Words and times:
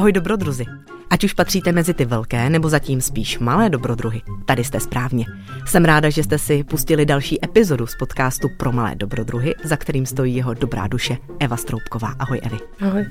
Ahoj 0.00 0.12
dobrodruzi. 0.12 0.64
Ať 1.12 1.24
už 1.24 1.32
patříte 1.32 1.72
mezi 1.72 1.94
ty 1.94 2.04
velké 2.04 2.50
nebo 2.50 2.68
zatím 2.68 3.00
spíš 3.00 3.38
malé 3.38 3.70
dobrodruhy, 3.70 4.22
tady 4.44 4.64
jste 4.64 4.80
správně. 4.80 5.26
Jsem 5.66 5.84
ráda, 5.84 6.10
že 6.10 6.22
jste 6.22 6.38
si 6.38 6.64
pustili 6.64 7.06
další 7.06 7.44
epizodu 7.44 7.86
z 7.86 7.96
podcastu 7.96 8.48
pro 8.56 8.72
malé 8.72 8.94
dobrodruhy, 8.94 9.54
za 9.64 9.76
kterým 9.76 10.06
stojí 10.06 10.36
jeho 10.36 10.54
dobrá 10.54 10.86
duše 10.86 11.16
Eva 11.38 11.56
Stroupková. 11.56 12.14
Ahoj 12.18 12.40
Evi. 12.42 12.58
Ahoj. 12.80 13.06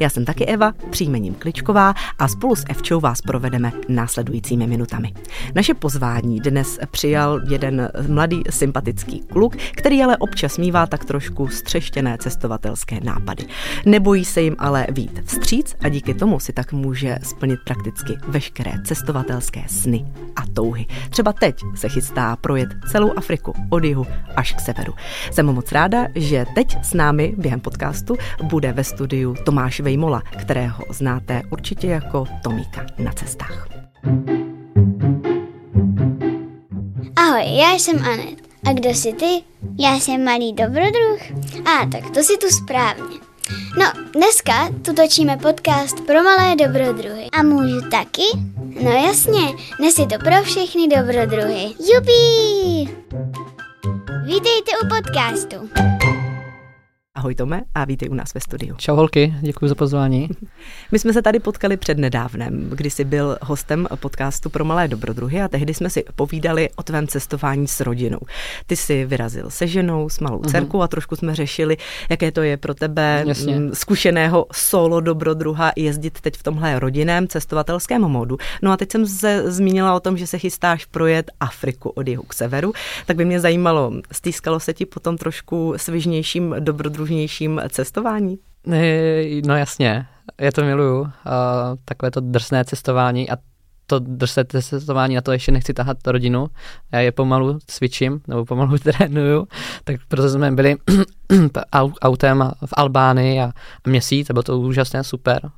Já 0.00 0.10
jsem 0.10 0.24
taky 0.24 0.46
Eva, 0.46 0.72
příjmením 0.90 1.34
Kličková 1.34 1.94
a 2.18 2.28
spolu 2.28 2.56
s 2.56 2.64
Evčou 2.68 3.00
vás 3.00 3.20
provedeme 3.20 3.72
následujícími 3.88 4.66
minutami. 4.66 5.12
Naše 5.54 5.74
pozvání 5.74 6.40
dnes 6.40 6.78
přijal 6.90 7.40
jeden 7.50 7.90
mladý 8.08 8.42
sympatický 8.50 9.20
kluk, 9.20 9.56
který 9.56 10.02
ale 10.02 10.16
občas 10.16 10.58
mívá 10.58 10.86
tak 10.86 11.04
trošku 11.04 11.48
střeštěné 11.48 12.18
cestovatelské 12.18 13.00
nápady. 13.00 13.44
Nebojí 13.86 14.24
se 14.24 14.42
jim 14.42 14.56
ale 14.58 14.86
vít 14.90 15.22
vstříc 15.24 15.76
a 15.80 15.88
díky 15.88 16.14
tomu 16.14 16.40
si 16.40 16.52
tak 16.52 16.72
může 16.72 17.18
splnit 17.38 17.60
prakticky 17.64 18.18
veškeré 18.28 18.72
cestovatelské 18.84 19.62
sny 19.66 20.06
a 20.36 20.42
touhy. 20.54 20.86
Třeba 21.10 21.32
teď 21.32 21.56
se 21.74 21.88
chystá 21.88 22.36
projet 22.36 22.68
celou 22.90 23.12
Afriku 23.16 23.54
od 23.70 23.84
jihu 23.84 24.06
až 24.36 24.52
k 24.52 24.60
severu. 24.60 24.94
Jsem 25.30 25.46
moc 25.46 25.72
ráda, 25.72 26.06
že 26.14 26.44
teď 26.54 26.84
s 26.84 26.94
námi 26.94 27.34
během 27.38 27.60
podcastu 27.60 28.16
bude 28.42 28.72
ve 28.72 28.84
studiu 28.84 29.34
Tomáš 29.44 29.80
Vejmola, 29.80 30.22
kterého 30.42 30.84
znáte 30.90 31.42
určitě 31.50 31.86
jako 31.86 32.24
Tomíka 32.42 32.86
na 32.98 33.12
cestách. 33.12 33.68
Ahoj, 37.16 37.58
já 37.58 37.72
jsem 37.72 38.04
Anet. 38.04 38.38
A 38.64 38.72
kdo 38.72 38.90
jsi 38.90 39.12
ty? 39.12 39.42
Já 39.78 39.94
jsem 39.94 40.24
malý 40.24 40.52
dobrodruh. 40.52 41.20
A 41.66 41.86
tak 41.86 42.10
to 42.10 42.24
si 42.24 42.36
tu 42.38 42.46
správně. 42.48 43.27
No, 43.78 43.84
dneska 44.12 44.68
tu 44.84 44.94
točíme 44.94 45.36
podcast 45.36 46.00
pro 46.06 46.22
malé 46.22 46.56
dobrodruhy. 46.56 47.28
A 47.32 47.42
můžu 47.42 47.80
taky? 47.90 48.22
No 48.82 48.90
jasně, 48.90 49.40
dnes 49.78 49.98
je 49.98 50.06
to 50.06 50.18
pro 50.18 50.42
všechny 50.42 50.88
dobrodruhy. 50.88 51.64
Jupí! 51.94 52.90
Vítejte 54.24 54.72
u 54.82 54.88
podcastu. 54.88 55.70
Ahoj 57.18 57.34
Tome 57.34 57.62
a 57.74 57.84
vítej 57.84 58.08
u 58.08 58.14
nás 58.14 58.34
ve 58.34 58.40
studiu. 58.40 58.74
Čau 58.76 58.96
holky, 58.96 59.34
děkuji 59.40 59.68
za 59.68 59.74
pozvání. 59.74 60.28
My 60.92 60.98
jsme 60.98 61.12
se 61.12 61.22
tady 61.22 61.38
potkali 61.38 61.76
před 61.76 61.98
nedávnem, 61.98 62.70
kdy 62.70 62.90
jsi 62.90 63.04
byl 63.04 63.38
hostem 63.42 63.86
podcastu 63.96 64.50
pro 64.50 64.64
malé 64.64 64.88
dobrodruhy 64.88 65.42
a 65.42 65.48
tehdy 65.48 65.74
jsme 65.74 65.90
si 65.90 66.04
povídali 66.14 66.68
o 66.76 66.82
tvém 66.82 67.06
cestování 67.06 67.68
s 67.68 67.80
rodinou. 67.80 68.18
Ty 68.66 68.76
jsi 68.76 69.04
vyrazil 69.04 69.50
se 69.50 69.66
ženou, 69.66 70.08
s 70.08 70.20
malou 70.20 70.42
dcerkou 70.44 70.78
uh-huh. 70.78 70.82
a 70.82 70.88
trošku 70.88 71.16
jsme 71.16 71.34
řešili, 71.34 71.76
jaké 72.10 72.32
to 72.32 72.42
je 72.42 72.56
pro 72.56 72.74
tebe 72.74 73.24
Jasně. 73.26 73.56
Mm, 73.56 73.74
zkušeného 73.74 74.46
solo 74.52 75.00
dobrodruha 75.00 75.72
jezdit 75.76 76.20
teď 76.20 76.36
v 76.36 76.42
tomhle 76.42 76.78
rodinném 76.78 77.28
cestovatelském 77.28 78.02
modu. 78.02 78.36
No 78.62 78.72
a 78.72 78.76
teď 78.76 78.92
jsem 78.92 79.06
se 79.06 79.52
zmínila 79.52 79.94
o 79.94 80.00
tom, 80.00 80.16
že 80.16 80.26
se 80.26 80.38
chystáš 80.38 80.84
projet 80.84 81.30
Afriku 81.40 81.88
od 81.88 82.08
jihu 82.08 82.22
k 82.22 82.34
severu, 82.34 82.72
tak 83.06 83.16
by 83.16 83.24
mě 83.24 83.40
zajímalo, 83.40 83.92
stýskalo 84.12 84.60
se 84.60 84.74
ti 84.74 84.86
potom 84.86 85.16
trošku 85.16 85.74
svižnějším 85.76 86.54
dobrodružím 86.58 87.07
pružnějším 87.08 87.60
cestování? 87.68 88.38
No 89.46 89.56
jasně, 89.56 90.06
já 90.40 90.52
to 90.52 90.64
miluju, 90.64 91.00
uh, 91.00 91.08
takové 91.84 92.10
to 92.10 92.20
drsné 92.20 92.64
cestování 92.64 93.30
a 93.30 93.36
to 93.86 93.98
drsné 93.98 94.44
cestování, 94.44 95.14
na 95.14 95.20
to 95.20 95.32
ještě 95.32 95.52
nechci 95.52 95.74
tahat 95.74 96.06
rodinu, 96.06 96.46
já 96.92 97.00
je 97.00 97.12
pomalu 97.12 97.58
cvičím, 97.66 98.20
nebo 98.28 98.44
pomalu 98.44 98.78
trénuju, 98.82 99.48
tak 99.84 99.96
proto 100.08 100.28
jsme 100.28 100.52
byli 100.52 100.76
autem 102.02 102.50
v 102.66 102.72
Albánii 102.72 103.40
a 103.40 103.52
měsíc, 103.86 104.30
a 104.30 104.32
bylo 104.32 104.42
to 104.42 104.58
úžasné, 104.58 105.04
super, 105.04 105.50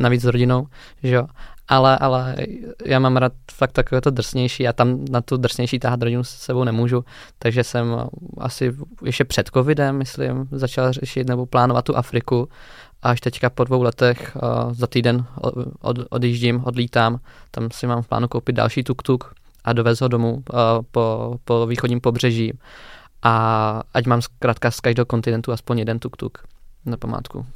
navíc 0.00 0.22
s 0.22 0.24
rodinou, 0.24 0.66
že 1.02 1.14
jo 1.14 1.26
ale, 1.72 1.98
ale 1.98 2.36
já 2.84 2.98
mám 2.98 3.16
rád 3.16 3.32
fakt 3.52 3.72
takové 3.72 4.00
to 4.00 4.10
drsnější 4.10 4.68
a 4.68 4.72
tam 4.72 5.04
na 5.10 5.20
tu 5.20 5.36
drsnější 5.36 5.78
táhat 5.78 6.02
rodinu 6.02 6.24
s 6.24 6.28
sebou 6.28 6.64
nemůžu, 6.64 7.04
takže 7.38 7.64
jsem 7.64 7.86
asi 8.38 8.72
ještě 9.04 9.24
před 9.24 9.50
covidem, 9.54 9.96
myslím, 9.98 10.48
začal 10.50 10.92
řešit 10.92 11.28
nebo 11.28 11.46
plánovat 11.46 11.84
tu 11.84 11.96
Afriku 11.96 12.48
a 13.02 13.10
až 13.10 13.20
teďka 13.20 13.50
po 13.50 13.64
dvou 13.64 13.82
letech 13.82 14.36
uh, 14.36 14.72
za 14.72 14.86
týden 14.86 15.24
od, 15.80 15.98
odjíždím, 16.10 16.62
odlítám, 16.64 17.20
tam 17.50 17.68
si 17.72 17.86
mám 17.86 18.02
v 18.02 18.08
plánu 18.08 18.28
koupit 18.28 18.52
další 18.52 18.82
tuk-tuk 18.82 19.32
a 19.64 19.72
dovez 19.72 20.00
ho 20.00 20.08
domů 20.08 20.32
uh, 20.34 20.42
po, 20.90 21.36
po 21.44 21.66
východním 21.66 22.00
pobřeží 22.00 22.58
a 23.22 23.82
ať 23.94 24.06
mám 24.06 24.22
zkrátka 24.22 24.70
z 24.70 24.80
každého 24.80 25.06
kontinentu 25.06 25.52
aspoň 25.52 25.78
jeden 25.78 25.98
tuk-tuk 25.98 26.38
na 26.86 26.96
památku. 26.96 27.46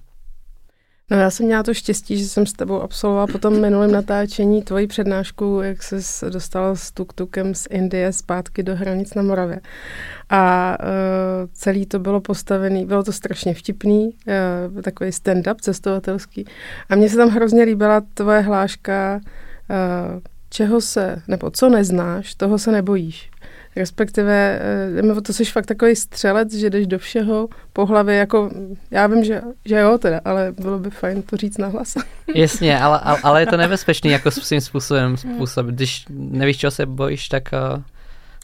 No 1.10 1.16
já 1.16 1.30
jsem 1.30 1.46
měla 1.46 1.62
to 1.62 1.74
štěstí, 1.74 2.18
že 2.18 2.28
jsem 2.28 2.46
s 2.46 2.52
tebou 2.52 2.82
absolvovala 2.82 3.26
po 3.26 3.38
tom 3.38 3.60
minulém 3.60 3.92
natáčení 3.92 4.62
tvoji 4.62 4.86
přednášku, 4.86 5.60
jak 5.62 5.82
se 5.82 6.30
dostala 6.30 6.74
s 6.74 6.92
tuk-tukem 6.92 7.54
z 7.54 7.66
Indie 7.70 8.12
zpátky 8.12 8.62
do 8.62 8.76
hranic 8.76 9.14
na 9.14 9.22
Moravě. 9.22 9.60
A 10.30 10.76
uh, 10.80 10.86
celý 11.52 11.86
to 11.86 11.98
bylo 11.98 12.20
postavený, 12.20 12.86
bylo 12.86 13.02
to 13.02 13.12
strašně 13.12 13.54
vtipný, 13.54 14.10
uh, 14.74 14.82
takový 14.82 15.10
stand-up 15.10 15.56
cestovatelský. 15.60 16.44
A 16.88 16.96
mně 16.96 17.08
se 17.08 17.16
tam 17.16 17.28
hrozně 17.28 17.62
líbila 17.62 18.02
tvoje 18.14 18.40
hláška, 18.40 19.20
uh, 19.20 20.20
čeho 20.50 20.80
se, 20.80 21.22
nebo 21.28 21.50
co 21.50 21.68
neznáš, 21.68 22.34
toho 22.34 22.58
se 22.58 22.72
nebojíš. 22.72 23.30
Respektive, 23.76 24.60
eh, 25.16 25.20
to 25.20 25.32
jsi 25.32 25.44
fakt 25.44 25.66
takový 25.66 25.96
střelec, 25.96 26.54
že 26.54 26.70
jdeš 26.70 26.86
do 26.86 26.98
všeho 26.98 27.48
po 27.72 27.86
hlavě, 27.86 28.14
jako 28.14 28.50
já 28.90 29.06
vím, 29.06 29.24
že, 29.24 29.42
že 29.64 29.78
jo 29.78 29.98
teda, 29.98 30.20
ale 30.24 30.54
bylo 30.58 30.78
by 30.78 30.90
fajn 30.90 31.22
to 31.22 31.36
říct 31.36 31.58
na 31.58 31.68
hlas. 31.68 31.94
Jasně, 32.34 32.80
ale, 32.80 33.00
ale 33.22 33.42
je 33.42 33.46
to 33.46 33.56
nebezpečný 33.66 34.10
jako 34.10 34.30
svým 34.30 34.60
způsobem, 34.60 35.16
způsob. 35.16 35.66
Když 35.66 36.04
nevíš, 36.10 36.56
čeho 36.56 36.70
se 36.70 36.86
bojíš, 36.86 37.28
tak 37.28 37.42
uh, 37.76 37.82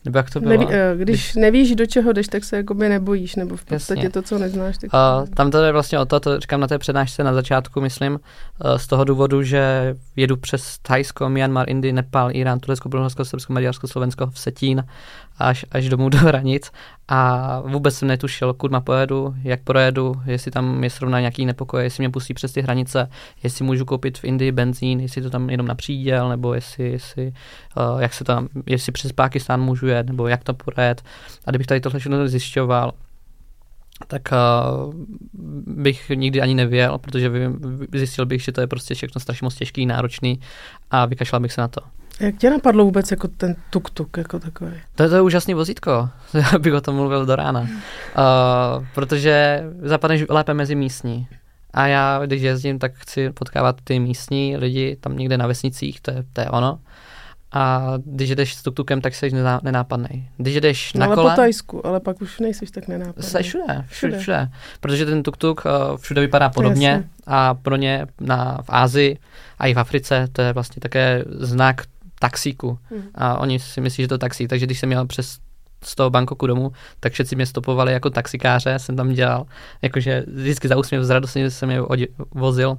nebo 0.05 0.19
jak 0.19 0.31
to 0.31 0.41
bylo? 0.41 0.51
Neví, 0.51 0.67
eh, 0.71 0.93
když, 0.97 1.05
když 1.05 1.35
nevíš, 1.35 1.75
do 1.75 1.87
čeho 1.87 2.13
jdeš, 2.13 2.29
tak 2.29 2.45
se 2.45 2.57
jakoby 2.57 2.89
nebojíš, 2.89 3.37
nebo 3.37 3.57
v 3.57 3.65
podstatě 3.65 4.01
Jasně. 4.01 4.11
to, 4.11 4.23
co 4.23 4.39
neznáš. 4.39 4.79
Tak... 4.79 4.91
Uh, 4.93 5.29
tam 5.35 5.51
to 5.51 5.63
je 5.63 5.73
vlastně 5.73 5.99
o 5.99 6.05
to, 6.05 6.21
to 6.21 6.41
říkám 6.41 6.61
na 6.61 6.67
té 6.67 6.79
přednášce 6.79 7.25
na 7.25 7.35
začátku, 7.35 7.81
myslím, 7.81 8.13
uh, 8.13 8.77
z 8.77 8.87
toho 8.87 9.05
důvodu, 9.05 9.43
že 9.43 9.95
jedu 10.17 10.37
přes 10.37 10.79
Thajsko, 10.79 11.29
Myanmar, 11.29 11.71
Indii, 11.71 11.93
Nepal, 11.93 12.31
Irán, 12.33 12.61
Turecko, 12.61 12.89
Bulharsko, 12.89 13.25
Srbsko, 13.25 13.53
Maďarsko, 13.53 13.89
Slovensko 13.89 14.27
v 14.27 14.39
Setín 14.39 14.85
až, 15.39 15.67
až 15.71 15.89
domů 15.89 16.09
do 16.09 16.19
hranic 16.19 16.73
a 17.09 17.61
vůbec 17.61 17.95
jsem 17.95 18.09
netušil, 18.09 18.55
kudy 18.55 18.77
pojedu, 18.85 19.35
jak 19.43 19.63
projedu, 19.63 20.15
jestli 20.27 20.51
tam 20.51 20.85
je 20.85 20.91
srovna 20.91 21.21
nějaký 21.21 21.47
nepokoj, 21.47 21.83
jestli 21.83 22.03
mě 22.03 22.11
pustí 22.11 22.35
přes 22.35 22.53
ty 22.53 22.63
hranice, 22.63 23.11
jestli 23.43 23.65
můžu 23.65 23.85
koupit 23.85 24.19
v 24.19 24.25
Indii 24.25 24.53
benzín, 24.53 25.01
jestli 25.01 25.23
to 25.23 25.31
tam 25.31 25.51
jenom 25.51 25.67
na 25.67 25.75
příděl, 25.75 26.29
nebo 26.29 26.55
jestli, 26.55 26.91
jestli 26.91 27.33
uh, 27.93 28.03
jak 28.03 28.15
se 28.15 28.25
tam, 28.25 28.49
jestli 28.67 28.93
přes 28.93 29.13
Pákistán 29.13 29.61
můžu 29.61 29.87
jet, 29.87 30.07
nebo 30.07 30.29
jak 30.29 30.45
to 30.45 30.55
projet. 30.55 31.03
A 31.47 31.51
kdybych 31.51 31.67
tady 31.67 31.81
tohle 31.81 32.01
všechno 32.01 32.29
zjišťoval, 32.29 32.93
tak 34.07 34.23
uh, 34.33 34.95
bych 35.67 36.11
nikdy 36.11 36.41
ani 36.41 36.55
nevěl, 36.55 36.99
protože 36.99 37.31
zjistil 37.95 38.27
bych, 38.27 38.43
že 38.43 38.53
to 38.53 38.61
je 38.61 38.67
prostě 38.67 38.95
všechno 38.95 39.21
strašně 39.21 39.45
moc 39.45 39.55
těžký, 39.55 39.87
náročný 39.87 40.41
a 40.91 41.07
vykašlal 41.07 41.41
bych 41.41 41.53
se 41.53 41.61
na 41.61 41.69
to. 41.69 41.81
Jak 42.23 42.37
tě 42.37 42.51
napadlo 42.51 42.85
vůbec 42.85 43.11
jako 43.11 43.29
ten 43.29 43.57
tuk-tuk 43.71 44.19
jako 44.19 44.39
takový? 44.39 44.73
To, 44.95 45.09
to 45.09 45.15
je 45.15 45.21
úžasný 45.21 45.55
vozítko, 45.55 46.09
bych 46.59 46.75
o 46.75 46.81
tom 46.81 46.95
mluvil 46.95 47.27
do 47.27 47.37
rána. 47.37 47.61
Uh, 47.61 48.87
protože 48.95 49.65
zapadneš 49.83 50.25
lépe 50.29 50.55
mezi 50.55 50.75
místní. 50.75 51.29
A 51.75 51.87
já, 51.87 52.27
když 52.27 52.43
jezdím, 52.43 52.79
tak 52.79 52.93
chci 52.95 53.31
potkávat 53.31 53.77
ty 53.85 53.99
místní 53.99 54.57
lidi 54.57 54.97
tam 55.01 55.17
někde 55.17 55.39
na 55.39 55.47
vesnicích, 55.47 56.01
to 56.01 56.11
je, 56.11 56.25
to 56.33 56.41
je 56.41 56.51
ono. 56.51 56.79
A 57.53 57.93
když 58.05 58.31
jdeš 58.31 58.55
s 58.55 58.63
tuktukem, 58.63 59.01
tak 59.01 59.15
jsi 59.15 59.31
nenápadný. 59.63 60.29
Když 60.37 60.55
jdeš 60.55 60.93
no, 60.93 61.01
na 61.01 61.07
ale 61.07 61.15
kole... 61.15 61.31
po 61.31 61.37
Tajsku, 61.37 61.87
ale 61.87 62.01
pak 62.01 62.23
už 62.23 62.41
nejsi 62.41 62.67
tak 62.67 62.89
nenápadný. 62.89 63.23
Jsi 63.23 63.43
všude, 63.43 63.85
všude, 63.87 64.19
všude. 64.19 64.49
Protože 64.81 65.07
ten 65.07 65.23
tuktuk 65.23 65.63
uh, 65.65 65.97
všude 65.97 66.21
vypadá 66.21 66.49
podobně 66.49 66.89
Jasně. 66.89 67.09
a 67.27 67.55
pro 67.55 67.77
ně 67.77 68.07
na, 68.21 68.59
v 68.63 68.69
Ázii 68.69 69.19
a 69.59 69.67
i 69.67 69.75
v 69.75 69.79
Africe 69.79 70.29
to 70.33 70.43
je 70.43 70.53
vlastně 70.53 70.81
také 70.81 71.25
znak 71.27 71.83
taxíku. 72.23 72.79
Hmm. 72.91 73.03
A 73.15 73.39
oni 73.39 73.59
si 73.59 73.81
myslí, 73.81 74.05
že 74.05 74.09
to 74.09 74.19
taxí. 74.19 74.49
Takže 74.49 74.67
když 74.67 74.79
jsem 74.79 74.89
měl 74.89 75.07
přes 75.07 75.39
z 75.85 75.95
toho 75.95 76.11
Bangkoku 76.11 76.47
domů, 76.47 76.73
tak 77.01 77.13
všetci 77.13 77.37
mě 77.37 77.47
stopovali 77.47 77.93
jako 77.93 78.11
taxikáře, 78.11 78.79
jsem 78.79 78.97
tam 78.97 79.13
dělal, 79.13 79.47
jakože 79.83 80.25
vždycky 80.27 80.69
za 80.69 80.77
úsměv 80.77 81.05
z 81.05 81.11
radosti 81.11 81.51
jsem 81.51 81.71
je 81.71 81.83
vozil. 82.31 82.79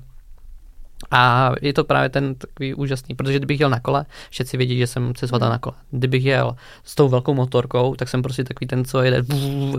A 1.12 1.52
je 1.62 1.74
to 1.74 1.84
právě 1.84 2.10
ten 2.10 2.36
takový 2.36 2.74
úžasný, 2.74 3.16
protože 3.16 3.38
kdybych 3.38 3.60
jel 3.60 3.70
na 3.70 3.80
kole, 3.80 4.06
všetci 4.30 4.58
vědí, 4.58 4.78
že 4.78 4.88
jsem 4.88 5.14
cestoval 5.16 5.50
na 5.50 5.60
kole. 5.60 5.76
Kdybych 5.92 6.26
jel 6.26 6.56
s 6.84 6.96
tou 6.96 7.10
velkou 7.10 7.34
motorkou, 7.34 7.96
tak 7.96 8.10
jsem 8.10 8.22
prostě 8.22 8.44
takový 8.44 8.68
ten, 8.68 8.86
co 8.86 9.02
jede, 9.02 9.22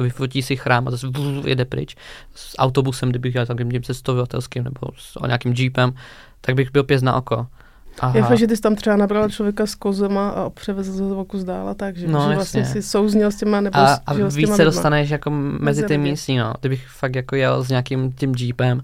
vyfotí 0.02 0.42
si 0.42 0.56
chrám 0.56 0.88
a 0.88 0.90
zase 0.90 1.06
jede 1.46 1.64
pryč. 1.64 1.96
S 2.34 2.58
autobusem, 2.58 3.08
kdybych 3.08 3.34
jel 3.34 3.46
takovým 3.46 3.70
tím 3.70 3.82
cestovatelským 3.82 4.64
nebo 4.64 4.92
s 4.98 5.16
nějakým 5.26 5.52
jeepem, 5.52 5.94
tak 6.40 6.54
bych 6.54 6.72
byl 6.72 6.84
pěz 6.84 7.02
na 7.02 7.16
oko 7.16 7.46
Aha. 8.00 8.16
Je 8.16 8.22
fakt, 8.22 8.38
že 8.38 8.46
ty 8.46 8.56
jsi 8.56 8.62
tam 8.62 8.74
třeba 8.74 8.96
nabral 8.96 9.30
člověka 9.30 9.66
s 9.66 9.74
kozema 9.74 10.28
a 10.28 10.50
převezl 10.50 11.04
ho 11.04 11.24
kus 11.24 11.44
dál 11.44 11.68
a 11.68 11.74
tak, 11.74 11.96
že, 11.96 12.08
no, 12.08 12.28
že 12.28 12.34
vlastně 12.34 12.64
si 12.64 12.82
souzněl 12.82 13.30
s 13.30 13.36
těma 13.36 13.60
nebo 13.60 13.78
a, 13.78 13.96
s, 13.96 14.00
a 14.06 14.14
víc 14.14 14.54
se 14.54 14.64
dostaneš 14.64 15.10
jako 15.10 15.30
mezi 15.30 15.82
ty 15.82 15.98
místní, 15.98 16.38
no. 16.38 16.54
Kdybych 16.60 16.88
fakt 16.88 17.16
jako 17.16 17.36
jel 17.36 17.64
s 17.64 17.68
nějakým 17.68 18.12
tím 18.12 18.34
jeepem, 18.38 18.82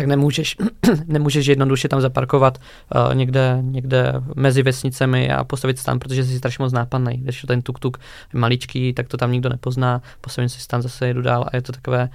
tak 0.00 0.06
nemůžeš, 0.06 0.56
nemůžeš 1.06 1.46
jednoduše 1.46 1.88
tam 1.88 2.00
zaparkovat 2.00 2.58
uh, 2.58 3.14
někde, 3.14 3.58
někde 3.62 4.12
mezi 4.36 4.62
vesnicemi 4.62 5.30
a 5.30 5.44
postavit 5.44 5.78
se 5.78 5.84
tam, 5.84 5.98
protože 5.98 6.24
jsi 6.24 6.38
strašně 6.38 6.62
moc 6.62 6.72
nápadný. 6.72 7.16
Když 7.16 7.44
ten 7.48 7.60
tuk-tuk 7.60 7.96
maličký, 8.32 8.92
tak 8.92 9.08
to 9.08 9.16
tam 9.16 9.32
nikdo 9.32 9.48
nepozná, 9.48 10.02
postavím 10.20 10.48
si 10.48 10.68
tam, 10.68 10.82
zase 10.82 11.06
jedu 11.06 11.22
dál 11.22 11.46
a 11.52 11.56
je 11.56 11.62
to 11.62 11.72
takové, 11.72 12.08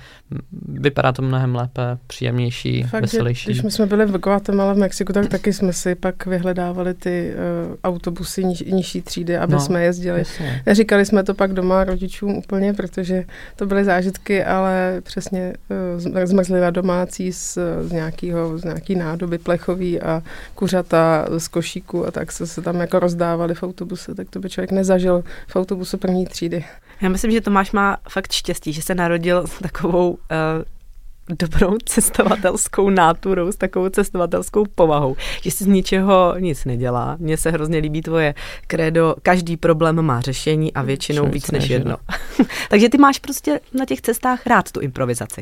vypadá 0.67 1.11
to 1.11 1.21
mnohem 1.21 1.55
lépe, 1.55 1.97
příjemnější, 2.07 2.83
Fakt, 2.83 3.01
veselější. 3.01 3.49
Když 3.49 3.61
my 3.61 3.71
jsme 3.71 3.85
byli 3.85 4.05
v 4.05 4.17
Guatemala 4.17 4.73
v 4.73 4.77
Mexiku, 4.77 5.13
tak 5.13 5.27
taky 5.27 5.53
jsme 5.53 5.73
si 5.73 5.95
pak 5.95 6.25
vyhledávali 6.25 6.93
ty 6.93 7.33
uh, 7.69 7.75
autobusy 7.83 8.43
niž, 8.43 8.63
nižší 8.67 9.01
třídy, 9.01 9.37
aby 9.37 9.53
no, 9.53 9.59
jsme 9.59 9.83
jezdili. 9.83 10.19
Jasně. 10.19 10.63
Neříkali 10.65 11.05
jsme 11.05 11.23
to 11.23 11.33
pak 11.33 11.53
doma 11.53 11.83
rodičům 11.83 12.37
úplně, 12.37 12.73
protože 12.73 13.23
to 13.55 13.65
byly 13.65 13.83
zážitky, 13.83 14.43
ale 14.43 15.01
přesně 15.03 15.53
uh, 16.15 16.25
zmrzlivá 16.25 16.69
domácí 16.69 17.33
s 17.33 17.74
z, 17.81 17.91
nějakého, 17.91 18.57
z 18.57 18.63
nějaký 18.63 18.95
nádoby 18.95 19.37
plechový 19.37 20.01
a 20.01 20.23
kuřata 20.55 21.25
z 21.37 21.47
košíku 21.47 22.07
a 22.07 22.11
tak 22.11 22.31
se, 22.31 22.47
se 22.47 22.61
tam 22.61 22.79
jako 22.79 22.99
rozdávali 22.99 23.55
v 23.55 23.63
autobuse, 23.63 24.15
tak 24.15 24.29
to 24.29 24.39
by 24.39 24.49
člověk 24.49 24.71
nezažil 24.71 25.23
v 25.47 25.55
autobuse 25.55 25.97
první 25.97 26.25
třídy. 26.25 26.65
Já 27.01 27.09
myslím, 27.09 27.31
že 27.31 27.41
Tomáš 27.41 27.71
má 27.71 27.97
fakt 28.09 28.31
štěstí, 28.31 28.73
že 28.73 28.81
se 28.81 28.95
narodil 28.95 29.47
s 29.47 29.59
takovou 29.59 30.09
uh, 30.09 30.17
dobrou 31.29 31.77
cestovatelskou 31.85 32.89
náturou, 32.89 33.51
s 33.51 33.55
takovou 33.55 33.89
cestovatelskou 33.89 34.65
povahou, 34.75 35.15
že 35.41 35.51
si 35.51 35.63
z 35.63 35.67
ničeho 35.67 36.35
nic 36.39 36.65
nedělá. 36.65 37.17
Mně 37.19 37.37
se 37.37 37.51
hrozně 37.51 37.77
líbí 37.77 38.01
tvoje 38.01 38.33
kredo, 38.67 39.15
každý 39.21 39.57
problém 39.57 40.01
má 40.01 40.21
řešení 40.21 40.73
a 40.73 40.81
většinou 40.81 41.23
Všem 41.23 41.31
víc 41.31 41.51
než 41.51 41.69
jedno. 41.69 41.97
Takže 42.69 42.89
ty 42.89 42.97
máš 42.97 43.19
prostě 43.19 43.59
na 43.79 43.85
těch 43.85 44.01
cestách 44.01 44.47
rád 44.47 44.71
tu 44.71 44.79
improvizaci. 44.79 45.41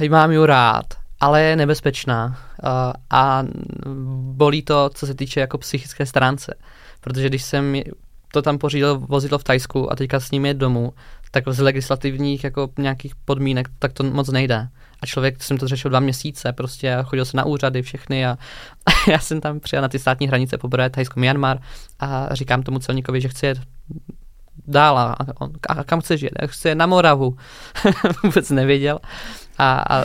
Uh, 0.00 0.08
mám 0.08 0.32
ju 0.32 0.46
rád 0.46 0.99
ale 1.20 1.42
je 1.42 1.56
nebezpečná 1.56 2.26
uh, 2.26 2.92
a 3.10 3.44
bolí 4.20 4.62
to, 4.62 4.90
co 4.94 5.06
se 5.06 5.14
týče 5.14 5.40
jako 5.40 5.58
psychické 5.58 6.06
stránce. 6.06 6.54
Protože 7.00 7.28
když 7.28 7.42
jsem 7.42 7.82
to 8.32 8.42
tam 8.42 8.58
pořídil 8.58 8.98
vozidlo 8.98 9.38
v 9.38 9.44
Tajsku 9.44 9.92
a 9.92 9.96
teďka 9.96 10.20
s 10.20 10.30
ním 10.30 10.46
je 10.46 10.54
domů, 10.54 10.92
tak 11.30 11.44
z 11.48 11.60
legislativních 11.60 12.44
jako 12.44 12.68
nějakých 12.78 13.14
podmínek 13.24 13.68
tak 13.78 13.92
to 13.92 14.04
moc 14.04 14.28
nejde. 14.28 14.68
A 15.02 15.06
člověk 15.06 15.42
jsem 15.42 15.58
to 15.58 15.68
řešil 15.68 15.90
dva 15.90 16.00
měsíce, 16.00 16.52
prostě 16.52 16.98
chodil 17.04 17.24
se 17.24 17.36
na 17.36 17.44
úřady 17.44 17.82
všechny 17.82 18.26
a, 18.26 18.38
a 18.86 19.10
já 19.10 19.18
jsem 19.18 19.40
tam 19.40 19.60
přijel 19.60 19.82
na 19.82 19.88
ty 19.88 19.98
státní 19.98 20.28
hranice 20.28 20.58
poprvé 20.58 20.90
Tajsko 20.90 21.20
Myanmar 21.20 21.58
a 22.00 22.34
říkám 22.34 22.62
tomu 22.62 22.78
celníkovi, 22.78 23.20
že 23.20 23.28
chci 23.28 23.46
jet 23.46 23.58
dál 24.66 24.98
a, 24.98 25.16
on, 25.40 25.52
a 25.68 25.84
kam 25.84 26.00
chceš 26.00 26.22
jet? 26.22 26.32
Chci 26.46 26.68
jet 26.68 26.74
na 26.74 26.86
Moravu. 26.86 27.36
Vůbec 28.24 28.50
nevěděl. 28.50 28.98
A, 29.60 29.84
a, 29.90 30.04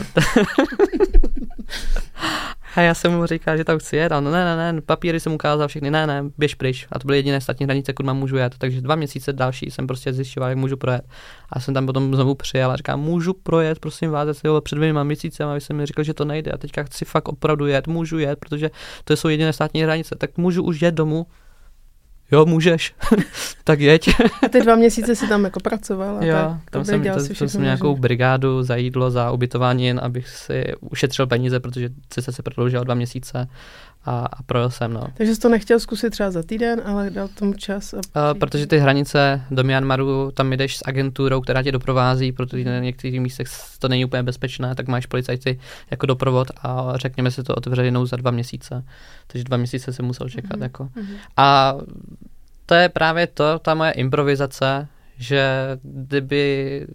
a 2.76 2.80
já 2.80 2.94
jsem 2.94 3.12
mu 3.12 3.26
říkal, 3.26 3.56
že 3.56 3.64
tam 3.64 3.78
chci 3.78 3.96
jet. 3.96 4.12
A 4.12 4.18
on, 4.18 4.24
ne, 4.24 4.56
ne, 4.56 4.72
ne, 4.72 4.80
papíry 4.80 5.20
jsem 5.20 5.32
ukázal 5.32 5.68
všechny, 5.68 5.90
ne, 5.90 6.06
ne, 6.06 6.24
běž 6.38 6.54
pryč. 6.54 6.86
A 6.92 6.98
to 6.98 7.06
byly 7.06 7.18
jediné 7.18 7.40
státní 7.40 7.64
hranice, 7.64 7.92
kudy 7.92 8.06
mám 8.06 8.16
můžu 8.16 8.36
jet. 8.36 8.54
Takže 8.58 8.80
dva 8.80 8.94
měsíce 8.94 9.32
další 9.32 9.70
jsem 9.70 9.86
prostě 9.86 10.12
zjišťoval, 10.12 10.48
jak 10.48 10.58
můžu 10.58 10.76
projet. 10.76 11.04
A 11.50 11.60
jsem 11.60 11.74
tam 11.74 11.86
potom 11.86 12.14
znovu 12.14 12.34
přijel 12.34 12.70
a 12.70 12.76
říkám, 12.76 13.00
můžu 13.00 13.32
projet, 13.32 13.78
prosím 13.78 14.10
vás, 14.10 14.44
já 14.44 14.60
před 14.60 14.76
dvěma 14.76 15.04
měsícem, 15.04 15.48
a 15.48 15.56
jsem 15.56 15.76
mi 15.76 15.86
říkal, 15.86 16.04
že 16.04 16.14
to 16.14 16.24
nejde. 16.24 16.52
A 16.52 16.58
teďka 16.58 16.82
chci 16.82 17.04
fakt 17.04 17.28
opravdu 17.28 17.66
jet, 17.66 17.86
můžu 17.86 18.18
jet, 18.18 18.38
protože 18.38 18.70
to 19.04 19.16
jsou 19.16 19.28
jediné 19.28 19.52
státní 19.52 19.82
hranice, 19.82 20.14
tak 20.18 20.38
můžu 20.38 20.62
už 20.62 20.82
jet 20.82 20.94
domů 20.94 21.26
jo, 22.32 22.46
můžeš, 22.46 22.94
tak 23.64 23.80
jeď. 23.80 24.08
a 24.42 24.48
ty 24.48 24.60
dva 24.60 24.74
měsíce 24.74 25.16
si 25.16 25.28
tam 25.28 25.44
jako 25.44 25.60
pracoval 25.60 26.18
a 26.18 26.24
jo, 26.24 26.34
tak, 26.34 26.70
tam 26.70 26.84
jsem, 26.84 27.02
to, 27.02 27.34
tam 27.38 27.48
jsem 27.48 27.62
nějakou 27.62 27.96
brigádu 27.96 28.62
za 28.62 28.76
jídlo, 28.76 29.10
za 29.10 29.30
ubytování, 29.30 29.86
jen 29.86 30.00
abych 30.02 30.28
si 30.28 30.64
ušetřil 30.80 31.26
peníze, 31.26 31.60
protože 31.60 31.88
cesta 32.08 32.32
se 32.32 32.42
prodloužila 32.42 32.84
dva 32.84 32.94
měsíce 32.94 33.48
a, 34.06 34.26
a 34.32 34.42
projel 34.42 34.70
jsem. 34.70 34.92
No. 34.92 35.02
Takže 35.14 35.34
jsi 35.34 35.40
to 35.40 35.48
nechtěl 35.48 35.80
zkusit 35.80 36.10
třeba 36.10 36.30
za 36.30 36.42
týden, 36.42 36.82
ale 36.84 37.10
dal 37.10 37.28
tomu 37.28 37.54
čas? 37.54 37.94
A... 37.94 37.96
Uh, 37.96 38.38
protože 38.38 38.66
ty 38.66 38.78
hranice 38.78 39.42
do 39.50 39.64
Myanmaru, 39.64 40.30
tam 40.34 40.52
jdeš 40.52 40.76
s 40.76 40.82
agenturou, 40.86 41.40
která 41.40 41.62
tě 41.62 41.72
doprovází, 41.72 42.32
protože 42.32 42.64
na 42.64 42.78
některých 42.78 43.20
místech 43.20 43.48
to 43.78 43.88
není 43.88 44.04
úplně 44.04 44.22
bezpečné, 44.22 44.74
tak 44.74 44.88
máš 44.88 45.06
policajty 45.06 45.58
jako 45.90 46.06
doprovod 46.06 46.48
a 46.62 46.92
řekněme 46.96 47.30
se 47.30 47.42
to 47.44 47.54
otevře 47.54 47.84
jenom 47.84 48.06
za 48.06 48.16
dva 48.16 48.30
měsíce. 48.30 48.84
Takže 49.26 49.44
dva 49.44 49.56
měsíce 49.56 49.92
se 49.92 50.02
musel 50.02 50.28
čekat. 50.28 50.56
Mm-hmm. 50.56 50.62
Jako. 50.62 50.84
Mm-hmm. 50.84 51.16
A 51.36 51.74
to 52.66 52.74
je 52.74 52.88
právě 52.88 53.26
to, 53.26 53.58
ta 53.58 53.74
moje 53.74 53.90
improvizace, 53.90 54.88
že 55.18 55.68
kdyby, 55.82 56.86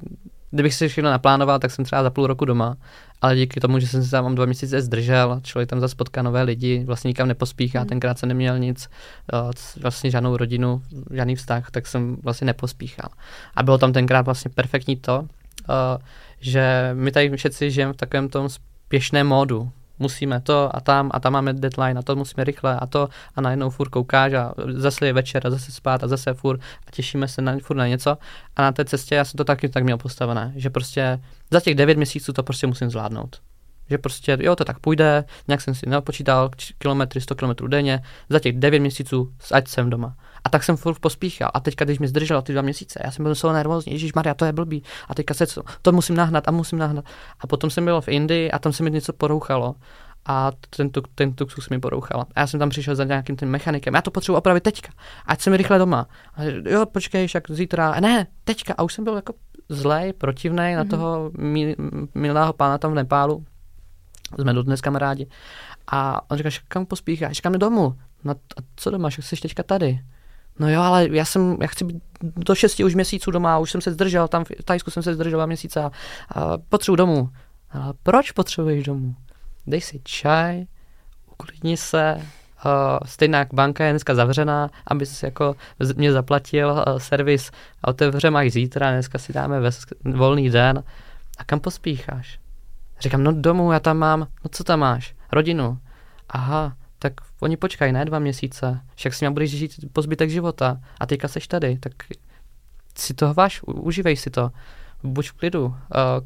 kdybych 0.52 0.74
si 0.74 0.88
všechno 0.88 1.12
naplánoval, 1.12 1.60
tak 1.60 1.72
jsem 1.72 1.86
třeba 1.86 2.04
za 2.04 2.10
půl 2.10 2.28
roku 2.28 2.46
doma 2.46 2.78
ale 3.22 3.36
díky 3.36 3.60
tomu, 3.60 3.80
že 3.80 3.88
jsem 3.88 4.04
se 4.04 4.12
tam 4.12 4.36
dva 4.36 4.46
měsíce 4.46 4.82
zdržel, 4.82 5.40
člověk 5.44 5.70
tam 5.70 5.80
zase 5.80 5.96
potká 5.96 6.22
nové 6.22 6.42
lidi, 6.42 6.84
vlastně 6.86 7.08
nikam 7.08 7.28
nepospíchá, 7.28 7.82
mm. 7.82 7.88
tenkrát 7.88 8.20
jsem 8.20 8.30
neměl 8.30 8.60
nic, 8.60 8.90
eh, 9.34 9.82
vlastně 9.82 10.12
žádnou 10.12 10.38
rodinu, 10.38 10.82
žádný 11.14 11.36
vztah, 11.36 11.72
tak 11.72 11.88
jsem 11.88 12.16
vlastně 12.24 12.46
nepospíchal. 12.46 13.10
A 13.56 13.64
bylo 13.64 13.78
tam 13.78 13.94
tenkrát 13.94 14.26
vlastně 14.26 14.52
perfektní 14.56 14.96
to, 14.96 15.28
eh, 15.70 15.98
že 16.40 16.92
my 16.94 17.12
tady 17.12 17.38
všetci 17.38 17.72
žijeme 17.72 17.94
v 17.94 17.98
takovém 17.98 18.30
tom 18.30 18.50
spěšném 18.50 19.28
módu, 19.28 19.72
musíme 20.02 20.42
to 20.42 20.76
a 20.76 20.80
tam 20.80 21.10
a 21.14 21.20
tam 21.20 21.34
máme 21.34 21.54
deadline 21.54 22.00
a 22.00 22.02
to 22.02 22.16
musíme 22.16 22.44
rychle 22.44 22.80
a 22.80 22.86
to 22.86 23.10
a 23.36 23.42
najednou 23.42 23.70
furt 23.70 23.90
koukáš 23.90 24.34
a 24.34 24.54
zase 24.68 25.06
je 25.06 25.14
večer 25.14 25.48
a 25.48 25.50
zase 25.50 25.72
spát 25.72 26.04
a 26.04 26.08
zase 26.08 26.34
furt 26.34 26.62
a 26.88 26.92
těšíme 26.92 27.28
se 27.28 27.42
na, 27.42 27.58
furt 27.64 27.78
na 27.78 27.88
něco 27.88 28.18
a 28.56 28.62
na 28.62 28.72
té 28.72 28.86
cestě 28.86 29.16
já 29.16 29.26
jsem 29.26 29.38
to 29.38 29.44
taky 29.44 29.70
tak 29.70 29.84
měl 29.84 29.98
postavené, 29.98 30.54
že 30.56 30.70
prostě 30.70 31.20
za 31.52 31.60
těch 31.60 31.76
devět 31.76 31.98
měsíců 31.98 32.34
to 32.34 32.44
prostě 32.44 32.68
musím 32.68 32.90
zvládnout. 32.90 33.42
Že 33.90 33.98
prostě, 33.98 34.38
jo, 34.42 34.56
to 34.56 34.66
tak 34.66 34.80
půjde, 34.80 35.24
nějak 35.48 35.62
jsem 35.62 35.76
si 35.76 35.90
nepočítal 35.90 36.50
kilometry, 36.78 37.22
100 37.22 37.36
kilometrů 37.36 37.68
denně, 37.68 38.04
za 38.30 38.40
těch 38.40 38.60
devět 38.60 38.80
měsíců, 38.80 39.34
ať 39.52 39.68
jsem 39.68 39.90
doma. 39.90 40.16
A 40.44 40.50
tak 40.50 40.64
jsem 40.64 40.78
furt 40.78 41.00
pospíchal. 41.00 41.52
A 41.54 41.60
teďka, 41.60 41.86
když 41.86 42.00
mi 42.00 42.08
zdrželo 42.08 42.42
ty 42.42 42.54
dva 42.54 42.62
měsíce, 42.62 43.00
já 43.04 43.12
jsem 43.12 43.24
byl 43.24 43.36
celý 43.36 43.54
nervózní, 43.54 43.94
Ježíš 43.94 44.14
Maria, 44.14 44.34
to 44.34 44.46
je 44.46 44.54
blbý. 44.54 44.84
A 45.08 45.16
teďka 45.16 45.34
se 45.34 45.48
to, 45.48 45.64
to 45.82 45.92
musím 45.92 46.16
nahnat 46.16 46.48
a 46.48 46.52
musím 46.52 46.80
nahnat. 46.80 47.06
A 47.40 47.48
potom 47.48 47.70
jsem 47.70 47.86
byl 47.86 48.02
v 48.02 48.08
Indii 48.08 48.52
a 48.52 48.60
tam 48.60 48.74
se 48.74 48.84
mi 48.84 48.92
něco 48.92 49.14
porouchalo 49.14 49.76
a 50.26 50.52
ten, 50.70 50.90
tuk, 50.90 51.08
ten 51.16 51.34
tuxus 51.34 51.70
mi 51.70 51.80
porouchal. 51.80 52.26
A 52.36 52.40
já 52.40 52.48
jsem 52.48 52.60
tam 52.60 52.70
přišel 52.70 52.96
za 52.96 53.04
nějakým 53.04 53.38
tím 53.38 53.50
mechanikem. 53.50 53.94
Já 53.94 54.02
to 54.02 54.12
potřebuji 54.12 54.38
opravit 54.38 54.64
teďka. 54.64 54.90
Ať 55.26 55.42
jsem 55.42 55.54
rychle 55.54 55.78
doma. 55.78 56.08
A 56.34 56.44
jo, 56.44 56.86
počkej, 56.86 57.28
však 57.28 57.52
zítra. 57.52 58.00
Ne, 58.00 58.28
teďka. 58.44 58.74
A 58.78 58.84
už 58.84 58.94
jsem 58.94 59.04
byl 59.04 59.16
jako 59.16 59.34
zlej, 59.70 60.14
protivný 60.14 60.58
mm-hmm. 60.58 60.76
na 60.76 60.84
mhm. 60.84 60.90
toho 60.90 61.32
milého 62.16 62.54
pána 62.54 62.78
tam 62.78 62.92
v 62.92 62.96
Nepálu. 62.96 63.46
Jsme 64.40 64.54
dnes 64.54 64.82
kamarádi. 64.82 65.28
A 65.92 66.32
on 66.32 66.38
říká, 66.38 66.50
kam 66.68 66.86
pospícháš? 66.86 67.36
Říkám, 67.36 67.54
domů. 67.54 67.96
No 68.24 68.32
a 68.32 68.62
co 68.76 68.92
doma, 68.92 69.10
že 69.10 69.22
jsi 69.22 69.36
teďka 69.36 69.64
tady? 69.64 70.00
No 70.60 70.70
jo, 70.70 70.82
ale 70.82 71.08
já 71.12 71.26
jsem, 71.26 71.58
já 71.62 71.68
chci 71.68 71.86
být 71.86 72.04
do 72.24 72.56
šesti 72.56 72.84
už 72.84 72.96
měsíců 72.96 73.32
doma, 73.32 73.58
už 73.58 73.72
jsem 73.72 73.82
se 73.82 73.92
zdržel, 73.92 74.28
tam 74.28 74.46
v 74.46 74.64
Tajsku 74.66 74.92
jsem 74.92 75.04
se 75.04 75.14
zdržel 75.14 75.48
měsíce 75.48 75.82
a, 75.82 75.92
a 76.36 76.58
potřebuji 76.70 76.96
domů. 76.96 77.30
Ale 77.72 77.94
proč 78.04 78.32
potřebuješ 78.32 78.84
domů? 78.84 79.16
Dej 79.68 79.82
si 79.82 80.02
čaj, 80.04 80.66
uklidni 81.32 81.78
se, 81.78 82.16
uh, 82.18 82.72
stejná 83.06 83.46
banka 83.54 83.86
je 83.86 83.92
dneska 83.92 84.16
zavřená, 84.16 84.70
aby 84.88 85.06
si 85.06 85.26
jako 85.26 85.56
mě 85.96 86.12
zaplatil 86.12 86.72
uh, 86.72 86.98
servis 86.98 87.52
a 87.84 87.88
otevřeme 87.88 88.40
až 88.40 88.52
zítra, 88.52 88.92
dneska 88.92 89.18
si 89.18 89.34
dáme 89.34 89.60
ves, 89.60 89.86
volný 90.04 90.50
den. 90.50 90.84
A 91.38 91.44
kam 91.44 91.60
pospícháš? 91.60 92.40
Říkám, 93.00 93.24
no 93.24 93.32
domů, 93.32 93.72
já 93.72 93.80
tam 93.80 93.98
mám, 93.98 94.20
no 94.20 94.50
co 94.52 94.64
tam 94.64 94.80
máš? 94.80 95.16
Rodinu. 95.32 95.78
Aha, 96.30 96.76
tak 97.02 97.14
oni 97.40 97.58
počkají, 97.58 97.92
ne 97.92 98.06
dva 98.06 98.20
měsíce, 98.20 98.80
však 98.96 99.14
si 99.14 99.26
mě 99.26 99.32
budeš 99.32 99.52
žít 99.52 99.72
po 99.94 100.02
zbytek 100.02 100.30
života. 100.30 100.78
A 101.00 101.06
teďka 101.06 101.28
seš 101.28 101.48
tady, 101.48 101.78
tak 101.80 101.94
si 102.98 103.14
to 103.14 103.34
váš, 103.34 103.62
užívej 103.64 104.18
si 104.18 104.30
to, 104.30 104.52
buď 105.04 105.30
v 105.30 105.34
klidu, 105.34 105.66
uh, 105.66 105.74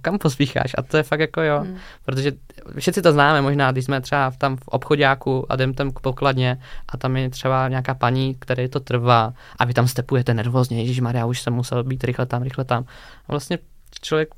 kam 0.01 0.17
pospícháš? 0.17 0.75
A 0.77 0.81
to 0.81 0.97
je 0.97 1.03
fakt 1.03 1.19
jako 1.19 1.41
jo, 1.41 1.59
hmm. 1.59 1.77
protože 2.05 2.31
všichni 2.79 3.01
to 3.01 3.11
známe 3.11 3.41
možná, 3.41 3.71
když 3.71 3.85
jsme 3.85 4.01
třeba 4.01 4.31
tam 4.31 4.57
v 4.57 4.67
obchodáku 4.67 5.51
a 5.51 5.55
jdem 5.55 5.73
tam 5.73 5.91
k 5.91 5.99
pokladně 5.99 6.59
a 6.89 6.97
tam 6.97 7.17
je 7.17 7.29
třeba 7.29 7.67
nějaká 7.67 7.93
paní, 7.93 8.35
které 8.35 8.69
to 8.69 8.79
trvá 8.79 9.33
a 9.59 9.65
vy 9.65 9.73
tam 9.73 9.87
stepujete 9.87 10.33
nervózně, 10.33 10.81
Ježíš 10.81 10.99
Maria, 10.99 11.25
už 11.25 11.41
jsem 11.41 11.53
musel 11.53 11.83
být 11.83 12.03
rychle 12.03 12.25
tam, 12.25 12.43
rychle 12.43 12.65
tam. 12.65 12.83
A 13.27 13.31
vlastně 13.31 13.59
člověk 14.01 14.29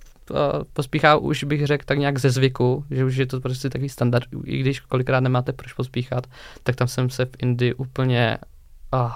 pospíchá 0.74 1.16
už 1.16 1.44
bych 1.44 1.68
řekl 1.68 1.86
tak 1.86 1.98
nějak 1.98 2.18
ze 2.18 2.30
zvyku, 2.30 2.86
že 2.92 3.06
už 3.06 3.16
je 3.16 3.26
to 3.26 3.42
prostě 3.42 3.70
takový 3.70 3.90
standard, 3.90 4.26
i 4.46 4.60
když 4.60 4.80
kolikrát 4.80 5.20
nemáte 5.20 5.54
proč 5.54 5.74
pospíchat, 5.74 6.28
tak 6.64 6.76
tam 6.76 6.88
jsem 6.88 7.10
se 7.10 7.26
v 7.26 7.30
Indii 7.40 7.74
úplně 7.74 8.38
uh, 8.94 9.12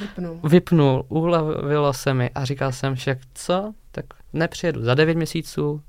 vypnul. 0.00 0.40
vypnul, 0.44 1.04
ulevilo 1.08 1.92
se 1.92 2.14
mi 2.14 2.30
a 2.30 2.44
říkal 2.44 2.72
jsem 2.72 2.94
však 2.94 3.18
co, 3.34 3.74
tak 3.90 4.04
nepřijedu 4.32 4.82
za 4.82 4.94
devět 4.94 5.16
měsíců, 5.16 5.82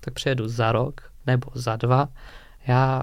tak 0.00 0.14
přijedu 0.14 0.48
za 0.48 0.72
rok 0.72 1.00
nebo 1.26 1.50
za 1.54 1.76
dva, 1.76 2.08
já 2.66 3.02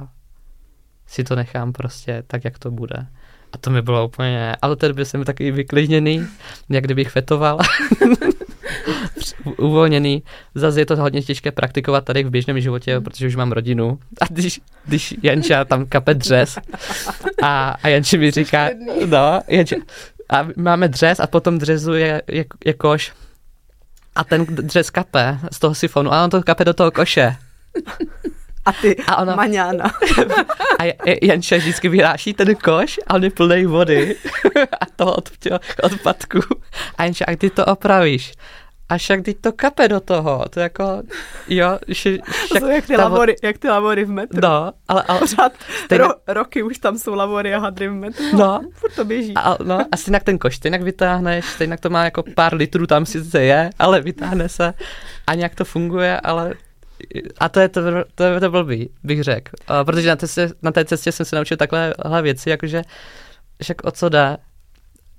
si 1.08 1.24
to 1.24 1.36
nechám 1.36 1.74
prostě 1.74 2.24
tak, 2.28 2.46
jak 2.46 2.60
to 2.60 2.72
bude. 2.72 3.08
A 3.52 3.58
to 3.58 3.70
mi 3.70 3.82
bylo 3.82 4.08
úplně, 4.08 4.56
ale 4.62 4.76
té 4.76 4.88
doby 4.88 5.06
jsem 5.06 5.24
takový 5.24 5.52
vyklidněný, 5.52 6.28
jak 6.70 6.84
kdybych 6.84 7.10
fetoval. 7.10 7.60
uvolněný. 9.58 10.24
Zase 10.56 10.82
je 10.82 10.86
to 10.86 10.96
hodně 10.96 11.22
těžké 11.22 11.52
praktikovat 11.52 12.06
tady 12.06 12.24
v 12.24 12.30
běžném 12.30 12.60
životě, 12.60 13.00
protože 13.00 13.28
už 13.28 13.36
mám 13.36 13.52
rodinu. 13.52 14.00
A 14.22 14.26
když, 14.30 14.62
když 14.86 15.16
Janča 15.24 15.66
tam 15.66 15.86
kape 15.86 16.14
dřez 16.14 16.58
a, 17.44 17.76
a 17.84 17.88
Janči 17.88 18.18
mi 18.18 18.32
říká, 18.32 18.70
no, 19.06 19.42
Janča, 19.48 19.76
a 20.30 20.48
máme 20.56 20.88
dřez 20.88 21.20
a 21.20 21.28
potom 21.28 21.58
dřezu 21.58 21.94
je, 21.94 22.22
je, 22.28 22.46
je 22.66 22.74
koš 22.74 23.14
a 24.16 24.24
ten 24.24 24.46
dřez 24.46 24.90
kape 24.90 25.40
z 25.52 25.60
toho 25.60 25.76
sifonu 25.76 26.14
a 26.14 26.24
on 26.24 26.30
to 26.30 26.44
kape 26.44 26.66
do 26.66 26.74
toho 26.74 26.92
koše. 26.92 27.36
A 28.66 28.72
ty, 28.74 28.96
a 29.08 29.16
ona, 29.18 29.36
maňána. 29.36 29.92
A 30.80 30.84
Janča 31.22 31.58
vždycky 31.58 31.90
vyráší 31.90 32.34
ten 32.34 32.56
koš 32.56 33.00
a 33.08 33.16
on 33.16 33.24
je 33.24 33.30
plný 33.30 33.66
vody 33.66 34.16
a 34.82 34.86
toho 34.96 35.16
od, 35.16 35.30
odpadku. 35.84 36.40
A 36.98 37.04
Janča, 37.04 37.26
a 37.26 37.36
ty 37.36 37.50
to 37.50 37.66
opravíš? 37.66 38.34
A 38.90 38.98
však 38.98 39.22
teď 39.22 39.38
to 39.42 39.52
kape 39.52 39.88
do 39.88 40.00
toho, 40.00 40.46
to 40.50 40.60
jako, 40.60 41.02
jo, 41.48 41.80
že, 41.88 42.18
však 42.46 42.64
jak 42.64 42.88
ty, 42.88 42.98
labory, 42.98 43.36
jak 43.44 43.58
ty 43.58 43.70
labory 43.70 44.06
v 44.06 44.10
metru. 44.10 44.40
No, 44.44 44.72
ale, 44.88 45.04
ale 45.08 45.20
Pořád 45.20 45.52
stejně... 45.86 46.04
ro, 46.04 46.14
roky 46.28 46.64
už 46.64 46.78
tam 46.78 46.98
jsou 46.98 47.16
labory 47.16 47.54
a 47.54 47.60
hadry 47.60 47.88
v 47.88 47.94
metru. 47.94 48.26
No, 48.38 48.62
furt 48.74 48.96
to 48.96 49.06
běží. 49.06 49.34
A, 49.36 49.58
no, 49.64 49.86
a 49.92 49.98
stejnak 49.98 50.24
ten 50.24 50.38
koš, 50.38 50.56
stejnak 50.56 50.82
vytáhneš, 50.82 51.46
stejnak 51.46 51.80
to 51.80 51.90
má 51.90 52.06
jako 52.06 52.24
pár 52.36 52.54
litrů 52.54 52.88
tam 52.88 53.06
sice 53.06 53.44
je, 53.44 53.70
ale 53.80 54.02
vytáhne 54.02 54.50
se 54.50 54.74
a 55.28 55.36
nějak 55.36 55.56
to 55.56 55.66
funguje, 55.66 56.20
ale 56.20 56.54
a 57.38 57.50
to 57.50 57.60
je 57.60 57.70
to, 57.70 57.82
to, 58.16 58.24
je 58.24 58.40
to 58.40 58.52
blbý, 58.52 58.90
bych 59.04 59.24
řekl. 59.24 59.52
protože 59.86 60.10
na, 60.10 60.16
té, 60.16 60.28
na 60.62 60.72
té 60.72 60.86
cestě 60.86 61.12
jsem 61.12 61.26
se 61.26 61.36
naučil 61.36 61.58
takhle 61.58 61.94
věci, 62.22 62.50
jakože 62.50 62.82
však 63.64 63.84
o 63.84 63.92
co 63.92 64.10
jde, 64.10 64.38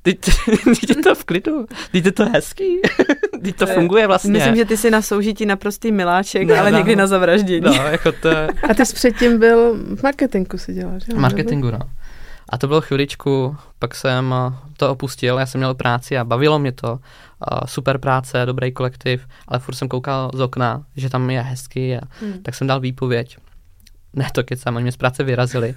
Teď, 0.03 0.19
teď 0.65 0.89
je 0.89 0.95
to 1.03 1.15
v 1.15 1.25
klidu, 1.25 1.67
teď 1.93 2.05
je 2.05 2.13
to 2.13 2.27
hezký, 2.27 2.81
teď 3.43 3.57
to 3.57 3.67
funguje 3.67 4.07
vlastně. 4.07 4.33
Myslím, 4.33 4.57
že 4.57 4.65
ty 4.65 4.77
jsi 4.77 4.91
na 4.91 5.03
soužití 5.03 5.47
naprostý 5.47 5.93
miláček, 5.93 6.49
no, 6.49 6.55
ale 6.57 6.71
no. 6.71 6.79
někdy 6.79 6.97
na 6.97 7.07
zavraždění. 7.07 7.67
No, 7.67 7.73
jako 7.73 8.13
to... 8.13 8.29
A 8.71 8.75
ty 8.75 8.87
jsi 8.87 8.95
předtím 8.95 9.39
byl 9.39 9.75
v 9.97 10.03
marketingu 10.03 10.59
si 10.59 10.75
dělal, 10.75 10.99
že? 10.99 11.13
V 11.13 11.19
marketingu, 11.19 11.71
no. 11.71 11.79
A 12.49 12.59
to 12.59 12.67
bylo 12.67 12.81
chviličku, 12.81 13.57
pak 13.79 13.95
jsem 13.95 14.35
to 14.77 14.91
opustil, 14.91 15.39
já 15.39 15.47
jsem 15.47 15.59
měl 15.59 15.75
práci 15.75 16.19
a 16.19 16.25
bavilo 16.25 16.59
mě 16.59 16.73
to. 16.73 16.99
Super 17.67 17.99
práce, 17.99 18.47
dobrý 18.47 18.73
kolektiv, 18.73 19.27
ale 19.49 19.59
furt 19.59 19.75
jsem 19.75 19.89
koukal 19.89 20.31
z 20.35 20.41
okna, 20.41 20.85
že 20.97 21.11
tam 21.11 21.31
je 21.31 21.43
hezky 21.43 21.97
a 21.97 22.01
hmm. 22.21 22.43
tak 22.43 22.55
jsem 22.55 22.67
dal 22.67 22.81
výpověď 22.81 23.37
ne 24.15 24.29
to 24.33 24.45
kecám, 24.45 24.77
oni 24.77 24.83
mě 24.83 24.93
z 24.93 24.97
práce 24.97 25.25
vyrazili, 25.25 25.75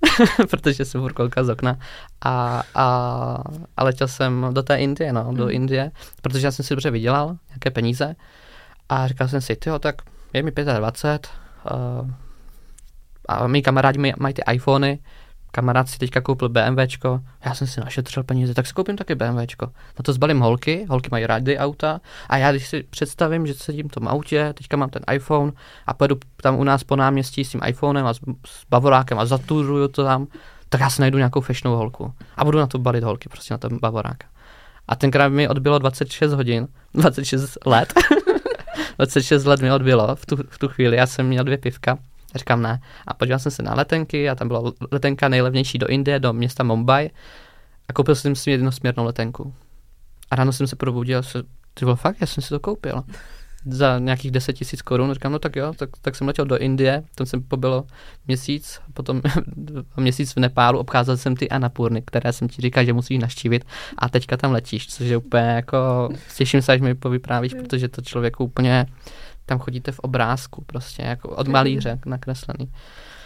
protože 0.50 0.84
jsem 0.84 1.00
furt 1.00 1.14
z 1.42 1.48
okna 1.48 1.78
a, 2.24 2.62
a, 2.74 2.86
a 3.76 3.84
letěl 3.84 4.08
jsem 4.08 4.46
do 4.52 4.62
té 4.62 4.76
Indie, 4.76 5.12
no, 5.12 5.32
do 5.34 5.44
mm. 5.44 5.50
Indie, 5.50 5.90
protože 6.22 6.46
já 6.46 6.50
jsem 6.50 6.64
si 6.64 6.74
dobře 6.74 6.90
vydělal 6.90 7.36
nějaké 7.48 7.70
peníze 7.70 8.16
a 8.88 9.08
říkal 9.08 9.28
jsem 9.28 9.40
si, 9.40 9.56
tyjo, 9.56 9.78
tak 9.78 10.02
je 10.32 10.42
mi 10.42 10.52
25 10.78 11.30
uh, 11.72 12.10
a 13.28 13.46
mý 13.46 13.62
kamarádi 13.62 14.12
mají 14.18 14.34
ty 14.34 14.42
iPhony, 14.52 14.98
kamarád 15.56 15.88
si 15.88 15.98
teďka 15.98 16.20
koupil 16.20 16.48
BMWčko, 16.48 17.20
já 17.44 17.54
jsem 17.54 17.66
si 17.66 17.80
našetřil 17.80 18.22
peníze, 18.22 18.54
tak 18.54 18.66
si 18.66 18.72
koupím 18.72 18.96
taky 18.96 19.14
BMWčko. 19.14 19.66
Na 19.66 20.02
to 20.02 20.12
zbalím 20.12 20.40
holky, 20.40 20.86
holky 20.88 21.08
mají 21.12 21.26
rády 21.26 21.58
auta 21.58 22.00
a 22.28 22.36
já 22.36 22.50
když 22.50 22.68
si 22.68 22.82
představím, 22.82 23.46
že 23.46 23.54
sedím 23.54 23.88
v 23.88 23.92
tom 23.92 24.08
autě, 24.08 24.52
teďka 24.52 24.76
mám 24.76 24.90
ten 24.90 25.02
iPhone 25.12 25.52
a 25.86 25.94
pojedu 25.94 26.16
tam 26.36 26.58
u 26.58 26.64
nás 26.64 26.84
po 26.84 26.96
náměstí 26.96 27.44
s 27.44 27.50
tím 27.50 27.60
iPhonem 27.66 28.06
a 28.06 28.14
s, 28.14 28.20
s 28.46 28.64
bavorákem 28.70 29.18
a 29.18 29.26
zaturuju 29.26 29.88
to 29.88 30.04
tam, 30.04 30.26
tak 30.68 30.80
já 30.80 30.90
si 30.90 31.00
najdu 31.00 31.18
nějakou 31.18 31.40
fešnou 31.40 31.76
holku 31.76 32.12
a 32.36 32.44
budu 32.44 32.58
na 32.58 32.66
to 32.66 32.78
balit 32.78 33.04
holky, 33.04 33.28
prostě 33.28 33.54
na 33.54 33.58
ten 33.58 33.78
bavorák. 33.78 34.24
A 34.88 34.96
tenkrát 34.96 35.28
mi 35.28 35.48
odbylo 35.48 35.78
26 35.78 36.32
hodin, 36.32 36.68
26 36.94 37.58
let. 37.66 37.94
26 38.96 39.44
let 39.44 39.60
mi 39.60 39.72
odbylo 39.72 40.16
v 40.16 40.26
tu, 40.26 40.36
v 40.48 40.58
tu 40.58 40.68
chvíli, 40.68 40.96
já 40.96 41.06
jsem 41.06 41.26
měl 41.26 41.44
dvě 41.44 41.58
pivka 41.58 41.98
Říkám 42.34 42.62
ne. 42.62 42.80
A 43.06 43.14
podíval 43.14 43.38
jsem 43.38 43.52
se 43.52 43.62
na 43.62 43.74
letenky 43.74 44.30
a 44.30 44.34
tam 44.34 44.48
byla 44.48 44.72
letenka 44.90 45.28
nejlevnější 45.28 45.78
do 45.78 45.86
Indie, 45.86 46.20
do 46.20 46.32
města 46.32 46.64
Mumbai 46.64 47.10
a 47.88 47.92
koupil 47.92 48.14
jsem 48.14 48.34
si 48.34 48.50
jednosměrnou 48.50 49.04
letenku. 49.04 49.54
A 50.30 50.36
ráno 50.36 50.52
jsem 50.52 50.66
se 50.66 50.76
probudil 50.76 51.18
a 51.18 51.22
se, 51.22 51.42
ty 51.74 51.84
vole, 51.84 51.96
fakt, 51.96 52.16
já 52.20 52.26
jsem 52.26 52.42
si 52.42 52.48
to 52.48 52.60
koupil. 52.60 53.02
Za 53.70 53.98
nějakých 53.98 54.30
10 54.30 54.52
tisíc 54.52 54.82
korun. 54.82 55.14
Říkám, 55.14 55.32
no 55.32 55.38
tak 55.38 55.56
jo, 55.56 55.72
tak, 55.76 55.90
tak 56.02 56.16
jsem 56.16 56.26
letěl 56.26 56.44
do 56.44 56.58
Indie, 56.58 57.02
tam 57.14 57.26
jsem 57.26 57.42
pobyl 57.42 57.84
měsíc, 58.26 58.80
potom 58.94 59.22
měsíc 59.96 60.36
v 60.36 60.36
Nepálu, 60.36 60.78
obcházel 60.78 61.16
jsem 61.16 61.36
ty 61.36 61.48
Anapurny, 61.48 62.02
které 62.02 62.32
jsem 62.32 62.48
ti 62.48 62.62
říkal, 62.62 62.84
že 62.84 62.92
musíš 62.92 63.18
naštívit 63.18 63.64
a 63.98 64.08
teďka 64.08 64.36
tam 64.36 64.52
letíš, 64.52 64.88
což 64.88 65.06
je 65.06 65.16
úplně 65.16 65.42
jako, 65.42 66.08
těším 66.36 66.62
se, 66.62 66.72
až 66.72 66.80
mi 66.80 66.94
povyprávíš, 66.94 67.54
protože 67.54 67.88
to 67.88 68.02
člověku 68.02 68.44
úplně 68.44 68.86
tam 69.46 69.58
chodíte 69.58 69.92
v 69.92 69.98
obrázku 69.98 70.64
prostě, 70.64 71.02
jako 71.02 71.28
od 71.28 71.48
malíře 71.48 71.98
nakreslený. 72.06 72.72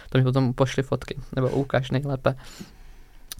To 0.09 0.17
mi 0.17 0.23
potom 0.23 0.53
pošli 0.53 0.83
fotky, 0.83 1.19
nebo 1.35 1.49
ukáž 1.49 1.91
nejlépe. 1.91 2.35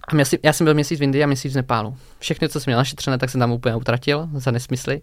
A 0.08 0.16
já, 0.16 0.24
si, 0.24 0.38
já 0.42 0.52
jsem 0.52 0.64
byl 0.64 0.74
měsíc 0.74 1.00
v 1.00 1.02
Indii 1.02 1.24
a 1.24 1.26
měsíc 1.26 1.52
v 1.52 1.56
Nepálu. 1.56 1.96
Všechny, 2.18 2.48
co 2.48 2.60
jsem 2.60 2.70
měl 2.70 2.78
našetřené, 2.78 3.18
tak 3.18 3.30
jsem 3.30 3.38
tam 3.38 3.52
úplně 3.52 3.76
utratil 3.76 4.28
za 4.34 4.50
nesmysly. 4.50 5.00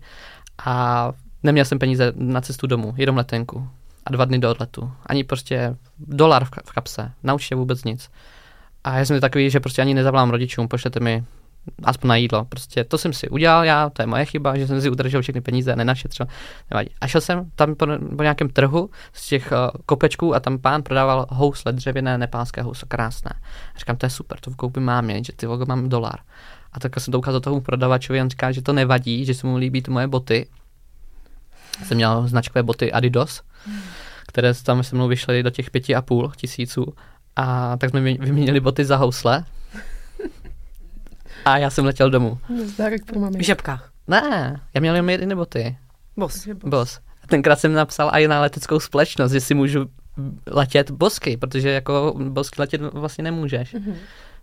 A 0.66 1.12
neměl 1.44 1.66
jsem 1.66 1.80
peníze 1.80 2.14
na 2.16 2.42
cestu 2.42 2.68
domů, 2.68 2.94
jenom 2.98 3.18
letenku. 3.18 3.70
A 4.06 4.12
dva 4.12 4.26
dny 4.26 4.40
do 4.40 4.52
odletu. 4.52 4.92
Ani 5.06 5.24
prostě 5.24 5.76
dolar 5.98 6.46
v, 6.46 6.72
kapse. 6.74 7.12
Na 7.24 7.36
vůbec 7.56 7.84
nic. 7.84 8.10
A 8.84 8.98
já 8.98 9.06
jsem 9.06 9.20
takový, 9.20 9.50
že 9.50 9.60
prostě 9.60 9.82
ani 9.82 9.94
nezavolám 9.94 10.30
rodičům, 10.30 10.68
pošlete 10.68 11.00
mi 11.00 11.24
aspoň 11.84 12.08
na 12.08 12.16
jídlo. 12.16 12.46
Prostě 12.46 12.84
to 12.84 12.98
jsem 12.98 13.14
si 13.14 13.30
udělal 13.30 13.66
já, 13.66 13.90
to 13.90 14.02
je 14.02 14.06
moje 14.06 14.26
chyba, 14.26 14.58
že 14.58 14.68
jsem 14.68 14.82
si 14.82 14.90
udržel 14.90 15.22
všechny 15.22 15.42
peníze 15.42 15.74
a 15.74 15.76
nenašetřil. 15.76 16.26
Nevadí. 16.72 16.90
A 17.02 17.08
šel 17.08 17.22
jsem 17.22 17.52
tam 17.56 17.76
po, 17.76 17.86
po 18.18 18.24
nějakém 18.24 18.50
trhu 18.50 18.90
z 19.14 19.28
těch 19.28 19.52
uh, 19.52 19.82
kopečků 19.86 20.36
a 20.36 20.40
tam 20.40 20.58
pán 20.58 20.84
prodával 20.84 21.26
housle, 21.30 21.74
dřevěné 21.74 22.18
nepálské 22.18 22.62
housle, 22.62 22.88
krásné. 22.88 23.32
A 23.76 23.80
říkám, 23.80 23.98
to 23.98 24.06
je 24.06 24.10
super, 24.10 24.40
to 24.40 24.52
koupím 24.56 24.84
mámě, 24.84 25.24
že 25.24 25.34
ty 25.34 25.48
logo 25.48 25.66
mám 25.66 25.90
dolar. 25.90 26.20
A 26.74 26.80
tak 26.80 27.00
jsem 27.00 27.12
to 27.12 27.20
ukázal 27.20 27.42
tomu 27.42 27.62
prodavačovi, 27.62 28.22
on 28.22 28.30
říká, 28.30 28.52
že 28.52 28.62
to 28.62 28.74
nevadí, 28.74 29.26
že 29.26 29.34
se 29.34 29.48
mu 29.48 29.58
líbí 29.58 29.82
ty 29.82 29.92
moje 29.92 30.08
boty. 30.08 30.48
Jsem 31.84 31.98
měl 31.98 32.28
značkové 32.28 32.64
boty 32.64 32.92
Adidas, 32.92 33.42
které 34.28 34.54
tam 34.54 34.84
se 34.84 34.96
mnou 34.96 35.08
vyšly 35.08 35.44
do 35.44 35.50
těch 35.50 35.72
pěti 35.72 35.96
a 35.96 36.02
půl 36.02 36.32
tisíců. 36.36 36.94
A 37.36 37.78
tak 37.78 37.90
jsme 37.90 38.02
vyměnili 38.02 38.60
boty 38.60 38.86
za 38.86 38.96
housle, 38.96 39.46
a 41.46 41.58
já 41.58 41.70
jsem 41.70 41.86
letěl 41.86 42.10
domů. 42.10 42.38
Dárek 42.78 43.06
pro 43.06 43.20
mami. 43.20 43.38
V 43.38 43.42
žebkách. 43.42 43.92
Ne, 44.08 44.60
já 44.74 44.82
měl 44.82 44.96
jenom 44.96 45.10
jedny 45.10 45.36
boty. 45.36 45.78
Bos. 46.18 46.48
Bos. 46.64 47.00
A 47.24 47.28
tenkrát 47.28 47.60
jsem 47.60 47.74
napsal 47.74 48.12
i 48.14 48.28
na 48.28 48.42
leteckou 48.42 48.80
společnost, 48.80 49.32
že 49.32 49.42
si 49.42 49.54
můžu 49.54 49.86
letět 50.48 50.92
bosky, 50.92 51.38
protože 51.38 51.70
jako 51.70 52.16
bosky 52.30 52.62
letět 52.62 52.82
vlastně 52.82 53.24
nemůžeš. 53.24 53.76
Mm-hmm. 53.76 53.94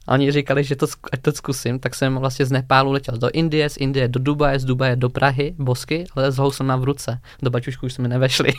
A 0.06 0.12
oni 0.12 0.32
říkali, 0.32 0.64
že 0.64 0.76
to, 0.76 0.86
ať 1.12 1.22
to 1.22 1.32
zkusím, 1.32 1.78
tak 1.78 1.94
jsem 1.94 2.16
vlastně 2.16 2.46
z 2.46 2.52
Nepálu 2.52 2.92
letěl 2.92 3.18
do 3.18 3.30
Indie, 3.30 3.70
z 3.70 3.76
Indie 3.76 4.08
do 4.08 4.20
Dubaje, 4.20 4.58
z 4.58 4.64
Dubaje 4.64 4.96
do 4.96 5.10
Prahy, 5.10 5.54
bosky, 5.58 6.04
ale 6.16 6.32
s 6.32 6.38
housem 6.38 6.72
v 6.76 6.84
ruce. 6.84 7.20
Do 7.42 7.50
bačušku 7.50 7.86
už 7.86 7.92
jsme 7.92 8.08
nevešli. 8.08 8.52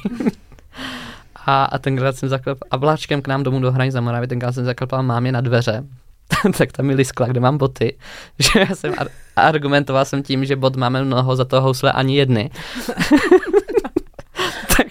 a, 1.36 1.65
a 1.65 1.77
tenkrát 1.77 2.15
jsem 2.15 2.29
zaklepal, 2.29 2.67
a 2.72 2.77
vláčkem 2.77 3.22
k 3.22 3.27
nám 3.27 3.44
domů 3.44 3.60
do 3.60 3.72
hraní 3.72 3.91
za 3.91 4.01
Moravy, 4.01 4.27
tenkrát 4.27 4.51
jsem 4.51 4.65
zaklepal 4.65 5.03
mámě 5.03 5.32
na 5.32 5.41
dveře 5.41 5.84
tak 6.58 6.72
tam 6.72 6.86
mi 6.86 6.96
liskla, 6.96 7.27
kde 7.27 7.39
mám 7.39 7.58
boty, 7.58 7.98
že 8.39 8.60
já 8.60 8.75
jsem 8.75 8.94
ar- 8.98 9.08
argumentoval 9.36 10.06
jsem 10.06 10.24
tím, 10.24 10.46
že 10.46 10.56
bod 10.56 10.75
máme 10.75 11.03
mnoho, 11.03 11.36
za 11.36 11.46
to 11.46 11.62
housle 11.62 11.91
ani 11.91 12.17
jedny. 12.17 12.48
tak, 14.77 14.88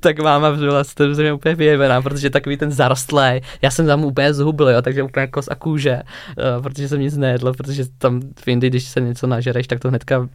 tak 0.00 0.18
máma 0.18 0.52
byla 0.52 0.84
z 0.84 0.94
toho 0.94 1.08
mě 1.08 1.32
úplně 1.32 1.54
vyjevená, 1.54 2.02
protože 2.02 2.30
takový 2.30 2.56
ten 2.56 2.70
zarostlý, 2.70 3.40
já 3.62 3.70
jsem 3.70 3.86
tam 3.86 4.04
úplně 4.04 4.34
zhubil, 4.34 4.68
jo, 4.68 4.82
takže 4.82 5.02
úplně 5.02 5.26
kos 5.26 5.48
a 5.50 5.54
kůže, 5.54 6.02
uh, 6.56 6.62
protože 6.62 6.88
jsem 6.88 7.00
nic 7.00 7.16
nejedl, 7.16 7.52
protože 7.52 7.84
tam 7.98 8.20
v 8.40 8.48
Indii, 8.48 8.70
když 8.70 8.84
se 8.84 9.00
něco 9.00 9.26
nažereš, 9.26 9.66
tak 9.66 9.80
to 9.80 9.88
hnedka 9.88 10.28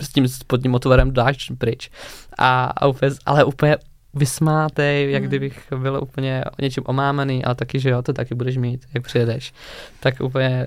s 0.00 0.08
tím 0.08 0.28
spodním 0.28 0.74
otvorem 0.74 1.12
dáš 1.12 1.52
pryč. 1.58 1.90
A, 2.38 2.64
a 2.64 2.86
úplně, 2.86 3.10
ale 3.26 3.44
úplně 3.44 3.76
vysmátej, 4.16 5.12
jak 5.12 5.22
hmm. 5.22 5.28
kdybych 5.28 5.72
byl 5.78 6.00
úplně 6.02 6.44
něčím 6.60 6.82
omámený, 6.86 7.44
ale 7.44 7.54
taky, 7.54 7.80
že 7.80 7.90
jo, 7.90 8.02
to 8.02 8.12
taky 8.12 8.34
budeš 8.34 8.56
mít, 8.56 8.86
jak 8.94 9.04
přijedeš. 9.04 9.52
Tak 10.00 10.20
úplně 10.20 10.66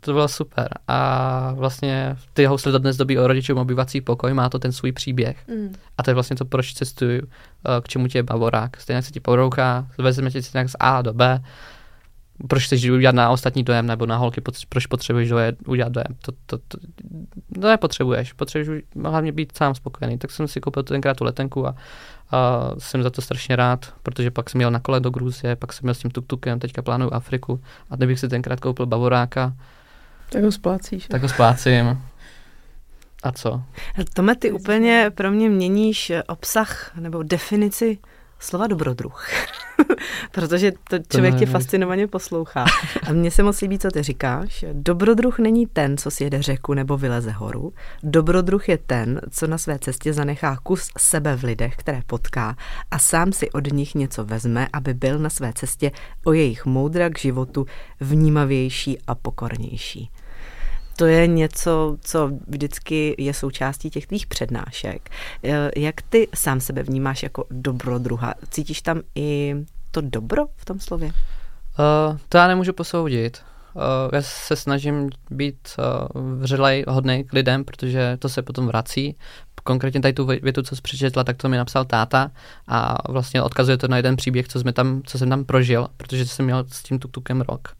to 0.00 0.12
bylo 0.12 0.28
super. 0.28 0.68
A 0.88 1.52
vlastně 1.54 2.16
ty 2.32 2.44
housle 2.44 2.78
dnes 2.78 2.96
dobí 2.96 3.18
o 3.18 3.26
rodičům 3.26 3.58
obyvací 3.58 4.00
pokoj, 4.00 4.34
má 4.34 4.48
to 4.48 4.58
ten 4.58 4.72
svůj 4.72 4.92
příběh. 4.92 5.48
Mm. 5.48 5.74
A 5.98 6.02
to 6.02 6.10
je 6.10 6.14
vlastně 6.14 6.36
to, 6.36 6.44
proč 6.44 6.72
cestuju, 6.72 7.22
eh, 7.22 7.80
k 7.80 7.88
čemu 7.88 8.08
tě 8.08 8.18
je 8.18 8.22
bavorák. 8.22 8.80
Stejně 8.80 9.02
se 9.02 9.10
ti 9.10 9.20
porouchá, 9.20 9.86
vezme 9.98 10.30
tě 10.30 10.40
nějak 10.54 10.68
z 10.68 10.76
A 10.80 11.02
do 11.02 11.14
B, 11.14 11.40
proč 12.48 12.64
chceš 12.64 12.90
udělat 12.90 13.14
na 13.14 13.30
ostatní 13.30 13.62
dojem, 13.62 13.86
nebo 13.86 14.06
na 14.06 14.16
holky, 14.16 14.40
proč 14.68 14.86
potřebuješ 14.86 15.28
dojem, 15.28 15.56
udělat 15.66 15.92
dojem. 15.92 16.16
To, 16.22 16.32
to, 16.46 16.58
to, 16.58 16.78
to 17.60 17.68
nepotřebuješ, 17.68 18.32
potřebuješ 18.32 18.84
hlavně 19.04 19.32
být 19.32 19.56
sám 19.56 19.74
spokojený. 19.74 20.18
Tak 20.18 20.30
jsem 20.30 20.48
si 20.48 20.60
koupil 20.60 20.82
tenkrát 20.82 21.16
tu 21.16 21.24
letenku 21.24 21.66
a, 21.66 21.74
a 22.30 22.70
jsem 22.78 23.02
za 23.02 23.10
to 23.10 23.22
strašně 23.22 23.56
rád, 23.56 23.94
protože 24.02 24.30
pak 24.30 24.50
jsem 24.50 24.60
jel 24.60 24.70
na 24.70 24.80
kole 24.80 25.00
do 25.00 25.10
Gruzie, 25.10 25.56
pak 25.56 25.72
jsem 25.72 25.80
měl 25.82 25.94
s 25.94 25.98
tím 25.98 26.10
tuktukem, 26.10 26.58
teďka 26.58 26.82
plánuju 26.82 27.10
Afriku 27.14 27.60
a 27.90 27.96
kdybych 27.96 28.20
si 28.20 28.28
tenkrát 28.28 28.60
koupil 28.60 28.86
bavoráka, 28.86 29.52
tak 30.30 30.44
ho 30.44 30.52
splácíš. 30.52 31.06
Tak 31.06 31.22
ho 31.22 31.28
splácím. 31.28 32.02
A 33.22 33.32
co? 33.32 33.62
Tome, 34.14 34.36
ty 34.36 34.52
úplně 34.52 35.10
pro 35.14 35.30
mě 35.30 35.48
měníš 35.50 36.12
obsah 36.28 36.96
nebo 36.96 37.22
definici 37.22 37.98
slova 38.38 38.66
dobrodruh. 38.66 39.28
Protože 40.32 40.72
to 40.90 40.98
člověk 41.12 41.34
to 41.34 41.38
tě 41.38 41.46
fascinovaně 41.46 42.06
poslouchá. 42.06 42.64
A 43.06 43.12
mně 43.12 43.30
se 43.30 43.42
moc 43.42 43.60
líbí, 43.60 43.78
co 43.78 43.90
ty 43.90 44.02
říkáš. 44.02 44.64
Dobrodruh 44.72 45.38
není 45.38 45.66
ten, 45.66 45.96
co 45.96 46.10
si 46.10 46.24
jede 46.24 46.42
řeku 46.42 46.74
nebo 46.74 46.96
vyleze 46.96 47.30
horu. 47.30 47.72
Dobrodruh 48.02 48.68
je 48.68 48.78
ten, 48.78 49.20
co 49.30 49.46
na 49.46 49.58
své 49.58 49.78
cestě 49.78 50.12
zanechá 50.12 50.56
kus 50.62 50.90
sebe 50.98 51.36
v 51.36 51.44
lidech, 51.44 51.76
které 51.76 52.00
potká 52.06 52.56
a 52.90 52.98
sám 52.98 53.32
si 53.32 53.50
od 53.50 53.72
nich 53.72 53.94
něco 53.94 54.24
vezme, 54.24 54.68
aby 54.72 54.94
byl 54.94 55.18
na 55.18 55.30
své 55.30 55.52
cestě 55.52 55.90
o 56.24 56.32
jejich 56.32 56.66
moudra 56.66 57.10
k 57.10 57.18
životu 57.18 57.66
vnímavější 58.00 58.98
a 59.06 59.14
pokornější 59.14 60.10
to 60.98 61.06
je 61.06 61.26
něco, 61.26 61.96
co 62.00 62.30
vždycky 62.46 63.14
je 63.18 63.34
součástí 63.34 63.90
těch 63.90 64.06
tvých 64.06 64.26
přednášek. 64.26 65.10
Eh, 65.44 65.70
jak 65.76 66.02
ty 66.02 66.28
sám 66.34 66.60
sebe 66.60 66.82
vnímáš 66.82 67.22
jako 67.22 67.44
dobrodruha? 67.50 68.34
Cítíš 68.50 68.82
tam 68.82 69.00
i 69.14 69.56
to 69.90 70.00
dobro 70.00 70.46
v 70.56 70.64
tom 70.64 70.80
slově? 70.80 71.08
Uh, 71.08 72.16
to 72.28 72.38
já 72.38 72.48
nemůžu 72.48 72.72
posoudit. 72.72 73.42
Uh, 73.74 73.82
já 74.12 74.22
se 74.22 74.56
snažím 74.56 75.10
být 75.30 75.68
uh, 75.78 76.22
vřelej, 76.40 76.84
hodný 76.88 77.24
k 77.24 77.32
lidem, 77.32 77.64
protože 77.64 78.16
to 78.18 78.28
se 78.28 78.42
potom 78.42 78.66
vrací. 78.66 79.16
Konkrétně 79.64 80.00
tady 80.00 80.12
tu 80.12 80.26
větu, 80.26 80.62
co 80.62 80.76
jsi 80.76 80.82
přečetla, 80.82 81.24
tak 81.24 81.36
to 81.36 81.48
mi 81.48 81.56
napsal 81.56 81.84
táta 81.84 82.30
a 82.68 82.96
vlastně 83.12 83.42
odkazuje 83.42 83.76
to 83.76 83.88
na 83.88 83.96
jeden 83.96 84.16
příběh, 84.16 84.48
co, 84.48 84.60
jsme 84.60 84.72
tam, 84.72 85.02
co 85.06 85.18
jsem 85.18 85.28
tam 85.28 85.44
prožil, 85.44 85.88
protože 85.96 86.26
jsem 86.26 86.44
měl 86.44 86.64
s 86.68 86.82
tím 86.82 86.98
tuktukem 86.98 87.40
rok 87.40 87.77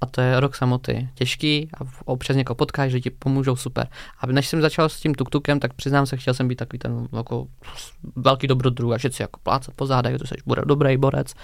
a 0.00 0.06
to 0.06 0.20
je 0.20 0.40
rok 0.40 0.56
samoty. 0.56 1.08
Těžký 1.14 1.68
a 1.80 1.84
občas 2.04 2.36
někoho 2.36 2.54
potkáš, 2.54 2.90
že 2.92 3.00
ti 3.00 3.10
pomůžou, 3.10 3.56
super. 3.56 3.86
A 4.20 4.26
než 4.26 4.48
jsem 4.48 4.60
začal 4.60 4.88
s 4.88 5.00
tím 5.00 5.14
tuktukem, 5.14 5.60
tak 5.60 5.74
přiznám 5.74 6.06
se, 6.06 6.16
chtěl 6.16 6.34
jsem 6.34 6.48
být 6.48 6.56
takový 6.56 6.78
ten 6.78 7.08
jako 7.16 7.46
velký 8.16 8.46
dobrodruh 8.46 8.92
a 8.92 8.98
že 8.98 9.10
si 9.10 9.22
jako 9.22 9.40
plácat 9.42 9.74
po 9.74 9.86
zádech, 9.86 10.18
to 10.18 10.26
jsi 10.26 10.34
bude 10.46 10.62
dobrý 10.64 10.96
borec. 10.96 11.34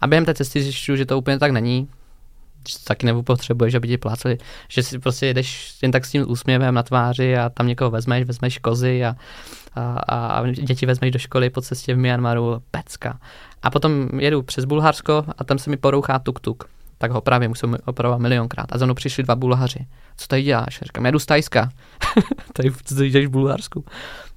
A 0.00 0.06
během 0.06 0.24
té 0.24 0.34
cesty 0.34 0.62
zjišťuju, 0.62 0.96
že 0.96 1.06
to 1.06 1.18
úplně 1.18 1.38
tak 1.38 1.50
není, 1.50 1.88
taky 2.84 3.06
nepotřebuješ, 3.06 3.74
aby 3.74 3.88
ti 3.88 3.98
pláceli, 3.98 4.38
že 4.68 4.82
si 4.82 4.98
prostě 4.98 5.26
jedeš 5.26 5.78
jen 5.82 5.90
tak 5.90 6.04
s 6.04 6.10
tím 6.10 6.30
úsměvem 6.30 6.74
na 6.74 6.82
tváři 6.82 7.36
a 7.36 7.48
tam 7.48 7.66
někoho 7.66 7.90
vezmeš, 7.90 8.24
vezmeš 8.24 8.58
kozy 8.58 9.04
a, 9.04 9.16
a, 9.74 10.26
a 10.26 10.50
děti 10.50 10.86
vezmeš 10.86 11.10
do 11.10 11.18
školy 11.18 11.50
po 11.50 11.60
cestě 11.60 11.94
v 11.94 11.98
Myanmaru, 11.98 12.62
pecka. 12.70 13.20
A 13.62 13.70
potom 13.70 14.08
jedu 14.20 14.42
přes 14.42 14.64
Bulharsko 14.64 15.24
a 15.38 15.44
tam 15.44 15.58
se 15.58 15.70
mi 15.70 15.76
porouchá 15.76 16.18
tuk-tuk 16.18 16.64
tak 17.02 17.10
ho 17.10 17.20
právě 17.20 17.48
musím 17.48 17.78
opravovat 17.84 18.20
milionkrát. 18.20 18.66
A 18.72 18.78
za 18.78 18.84
mnou 18.84 18.94
přišli 18.94 19.22
dva 19.22 19.34
Bulhaři. 19.34 19.86
Co 20.16 20.26
tady 20.26 20.42
děláš? 20.42 20.80
Říkám, 20.82 21.06
jedu 21.06 21.18
z 21.18 21.26
Tajska. 21.26 21.68
tady 22.52 22.70
jdeš 23.00 23.26
v 23.26 23.30
Bulharsku. 23.30 23.84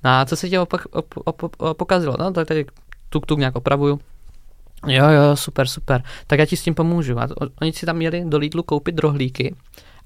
No 0.03 0.09
a 0.09 0.25
co 0.25 0.35
se 0.35 0.49
tě 0.49 0.59
opak, 0.59 0.81
op, 0.91 1.13
op, 1.25 1.43
op, 1.43 1.77
pokazilo? 1.77 2.15
No, 2.19 2.31
tak 2.31 2.47
tady 2.47 2.65
tuk 3.09 3.25
tuk 3.25 3.39
nějak 3.39 3.55
opravuju. 3.55 3.99
Jo, 4.87 5.09
jo, 5.09 5.35
super, 5.35 5.67
super. 5.67 6.03
Tak 6.27 6.39
já 6.39 6.45
ti 6.45 6.57
s 6.57 6.63
tím 6.63 6.73
pomůžu. 6.73 7.19
A 7.19 7.27
oni 7.61 7.73
si 7.73 7.85
tam 7.85 7.97
měli 7.97 8.25
do 8.25 8.37
Lidlu 8.37 8.63
koupit 8.63 8.99
rohlíky. 8.99 9.55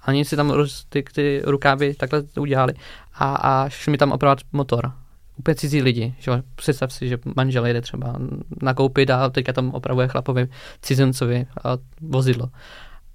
A 0.01 0.07
oni 0.07 0.25
si 0.25 0.35
tam 0.35 0.53
ty, 0.89 1.03
ty 1.03 1.41
rukávy 1.45 1.93
takhle 1.93 2.23
udělali. 2.39 2.73
A, 3.13 3.35
a 3.35 3.69
šli 3.69 3.91
mi 3.91 3.97
tam 3.97 4.11
opravovat 4.11 4.39
motor 4.51 4.91
úplně 5.39 5.55
cizí 5.55 5.81
lidi. 5.81 6.15
Že? 6.19 6.31
Představ 6.55 6.93
si, 6.93 7.07
že 7.07 7.17
manžel 7.35 7.65
jede 7.65 7.81
třeba 7.81 8.15
nakoupit 8.61 9.09
a 9.09 9.29
teďka 9.29 9.53
tam 9.53 9.69
opravuje 9.69 10.07
chlapovi 10.07 10.47
cizincovi 10.81 11.45
vozidlo. 12.01 12.49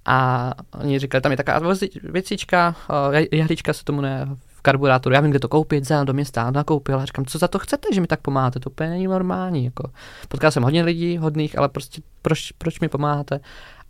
A 0.07 0.51
oni 0.81 0.99
říkali, 0.99 1.23
tam 1.23 1.33
je 1.33 1.37
taková 1.37 1.75
věcička, 2.03 2.77
jehlička 3.33 3.73
se 3.73 3.85
tomu 3.85 4.01
ne 4.01 4.29
v 4.47 4.63
karburátoru, 4.63 5.15
já 5.15 5.21
vím, 5.21 5.31
kde 5.31 5.39
to 5.39 5.49
koupit, 5.49 5.85
zajel 5.85 6.05
do 6.05 6.13
města, 6.13 6.51
nakoupil 6.51 7.01
a 7.01 7.05
říkám, 7.05 7.25
co 7.25 7.39
za 7.39 7.49
to 7.49 7.59
chcete, 7.59 7.89
že 7.95 8.01
mi 8.01 8.07
tak 8.07 8.21
pomáháte, 8.21 8.61
to 8.61 8.71
úplně 8.71 8.91
není 8.91 9.07
normální. 9.07 9.65
Jako. 9.65 9.91
Potkal 10.29 10.51
jsem 10.51 10.63
hodně 10.63 10.83
lidí, 10.83 11.19
hodných, 11.19 11.59
ale 11.59 11.69
prostě 11.69 12.03
proč, 12.23 12.53
proč 12.53 12.81
mi 12.81 12.89
pomáháte? 12.89 13.41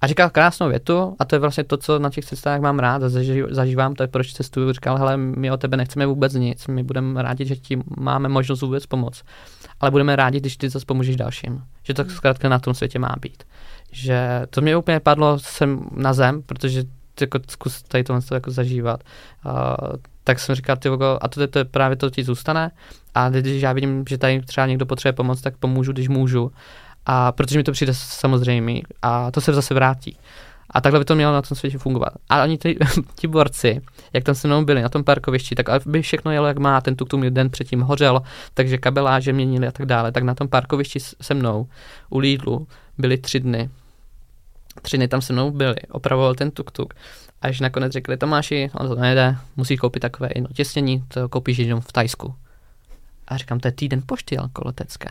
A 0.04 0.06
říkal 0.06 0.30
krásnou 0.30 0.68
větu, 0.68 1.16
a 1.18 1.24
to 1.24 1.34
je 1.34 1.38
vlastně 1.38 1.64
to, 1.64 1.76
co 1.76 1.98
na 1.98 2.10
těch 2.10 2.24
cestách 2.24 2.60
mám 2.60 2.78
rád 2.78 3.02
a 3.02 3.08
zažívám, 3.50 3.94
to 3.94 4.02
je 4.02 4.08
proč 4.08 4.32
cestuju. 4.32 4.72
Říkal, 4.72 4.96
hele, 4.96 5.16
my 5.16 5.50
o 5.50 5.56
tebe 5.56 5.76
nechceme 5.76 6.06
vůbec 6.06 6.34
nic, 6.34 6.66
my 6.66 6.82
budeme 6.82 7.22
rádi, 7.22 7.46
že 7.46 7.56
ti 7.56 7.78
máme 7.96 8.28
možnost 8.28 8.62
vůbec 8.62 8.86
pomoct, 8.86 9.22
ale 9.80 9.90
budeme 9.90 10.16
rádi, 10.16 10.40
když 10.40 10.56
ty 10.56 10.68
zase 10.68 10.86
pomůžeš 10.86 11.16
dalším. 11.16 11.62
Že 11.82 11.94
to 11.94 12.04
zkrátka 12.04 12.48
na 12.48 12.58
tom 12.58 12.74
světě 12.74 12.98
má 12.98 13.14
být. 13.20 13.44
Že 13.92 14.42
to 14.50 14.60
mě 14.60 14.76
úplně 14.76 15.00
padlo 15.00 15.38
sem 15.38 15.80
na 15.92 16.12
zem, 16.12 16.42
protože 16.42 16.82
jako 17.20 17.38
zkus 17.48 17.82
tady 17.82 18.04
tohle 18.04 18.22
jako 18.34 18.50
zažívat. 18.50 19.04
Uh, 19.46 19.52
tak 20.24 20.38
jsem 20.38 20.54
říkal, 20.54 20.76
ty 20.76 20.88
a 21.20 21.28
to, 21.28 21.46
to 21.48 21.58
je 21.58 21.64
právě 21.64 21.96
to 21.96 22.10
ti 22.10 22.24
zůstane. 22.24 22.70
A 23.14 23.28
když 23.28 23.62
já 23.62 23.72
vidím, 23.72 24.04
že 24.08 24.18
tady 24.18 24.42
třeba 24.42 24.66
někdo 24.66 24.86
potřebuje 24.86 25.12
pomoc, 25.12 25.40
tak 25.40 25.56
pomůžu, 25.56 25.92
když 25.92 26.08
můžu. 26.08 26.52
A 27.06 27.32
protože 27.32 27.58
mi 27.58 27.64
to 27.64 27.72
přijde 27.72 27.94
samozřejmě 27.94 28.82
a 29.02 29.30
to 29.30 29.40
se 29.40 29.52
zase 29.52 29.74
vrátí. 29.74 30.18
A 30.70 30.80
takhle 30.80 30.98
by 30.98 31.04
to 31.04 31.14
mělo 31.14 31.32
na 31.32 31.42
tom 31.42 31.56
světě 31.56 31.78
fungovat. 31.78 32.12
A 32.28 32.42
oni 32.42 32.58
ty, 32.58 32.78
ti 33.14 33.26
borci, 33.26 33.80
jak 34.12 34.24
tam 34.24 34.34
se 34.34 34.48
mnou 34.48 34.64
byli 34.64 34.82
na 34.82 34.88
tom 34.88 35.04
parkovišti, 35.04 35.54
tak 35.54 35.86
by 35.86 36.02
všechno 36.02 36.32
jelo 36.32 36.46
jak 36.46 36.58
má, 36.58 36.80
ten 36.80 36.96
tuk 36.96 37.08
den 37.10 37.50
předtím 37.50 37.80
hořel, 37.80 38.22
takže 38.54 38.78
kabeláže 38.78 39.32
měnili 39.32 39.66
a 39.66 39.72
tak 39.72 39.86
dále. 39.86 40.12
Tak 40.12 40.22
na 40.22 40.34
tom 40.34 40.48
parkovišti 40.48 41.00
se 41.00 41.34
mnou 41.34 41.68
u 42.10 42.18
Lidlu 42.18 42.66
byli 42.98 43.18
tři 43.18 43.40
dny. 43.40 43.70
Tři 44.82 44.96
dny 44.96 45.08
tam 45.08 45.22
se 45.22 45.32
mnou 45.32 45.50
byli, 45.50 45.76
opravoval 45.90 46.34
ten 46.34 46.50
tuk-tuk. 46.50 46.94
Až 47.42 47.60
nakonec 47.60 47.92
řekli, 47.92 48.16
Tomáši, 48.16 48.70
on 48.74 48.88
to 48.88 48.94
nejde, 48.94 49.36
musí 49.56 49.76
koupit 49.76 50.00
takové 50.00 50.28
jedno 50.34 50.48
těsnění, 50.54 51.04
to 51.08 51.28
koupíš 51.28 51.58
jenom 51.58 51.80
v 51.80 51.92
Tajsku. 51.92 52.34
A 53.28 53.36
říkám, 53.36 53.60
to 53.60 53.68
je 53.68 53.72
týden 53.72 54.02
pošty 54.06 54.38
alkoletecké 54.38 55.08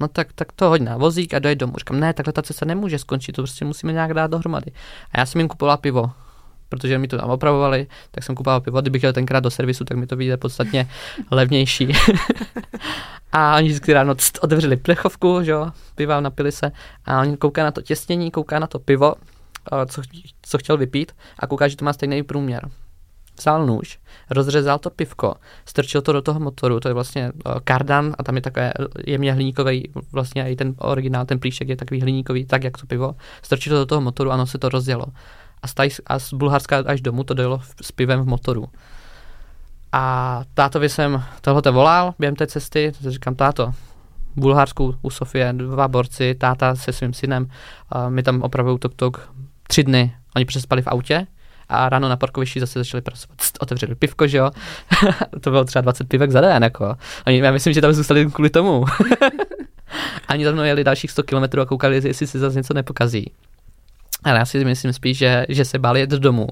no 0.00 0.08
tak, 0.08 0.32
tak 0.32 0.52
to 0.52 0.68
hoď 0.68 0.80
na 0.80 0.96
vozík 0.96 1.34
a 1.34 1.38
dojď 1.38 1.58
domů. 1.58 1.72
Říkám, 1.78 2.00
ne, 2.00 2.14
takhle 2.14 2.32
ta 2.32 2.42
cesta 2.42 2.66
nemůže 2.66 2.98
skončit, 2.98 3.32
to 3.32 3.42
prostě 3.42 3.64
musíme 3.64 3.92
nějak 3.92 4.14
dát 4.14 4.30
dohromady. 4.30 4.72
A 5.12 5.20
já 5.20 5.26
jsem 5.26 5.40
jim 5.40 5.48
kupoval 5.48 5.76
pivo, 5.76 6.10
protože 6.68 6.98
mi 6.98 7.08
to 7.08 7.18
tam 7.18 7.30
opravovali, 7.30 7.86
tak 8.10 8.24
jsem 8.24 8.34
kupoval 8.34 8.60
pivo. 8.60 8.80
Kdybych 8.80 9.02
jel 9.02 9.12
tenkrát 9.12 9.40
do 9.40 9.50
servisu, 9.50 9.84
tak 9.84 9.96
mi 9.96 10.06
to 10.06 10.16
vyjde 10.16 10.36
podstatně 10.36 10.88
levnější. 11.30 11.92
a 13.32 13.56
oni 13.56 13.68
vždycky 13.68 13.92
ráno 13.92 14.14
tst, 14.14 14.38
otevřeli 14.42 14.76
plechovku, 14.76 15.42
že 15.42 15.50
jo, 15.50 15.70
piva, 15.94 16.20
napili 16.20 16.52
se 16.52 16.72
a 17.04 17.20
oni 17.20 17.36
kouká 17.36 17.64
na 17.64 17.70
to 17.70 17.82
těsnění, 17.82 18.30
kouká 18.30 18.58
na 18.58 18.66
to 18.66 18.78
pivo, 18.78 19.14
co, 19.86 20.02
co 20.42 20.58
chtěl 20.58 20.76
vypít 20.76 21.12
a 21.38 21.46
kouká, 21.46 21.68
že 21.68 21.76
to 21.76 21.84
má 21.84 21.92
stejný 21.92 22.22
průměr 22.22 22.68
vzal 23.38 23.66
nůž, 23.66 23.98
rozřezal 24.30 24.78
to 24.78 24.90
pivko, 24.90 25.34
strčil 25.66 26.02
to 26.02 26.12
do 26.12 26.22
toho 26.22 26.40
motoru, 26.40 26.80
to 26.80 26.88
je 26.88 26.94
vlastně 26.94 27.32
uh, 27.32 27.52
kardan 27.64 28.14
a 28.18 28.22
tam 28.22 28.36
je 28.36 28.42
takové 28.42 28.72
jemně 29.06 29.32
hliníkový, 29.32 29.92
vlastně 30.12 30.50
i 30.50 30.56
ten 30.56 30.74
originál, 30.78 31.24
ten 31.26 31.38
plíšek 31.38 31.68
je 31.68 31.76
takový 31.76 32.00
hliníkový, 32.00 32.44
tak 32.44 32.64
jak 32.64 32.78
to 32.78 32.86
pivo, 32.86 33.14
strčil 33.42 33.72
to 33.72 33.78
do 33.78 33.86
toho 33.86 34.00
motoru, 34.00 34.30
ano, 34.30 34.46
se 34.46 34.58
to 34.58 34.68
rozjelo. 34.68 35.06
A 35.62 35.66
z, 35.66 35.74
Tajs, 35.74 36.00
a 36.06 36.18
z 36.18 36.32
Bulharska 36.32 36.82
až 36.86 37.00
domů 37.00 37.24
to 37.24 37.34
dojelo 37.34 37.60
s 37.82 37.92
pivem 37.92 38.20
v 38.20 38.26
motoru. 38.26 38.68
A 39.92 40.42
tátovi 40.54 40.88
jsem 40.88 41.22
tohle 41.40 41.62
volal 41.70 42.14
během 42.18 42.36
té 42.36 42.46
cesty, 42.46 42.92
říkám, 43.00 43.34
táto, 43.34 43.72
v 44.36 44.40
Bulharsku 44.40 44.94
u 45.02 45.10
Sofie 45.10 45.52
dva 45.52 45.88
borci, 45.88 46.34
táta 46.34 46.74
se 46.74 46.92
svým 46.92 47.12
synem, 47.14 47.48
mi 48.08 48.22
tam 48.22 48.42
opravují 48.42 48.78
tok-tok 48.78 49.20
tři 49.68 49.84
dny. 49.84 50.14
Oni 50.36 50.44
přespali 50.44 50.82
v 50.82 50.86
autě, 50.86 51.26
a 51.72 51.88
ráno 51.88 52.08
na 52.08 52.16
parkovišti 52.16 52.60
zase 52.60 52.78
začali 52.78 53.00
pracovat. 53.00 53.38
Otevřeli 53.60 53.94
pivko, 53.94 54.26
že 54.26 54.38
jo? 54.38 54.50
to 55.40 55.50
bylo 55.50 55.64
třeba 55.64 55.80
20 55.80 56.08
pivek 56.08 56.30
za 56.30 56.40
den, 56.40 56.62
jako. 56.62 56.96
Oni, 57.26 57.38
já 57.38 57.52
myslím, 57.52 57.72
že 57.72 57.80
tam 57.80 57.92
zůstali 57.92 58.26
kvůli 58.26 58.50
tomu. 58.50 58.84
Ani 60.28 60.44
za 60.44 60.52
mnou 60.52 60.62
jeli 60.62 60.84
dalších 60.84 61.10
100 61.10 61.22
km 61.22 61.60
a 61.60 61.66
koukali, 61.66 62.00
jestli 62.04 62.26
si 62.26 62.38
zase 62.38 62.56
něco 62.56 62.74
nepokazí. 62.74 63.32
Ale 64.24 64.38
já 64.38 64.44
si 64.44 64.64
myslím 64.64 64.92
spíš, 64.92 65.18
že, 65.18 65.46
že 65.48 65.64
se 65.64 65.78
báli 65.78 66.00
jet 66.00 66.10
domů 66.10 66.46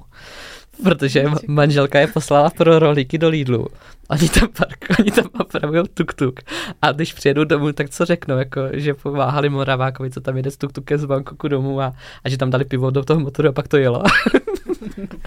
protože 0.83 1.25
manželka 1.47 1.99
je 1.99 2.07
poslala 2.07 2.51
pro 2.51 2.79
rohlíky 2.79 3.19
do 3.19 3.29
Lidlu. 3.29 3.67
Oni 4.11 4.29
tam, 4.29 4.49
park, 4.59 4.87
oni 5.01 5.11
tam 5.11 5.25
opravují 5.41 5.83
tuk-tuk. 5.95 6.41
A 6.83 6.93
když 6.93 7.13
přijedou 7.13 7.45
domů, 7.45 7.73
tak 7.73 7.91
co 7.91 8.05
řeknou, 8.05 8.39
jako, 8.39 8.61
že 8.73 8.95
pomáhali 8.95 9.49
Moravákovi, 9.49 10.11
co 10.11 10.21
tam 10.21 10.37
jede 10.37 10.51
s 10.51 10.59
tuk-tukem 10.59 10.99
z 10.99 11.05
Bangkoku 11.05 11.49
domů 11.49 11.81
a, 11.81 11.93
a 12.25 12.29
že 12.29 12.39
tam 12.39 12.51
dali 12.51 12.65
pivo 12.65 12.91
do 12.91 13.05
toho 13.05 13.21
motoru 13.21 13.49
a 13.49 13.53
pak 13.53 13.69
to 13.69 13.77
jelo. 13.77 14.03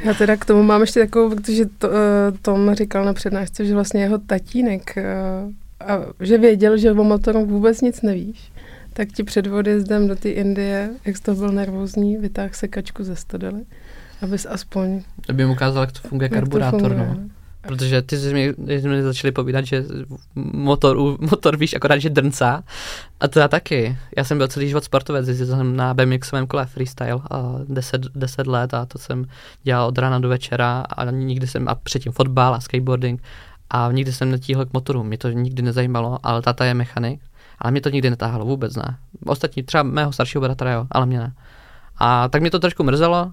Já 0.03 0.13
teda 0.13 0.37
k 0.37 0.45
tomu 0.45 0.63
mám 0.63 0.81
ještě 0.81 0.99
takovou, 0.99 1.35
protože 1.35 1.65
to, 1.77 1.87
uh, 1.87 1.93
Tom 2.41 2.75
říkal 2.75 3.05
na 3.05 3.13
přednášce, 3.13 3.65
že 3.65 3.73
vlastně 3.73 4.01
jeho 4.01 4.17
tatínek, 4.17 4.93
uh, 4.97 5.51
a 5.87 5.99
že 6.19 6.37
věděl, 6.37 6.77
že 6.77 6.91
o 6.91 7.03
motoru 7.03 7.45
vůbec 7.45 7.81
nic 7.81 8.01
nevíš, 8.01 8.51
tak 8.93 9.07
ti 9.07 9.23
před 9.23 9.47
odjezdem 9.47 10.07
do 10.07 10.15
té 10.15 10.29
Indie, 10.29 10.89
jak 11.05 11.17
jsi 11.17 11.23
to 11.23 11.35
byl 11.35 11.49
nervózní, 11.49 12.17
vytáhl 12.17 12.53
sekačku 12.53 13.03
ze 13.03 13.15
stodely, 13.15 13.61
abys 14.23 14.45
aspoň... 14.45 15.01
To 15.25 15.33
by 15.33 15.45
mu 15.45 15.51
ukázal, 15.51 15.83
jak 15.83 15.91
to 15.91 16.07
funguje 16.07 16.25
jak 16.25 16.31
to 16.31 16.35
karburátor, 16.35 16.79
funguje. 16.79 17.07
no. 17.07 17.29
Protože 17.67 18.01
ty 18.01 18.17
jsi 18.17 18.33
mi, 18.33 18.53
jsme 18.67 18.95
mi 18.95 19.03
začali 19.03 19.31
povídat, 19.31 19.65
že 19.65 19.85
motor, 20.35 20.97
motor 21.19 21.57
víš, 21.57 21.73
akorát, 21.73 21.97
že 21.97 22.09
drncá. 22.09 22.63
A 23.19 23.27
to 23.27 23.39
já 23.39 23.47
taky. 23.47 23.97
Já 24.17 24.23
jsem 24.23 24.37
byl 24.37 24.47
celý 24.47 24.67
život 24.67 24.83
sportovec, 24.83 25.27
jezdil 25.27 25.47
jsem 25.47 25.75
na 25.75 25.93
BMXovém 25.93 26.47
kole 26.47 26.65
freestyle 26.65 27.21
a 27.31 27.55
10, 27.67 28.01
10 28.15 28.47
let 28.47 28.73
a 28.73 28.85
to 28.85 28.99
jsem 28.99 29.25
dělal 29.63 29.87
od 29.87 29.97
rána 29.97 30.19
do 30.19 30.29
večera 30.29 30.85
a 30.89 31.11
nikdy 31.11 31.47
jsem, 31.47 31.67
a 31.67 31.75
předtím 31.75 32.11
fotbal 32.11 32.55
a 32.55 32.59
skateboarding 32.59 33.23
a 33.69 33.91
nikdy 33.91 34.13
jsem 34.13 34.31
netíhl 34.31 34.65
k 34.65 34.73
motoru, 34.73 35.03
mě 35.03 35.17
to 35.17 35.29
nikdy 35.29 35.61
nezajímalo, 35.61 36.19
ale 36.23 36.41
tata 36.41 36.65
je 36.65 36.73
mechanik, 36.73 37.21
ale 37.59 37.71
mě 37.71 37.81
to 37.81 37.89
nikdy 37.89 38.09
netáhlo, 38.09 38.45
vůbec 38.45 38.75
ne. 38.75 38.97
Ostatní, 39.25 39.63
třeba 39.63 39.83
mého 39.83 40.11
staršího 40.11 40.41
bratra, 40.41 40.71
jo, 40.71 40.87
ale 40.91 41.05
mě 41.05 41.19
ne. 41.19 41.33
A 41.97 42.27
tak 42.27 42.41
mě 42.41 42.51
to 42.51 42.59
trošku 42.59 42.83
mrzelo, 42.83 43.31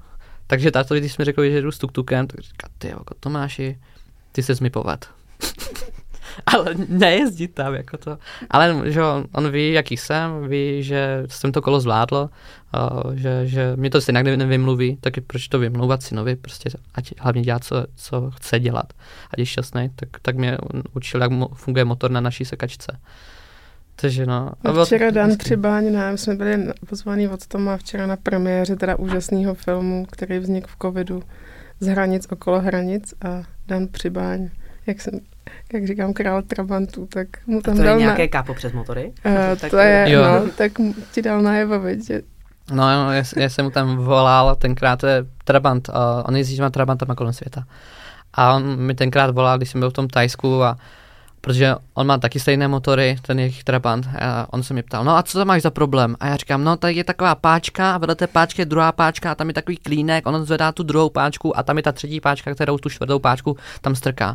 takže 0.50 0.70
táto, 0.70 0.94
když 0.94 1.12
jsme 1.12 1.24
řekli, 1.24 1.52
že 1.52 1.62
jdu 1.62 1.72
s 1.72 1.78
tuktukem, 1.78 2.26
tak 2.26 2.40
říká, 2.40 2.68
ty 2.78 2.88
jo, 2.88 2.98
Tomáši, 3.20 3.78
ty 4.32 4.42
se 4.42 4.52
mi 4.60 4.70
poved. 4.70 5.08
ale 6.46 6.74
nejezdí 6.88 7.48
tam, 7.48 7.74
jako 7.74 7.96
to. 7.96 8.18
Ale 8.50 8.82
že 8.84 9.00
jo, 9.00 9.24
on 9.32 9.50
ví, 9.50 9.72
jaký 9.72 9.96
jsem, 9.96 10.48
ví, 10.48 10.82
že 10.82 11.24
jsem 11.26 11.52
to 11.52 11.62
kolo 11.62 11.80
zvládl, 11.80 12.30
uh, 12.94 13.14
že, 13.14 13.46
že 13.46 13.72
mě 13.76 13.90
to 13.90 14.00
stejně 14.00 14.36
nevymluví, 14.36 14.96
taky 14.96 15.20
proč 15.20 15.48
to 15.48 15.58
vymlouvat 15.58 16.02
synovi, 16.02 16.36
prostě 16.36 16.70
ať 16.94 17.12
hlavně 17.18 17.42
dělá, 17.42 17.58
co, 17.58 17.86
co 17.96 18.30
chce 18.30 18.60
dělat, 18.60 18.92
ať 19.30 19.38
je 19.38 19.46
šťastný, 19.46 19.90
tak, 19.96 20.08
tak 20.22 20.36
mě 20.36 20.58
on 20.58 20.82
učil, 20.92 21.20
jak 21.20 21.30
mo- 21.30 21.54
funguje 21.54 21.84
motor 21.84 22.10
na 22.10 22.20
naší 22.20 22.44
sekačce. 22.44 23.00
Takže 24.00 24.26
no. 24.26 24.50
A 24.64 24.72
bylo 24.72 24.84
včera 24.84 25.06
to 25.06 25.14
Dan 25.14 25.30
ne, 25.90 26.12
my 26.12 26.18
jsme 26.18 26.34
byli 26.34 26.66
pozvaný 26.88 27.28
od 27.28 27.46
Toma 27.46 27.76
včera 27.76 28.06
na 28.06 28.16
premiéře 28.16 28.76
teda 28.76 28.96
úžasného 28.96 29.54
filmu, 29.54 30.06
který 30.10 30.38
vznikl 30.38 30.66
v 30.70 30.76
covidu 30.82 31.22
z 31.80 31.86
hranic 31.86 32.26
okolo 32.32 32.60
hranic 32.60 33.14
a 33.24 33.42
Dan 33.68 33.86
Přibáň, 33.86 34.48
jak 34.86 35.00
jsem, 35.00 35.20
jak 35.72 35.86
říkám, 35.86 36.12
král 36.12 36.42
Trabantů, 36.42 37.06
tak 37.06 37.28
mu 37.46 37.58
A 37.58 37.62
tam 37.62 37.76
to 37.76 37.82
je 37.82 37.88
dal 37.88 37.98
nějaké 37.98 38.22
na, 38.22 38.28
kápo 38.28 38.54
přes 38.54 38.72
motory? 38.72 39.12
uh, 39.26 39.32
Tak- 39.60 39.70
to 39.70 39.76
je, 39.78 40.06
Jo. 40.08 40.22
no, 40.22 40.48
tak 40.56 40.72
ti 41.12 41.22
dal 41.22 41.42
najevo, 41.42 41.80
že 42.06 42.22
No, 42.72 42.92
jo, 42.92 43.10
já, 43.10 43.22
já 43.36 43.48
jsem 43.48 43.64
mu 43.64 43.70
tam 43.70 43.96
volal, 43.96 44.54
tenkrát 44.54 45.00
to 45.00 45.06
je 45.06 45.24
Trabant, 45.44 45.88
uh, 45.88 45.94
on 46.24 46.36
jezdí 46.36 46.54
s 46.54 46.56
těma 46.56 46.70
Trabantama 46.70 47.14
kolem 47.14 47.32
světa. 47.32 47.64
A 48.34 48.54
on 48.54 48.76
mi 48.76 48.94
tenkrát 48.94 49.30
volal, 49.34 49.56
když 49.56 49.70
jsem 49.70 49.80
byl 49.80 49.90
v 49.90 49.92
tom 49.92 50.08
Tajsku 50.08 50.62
a 50.62 50.76
protože 51.40 51.74
on 51.94 52.06
má 52.06 52.18
taky 52.18 52.40
stejné 52.40 52.68
motory, 52.68 53.16
ten 53.22 53.38
jejich 53.38 53.64
Trabant. 53.64 54.06
A 54.20 54.46
on 54.52 54.62
se 54.62 54.74
mě 54.74 54.82
ptal, 54.82 55.04
no 55.04 55.16
a 55.16 55.22
co 55.22 55.38
tam 55.38 55.48
máš 55.48 55.62
za 55.62 55.70
problém? 55.70 56.16
A 56.20 56.26
já 56.26 56.36
říkám, 56.36 56.64
no 56.64 56.76
tady 56.76 56.94
je 56.94 57.04
taková 57.04 57.34
páčka 57.34 57.94
a 57.94 57.98
vedle 57.98 58.14
té 58.14 58.26
páčky 58.26 58.62
je 58.62 58.66
druhá 58.66 58.92
páčka 58.92 59.32
a 59.32 59.34
tam 59.34 59.48
je 59.48 59.54
takový 59.54 59.76
klínek, 59.76 60.26
on 60.26 60.44
zvedá 60.44 60.72
tu 60.72 60.82
druhou 60.82 61.10
páčku 61.10 61.58
a 61.58 61.62
tam 61.62 61.76
je 61.76 61.82
ta 61.82 61.92
třetí 61.92 62.20
páčka, 62.20 62.54
kterou 62.54 62.78
tu 62.78 62.88
čtvrtou 62.88 63.18
páčku 63.18 63.56
tam 63.80 63.94
strká. 63.94 64.28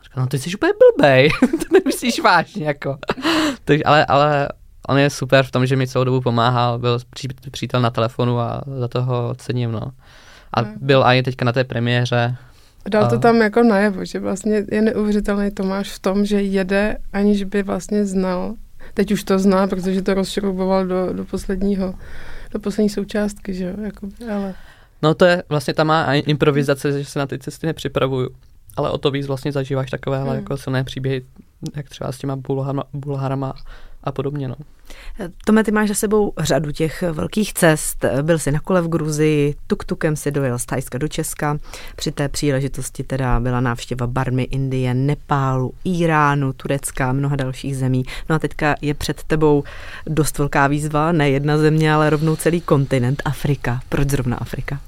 A 0.00 0.02
říkám, 0.04 0.22
no 0.24 0.26
ty 0.26 0.38
jsi 0.38 0.54
úplně 0.54 0.72
blbej, 0.96 1.30
to 1.40 1.64
nemyslíš 1.72 2.20
vážně, 2.20 2.66
jako. 2.66 2.98
Takže, 3.64 3.84
ale, 3.84 4.06
ale 4.06 4.48
on 4.88 4.98
je 4.98 5.10
super 5.10 5.44
v 5.44 5.50
tom, 5.50 5.66
že 5.66 5.76
mi 5.76 5.88
celou 5.88 6.04
dobu 6.04 6.20
pomáhal, 6.20 6.78
byl 6.78 6.98
pří, 7.10 7.28
přítel 7.50 7.80
na 7.80 7.90
telefonu 7.90 8.40
a 8.40 8.62
za 8.78 8.88
toho 8.88 9.34
cením, 9.34 9.72
no. 9.72 9.82
A 10.52 10.60
Hmm. 10.60 10.74
byl 10.80 11.04
i 11.06 11.22
teďka 11.22 11.44
na 11.44 11.52
té 11.52 11.64
premiéře. 11.64 12.36
Dal 12.88 13.08
to 13.10 13.16
A- 13.16 13.18
tam 13.18 13.36
jako 13.40 13.62
najevo, 13.62 14.04
že 14.04 14.20
vlastně 14.20 14.64
je 14.72 14.82
neuvěřitelný 14.82 15.50
Tomáš 15.50 15.90
v 15.92 15.98
tom, 15.98 16.24
že 16.24 16.42
jede, 16.42 16.96
aniž 17.12 17.44
by 17.44 17.62
vlastně 17.62 18.04
znal, 18.06 18.54
teď 18.94 19.12
už 19.12 19.24
to 19.24 19.38
zná, 19.38 19.66
protože 19.66 20.02
to 20.02 20.14
rozšrouboval 20.14 20.86
do, 20.86 21.12
do 21.12 21.24
posledního, 21.24 21.94
do 22.50 22.58
poslední 22.60 22.88
součástky, 22.88 23.54
že 23.54 23.64
jo, 23.64 23.74
jako, 23.84 24.08
ale 24.32 24.54
No 25.02 25.14
to 25.14 25.24
je 25.24 25.42
vlastně 25.48 25.74
ta 25.74 25.84
má 25.84 26.14
improvizace, 26.14 26.98
že 27.02 27.04
se 27.04 27.18
na 27.18 27.26
ty 27.26 27.38
cesty 27.38 27.66
nepřipravuju. 27.66 28.28
Ale 28.76 28.90
o 28.90 28.98
to 28.98 29.10
víc 29.10 29.26
vlastně 29.26 29.52
zažíváš 29.52 29.90
takovéhle 29.90 30.28
Hmm. 30.30 30.36
jako 30.38 30.56
silné 30.56 30.84
příběhy, 30.84 31.22
jak 31.76 31.88
třeba 31.88 32.12
s 32.12 32.18
těma 32.18 32.36
bulharama, 32.36 32.84
bulharama 32.92 33.54
a 34.04 34.12
podobně, 34.12 34.48
no. 34.48 34.54
Tome, 35.44 35.64
ty 35.64 35.70
máš 35.70 35.88
za 35.88 35.94
sebou 35.94 36.32
řadu 36.38 36.72
těch 36.72 37.02
velkých 37.02 37.54
cest. 37.54 38.04
Byl 38.22 38.38
jsi 38.38 38.52
na 38.52 38.60
kole 38.60 38.82
v 38.82 38.88
Gruzii, 38.88 39.54
tuk-tukem 39.66 40.14
si 40.14 40.30
dojel 40.30 40.58
z 40.58 40.66
Tajska 40.66 40.98
do 40.98 41.08
Česka. 41.08 41.58
Při 41.96 42.12
té 42.12 42.28
příležitosti 42.28 43.04
teda 43.04 43.40
byla 43.40 43.60
návštěva 43.60 44.06
Barmy, 44.06 44.42
Indie, 44.42 44.94
Nepálu, 44.94 45.72
Iránu, 45.84 46.52
Turecka 46.52 47.10
a 47.10 47.12
mnoha 47.12 47.36
dalších 47.36 47.76
zemí. 47.76 48.04
No 48.28 48.36
a 48.36 48.38
teďka 48.38 48.74
je 48.80 48.94
před 48.94 49.22
tebou 49.22 49.64
dost 50.06 50.38
velká 50.38 50.66
výzva, 50.66 51.12
ne 51.12 51.30
jedna 51.30 51.58
země, 51.58 51.94
ale 51.94 52.10
rovnou 52.10 52.36
celý 52.36 52.60
kontinent 52.60 53.22
Afrika. 53.24 53.80
Proč 53.88 54.10
zrovna 54.10 54.36
Afrika? 54.36 54.80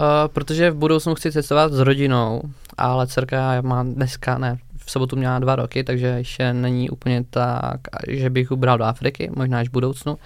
Uh, 0.00 0.06
protože 0.32 0.70
v 0.70 0.74
budoucnu 0.74 1.14
chci 1.14 1.32
cestovat 1.32 1.72
s 1.72 1.78
rodinou, 1.78 2.42
ale 2.78 3.06
dcerka 3.06 3.60
má 3.60 3.82
dneska, 3.82 4.38
ne, 4.38 4.58
v 4.84 4.90
sobotu 4.90 5.16
měla 5.16 5.38
dva 5.38 5.56
roky, 5.56 5.84
takže 5.84 6.06
ještě 6.06 6.52
není 6.52 6.90
úplně 6.90 7.24
tak, 7.30 7.80
že 8.08 8.30
bych 8.30 8.50
ji 8.50 8.56
bral 8.56 8.78
do 8.78 8.84
Afriky, 8.84 9.30
možná 9.36 9.58
až 9.58 9.68
v 9.68 9.72
budoucnu. 9.72 10.18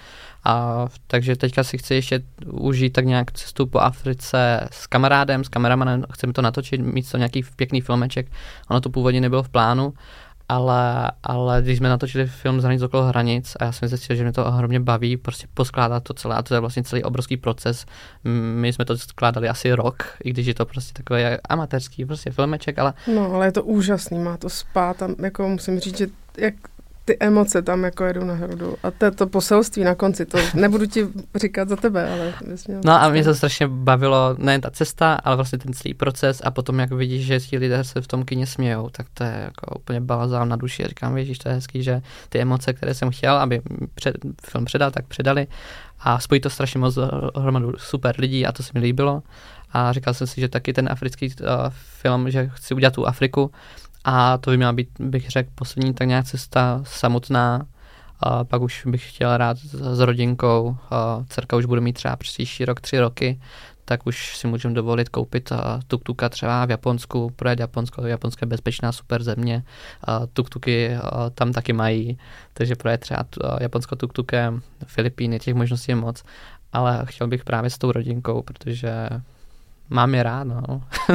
A, 0.43 0.87
takže 1.07 1.35
teďka 1.35 1.63
si 1.63 1.77
chci 1.77 1.95
ještě 1.95 2.21
užít 2.45 2.93
tak 2.93 3.05
nějak 3.05 3.31
cestu 3.31 3.65
po 3.65 3.79
Africe 3.79 4.67
s 4.71 4.87
kamarádem, 4.87 5.43
s 5.43 5.49
kameramanem, 5.49 6.03
chceme 6.11 6.33
to 6.33 6.41
natočit, 6.41 6.81
mít 6.81 7.11
to 7.11 7.17
nějaký 7.17 7.43
pěkný 7.55 7.81
filmeček. 7.81 8.31
Ono 8.69 8.81
to 8.81 8.89
původně 8.89 9.21
nebylo 9.21 9.43
v 9.43 9.49
plánu, 9.49 9.93
ale, 10.49 11.11
ale 11.23 11.61
když 11.61 11.77
jsme 11.77 11.89
natočili 11.89 12.27
film 12.27 12.61
z 12.61 12.63
hranic 12.63 12.81
okolo 12.81 13.03
hranic 13.03 13.57
a 13.59 13.63
já 13.63 13.71
jsem 13.71 13.89
zjistil, 13.89 14.15
že 14.15 14.23
mě 14.23 14.31
to 14.31 14.45
ohromně 14.45 14.79
baví, 14.79 15.17
prostě 15.17 15.47
poskládat 15.53 16.03
to 16.03 16.13
celé 16.13 16.35
a 16.35 16.43
to 16.43 16.53
je 16.53 16.59
vlastně 16.59 16.83
celý 16.83 17.03
obrovský 17.03 17.37
proces. 17.37 17.85
My 18.55 18.73
jsme 18.73 18.85
to 18.85 18.97
skládali 18.97 19.49
asi 19.49 19.73
rok, 19.73 20.03
i 20.23 20.29
když 20.29 20.47
je 20.47 20.53
to 20.53 20.65
prostě 20.65 20.93
takový 20.93 21.23
amatérský 21.49 22.05
prostě 22.05 22.31
filmeček, 22.31 22.79
ale 22.79 22.93
No, 23.15 23.33
ale 23.33 23.47
je 23.47 23.51
to 23.51 23.63
úžasný, 23.63 24.19
má 24.19 24.37
to 24.37 24.49
spát 24.49 24.97
tam, 24.97 25.15
jako 25.23 25.47
musím 25.47 25.79
říct, 25.79 25.97
že 25.97 26.07
jak 26.37 26.53
ty 27.09 27.17
emoce 27.19 27.61
tam 27.61 27.83
jako 27.83 28.03
jedou 28.03 28.23
na 28.23 28.33
hrudu. 28.33 28.75
A 28.83 28.91
to, 28.91 29.11
to 29.11 29.27
poselství 29.27 29.83
na 29.83 29.95
konci, 29.95 30.25
to 30.25 30.37
nebudu 30.53 30.85
ti 30.85 31.07
říkat 31.35 31.69
za 31.69 31.75
tebe, 31.75 32.11
ale 32.11 32.33
No 32.85 32.93
a 32.93 33.09
mě 33.09 33.23
to 33.23 33.35
strašně 33.35 33.67
bavilo, 33.67 34.35
nejen 34.37 34.61
ta 34.61 34.69
cesta, 34.69 35.13
ale 35.13 35.35
vlastně 35.35 35.57
ten 35.57 35.73
celý 35.73 35.93
proces 35.93 36.41
a 36.45 36.51
potom 36.51 36.79
jak 36.79 36.91
vidíš, 36.91 37.25
že 37.25 37.39
ti 37.39 37.57
lidé 37.57 37.83
se 37.83 38.01
v 38.01 38.07
tom 38.07 38.25
kině 38.25 38.47
smějou, 38.47 38.89
tak 38.89 39.07
to 39.13 39.23
je 39.23 39.41
jako 39.43 39.79
úplně 39.79 40.01
balzám 40.01 40.49
na 40.49 40.55
duši. 40.55 40.83
Říkám, 40.87 41.15
víš, 41.15 41.37
to 41.37 41.49
je 41.49 41.55
hezký, 41.55 41.83
že 41.83 42.01
ty 42.29 42.39
emoce, 42.39 42.73
které 42.73 42.93
jsem 42.93 43.11
chtěl, 43.11 43.37
aby 43.37 43.61
před, 43.95 44.15
film 44.43 44.65
předal, 44.65 44.91
tak 44.91 45.05
předali 45.05 45.47
a 45.99 46.19
spojí 46.19 46.41
to 46.41 46.49
strašně 46.49 46.79
moc 46.79 46.97
hromadu 47.35 47.73
super 47.77 48.15
lidí 48.19 48.45
a 48.45 48.51
to 48.51 48.63
se 48.63 48.71
mi 48.73 48.79
líbilo. 48.79 49.23
A 49.73 49.93
říkal 49.93 50.13
jsem 50.13 50.27
si, 50.27 50.41
že 50.41 50.47
taky 50.47 50.73
ten 50.73 50.89
africký 50.91 51.27
uh, 51.27 51.47
film, 51.71 52.31
že 52.31 52.49
chci 52.53 52.73
udělat 52.73 52.93
tu 52.93 53.07
Afriku 53.07 53.51
a 54.03 54.37
to 54.37 54.51
by 54.51 54.57
měla 54.57 54.73
být, 54.73 54.89
bych 54.99 55.29
řekl, 55.29 55.49
poslední 55.55 55.93
tak 55.93 56.07
nějak 56.07 56.25
cesta 56.25 56.81
samotná, 56.85 57.65
a 58.19 58.43
pak 58.43 58.61
už 58.61 58.85
bych 58.85 59.09
chtěl 59.09 59.37
rád 59.37 59.57
s, 59.57 59.95
s 59.95 59.99
rodinkou, 59.99 60.77
a 60.91 61.23
dcerka 61.29 61.57
už 61.57 61.65
bude 61.65 61.81
mít 61.81 61.93
třeba 61.93 62.15
příští 62.15 62.65
rok, 62.65 62.81
tři 62.81 62.99
roky, 62.99 63.39
tak 63.85 64.07
už 64.07 64.37
si 64.37 64.47
můžeme 64.47 64.73
dovolit 64.73 65.09
koupit 65.09 65.51
tuk-tuka 65.87 66.29
třeba 66.29 66.65
v 66.65 66.69
Japonsku, 66.71 67.31
projet 67.35 67.59
Japonsko, 67.59 68.05
je 68.05 68.17
bezpečná 68.45 68.91
super 68.91 69.23
země, 69.23 69.63
tuk-tuky 70.33 70.99
tam 71.33 71.53
taky 71.53 71.73
mají, 71.73 72.17
takže 72.53 72.75
projet 72.75 72.97
třeba 72.97 73.25
Japonsko 73.59 73.95
tuk-tukem, 73.95 74.61
Filipíny, 74.85 75.39
těch 75.39 75.55
možností 75.55 75.91
je 75.91 75.95
moc, 75.95 76.23
ale 76.73 77.01
chtěl 77.05 77.27
bych 77.27 77.43
právě 77.43 77.69
s 77.69 77.77
tou 77.77 77.91
rodinkou, 77.91 78.41
protože 78.41 79.09
mám 79.89 80.15
je 80.15 80.23
rád, 80.23 80.43
no. 80.43 80.61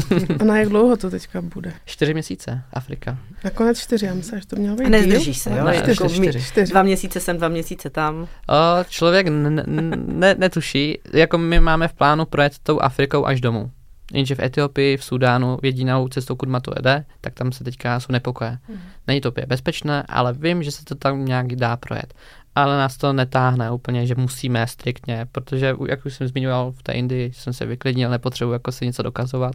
A 0.40 0.44
na 0.44 0.58
jak 0.58 0.68
dlouho 0.68 0.96
to 0.96 1.10
teďka 1.10 1.40
bude? 1.42 1.72
Čtyři 1.84 2.12
měsíce, 2.14 2.62
Afrika. 2.72 3.18
Nakonec 3.44 3.78
čtyři, 3.80 4.06
já 4.06 4.14
myslím, 4.14 4.40
že 4.40 4.46
to 4.46 4.56
mělo 4.56 4.76
být 4.76 4.84
A 4.84 4.88
nezdržíš 4.88 5.38
se, 5.38 5.50
jo? 5.50 5.56
Ne, 5.56 5.64
Ne, 5.64 5.76
čtyři, 5.76 5.90
Jako 6.02 6.08
čtyři. 6.08 6.42
čtyři. 6.42 6.72
Dva 6.72 6.82
měsíce 6.82 7.20
sem, 7.20 7.36
dva 7.36 7.48
měsíce 7.48 7.90
tam. 7.90 8.22
O, 8.48 8.84
člověk 8.88 9.26
n- 9.26 9.62
n- 9.66 10.04
ne, 10.06 10.34
netuší, 10.38 10.98
jako 11.12 11.38
my 11.38 11.60
máme 11.60 11.88
v 11.88 11.92
plánu 11.92 12.24
projet 12.24 12.52
tou 12.62 12.80
Afrikou 12.80 13.24
až 13.26 13.40
domů. 13.40 13.70
Jenže 14.12 14.34
v 14.34 14.40
Etiopii, 14.40 14.96
v 14.96 15.04
Sudánu, 15.04 15.58
jedinou 15.62 16.08
cestou, 16.08 16.36
kud 16.36 16.48
to 16.62 16.72
jede, 16.76 17.04
tak 17.20 17.34
tam 17.34 17.52
se 17.52 17.64
teďka 17.64 18.00
jsou 18.00 18.12
nepokoje. 18.12 18.58
Není 19.06 19.20
to 19.20 19.28
úplně 19.30 19.46
bezpečné, 19.46 20.02
ale 20.08 20.32
vím, 20.32 20.62
že 20.62 20.70
se 20.70 20.84
to 20.84 20.94
tam 20.94 21.24
nějak 21.24 21.56
dá 21.56 21.76
projet. 21.76 22.14
Ale 22.54 22.78
nás 22.78 22.96
to 22.96 23.12
netáhne 23.12 23.70
úplně, 23.70 24.06
že 24.06 24.14
musíme 24.14 24.66
striktně, 24.66 25.26
protože 25.32 25.74
jak 25.88 26.06
už 26.06 26.14
jsem 26.14 26.28
zmiňoval 26.28 26.72
v 26.72 26.82
té 26.82 26.92
Indii, 26.92 27.32
jsem 27.32 27.52
se 27.52 27.66
vyklidnil, 27.66 28.10
nepotřebuji 28.10 28.52
jako 28.52 28.72
si 28.72 28.86
něco 28.86 29.02
dokazovat. 29.02 29.54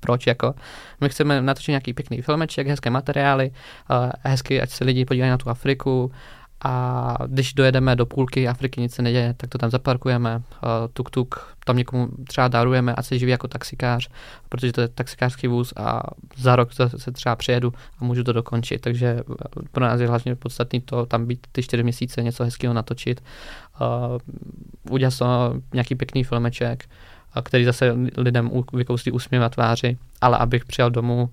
Proč 0.00 0.26
jako? 0.26 0.54
My 1.00 1.08
chceme 1.08 1.42
natočit 1.42 1.68
nějaký 1.68 1.92
pěkný 1.92 2.22
filmeček, 2.22 2.66
hezké 2.66 2.90
materiály, 2.90 3.50
uh, 3.90 4.10
hezky, 4.22 4.62
ať 4.62 4.70
se 4.70 4.84
lidi 4.84 5.04
podívají 5.04 5.30
na 5.30 5.38
tu 5.38 5.50
Afriku 5.50 6.12
a 6.64 7.16
když 7.26 7.54
dojedeme 7.54 7.96
do 7.96 8.06
půlky 8.06 8.48
Afriky, 8.48 8.80
nic 8.80 8.94
se 8.94 9.02
neděje, 9.02 9.34
tak 9.36 9.50
to 9.50 9.58
tam 9.58 9.70
zaparkujeme, 9.70 10.42
tuk-tuk, 10.92 11.38
tam 11.64 11.76
někomu 11.76 12.08
třeba 12.28 12.48
darujeme 12.48 12.94
a 12.94 13.02
se 13.02 13.18
živí 13.18 13.30
jako 13.30 13.48
taxikář, 13.48 14.08
protože 14.48 14.72
to 14.72 14.80
je 14.80 14.88
taxikářský 14.88 15.46
vůz 15.46 15.72
a 15.76 16.02
za 16.36 16.56
rok 16.56 16.70
se 16.96 17.12
třeba 17.12 17.36
přijedu 17.36 17.72
a 17.98 18.04
můžu 18.04 18.24
to 18.24 18.32
dokončit. 18.32 18.80
Takže 18.80 19.20
pro 19.72 19.84
nás 19.84 20.00
je 20.00 20.08
hlavně 20.08 20.34
podstatné 20.34 20.80
to 20.80 21.06
tam 21.06 21.26
být 21.26 21.46
ty 21.52 21.62
čtyři 21.62 21.82
měsíce, 21.82 22.22
něco 22.22 22.44
hezkého 22.44 22.74
natočit, 22.74 23.22
udělat 24.90 25.18
to 25.18 25.54
nějaký 25.74 25.94
pěkný 25.94 26.24
filmeček, 26.24 26.84
který 27.42 27.64
zase 27.64 27.94
lidem 28.16 28.50
vykouslí 28.72 29.12
úsměv 29.12 29.40
na 29.40 29.48
tváři, 29.48 29.98
ale 30.20 30.38
abych 30.38 30.64
přijal 30.64 30.90
domů 30.90 31.30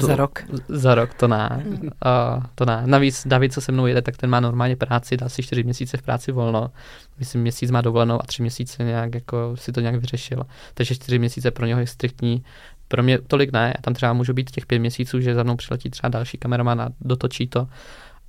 to, 0.00 0.06
za 0.06 0.16
rok? 0.16 0.44
Za 0.68 0.94
rok, 0.94 1.14
to 1.14 1.28
ne. 1.28 1.64
Uh, 1.66 2.44
to 2.54 2.64
ne. 2.64 2.82
Navíc 2.86 3.26
David, 3.26 3.52
co 3.52 3.60
se 3.60 3.72
mnou 3.72 3.86
jede, 3.86 4.02
tak 4.02 4.16
ten 4.16 4.30
má 4.30 4.40
normálně 4.40 4.76
práci, 4.76 5.16
dá 5.16 5.28
si 5.28 5.42
čtyři 5.42 5.62
měsíce 5.62 5.96
v 5.96 6.02
práci 6.02 6.32
volno. 6.32 6.70
Myslím, 7.18 7.40
měsíc 7.42 7.70
má 7.70 7.80
dovolenou 7.80 8.22
a 8.22 8.26
tři 8.26 8.42
měsíce 8.42 8.84
nějak 8.84 9.14
jako 9.14 9.56
si 9.56 9.72
to 9.72 9.80
nějak 9.80 9.96
vyřešil. 9.96 10.46
Takže 10.74 10.94
čtyři 10.94 11.18
měsíce 11.18 11.50
pro 11.50 11.66
něho 11.66 11.80
je 11.80 11.86
striktní. 11.86 12.44
Pro 12.88 13.02
mě 13.02 13.18
tolik 13.18 13.52
ne, 13.52 13.72
já 13.76 13.82
tam 13.82 13.94
třeba 13.94 14.12
můžu 14.12 14.32
být 14.32 14.50
těch 14.50 14.66
pět 14.66 14.78
měsíců, 14.78 15.20
že 15.20 15.34
za 15.34 15.42
mnou 15.42 15.56
přiletí 15.56 15.90
třeba 15.90 16.08
další 16.08 16.38
kameraman 16.38 16.80
a 16.80 16.88
dotočí 17.00 17.48
to, 17.48 17.68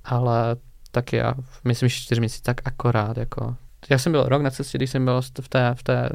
ale 0.04 0.56
tak 0.90 1.12
já 1.12 1.34
myslím, 1.64 1.88
že 1.88 1.96
čtyři 1.96 2.20
měsíce 2.20 2.42
tak 2.42 2.60
akorát, 2.64 3.16
jako. 3.16 3.56
Já 3.90 3.98
jsem 3.98 4.12
byl 4.12 4.22
rok 4.22 4.42
na 4.42 4.50
cestě, 4.50 4.78
když 4.78 4.90
jsem 4.90 5.04
byl 5.04 5.20
v 5.40 5.48
té, 5.48 5.74
v 5.74 5.82
té 5.82 6.08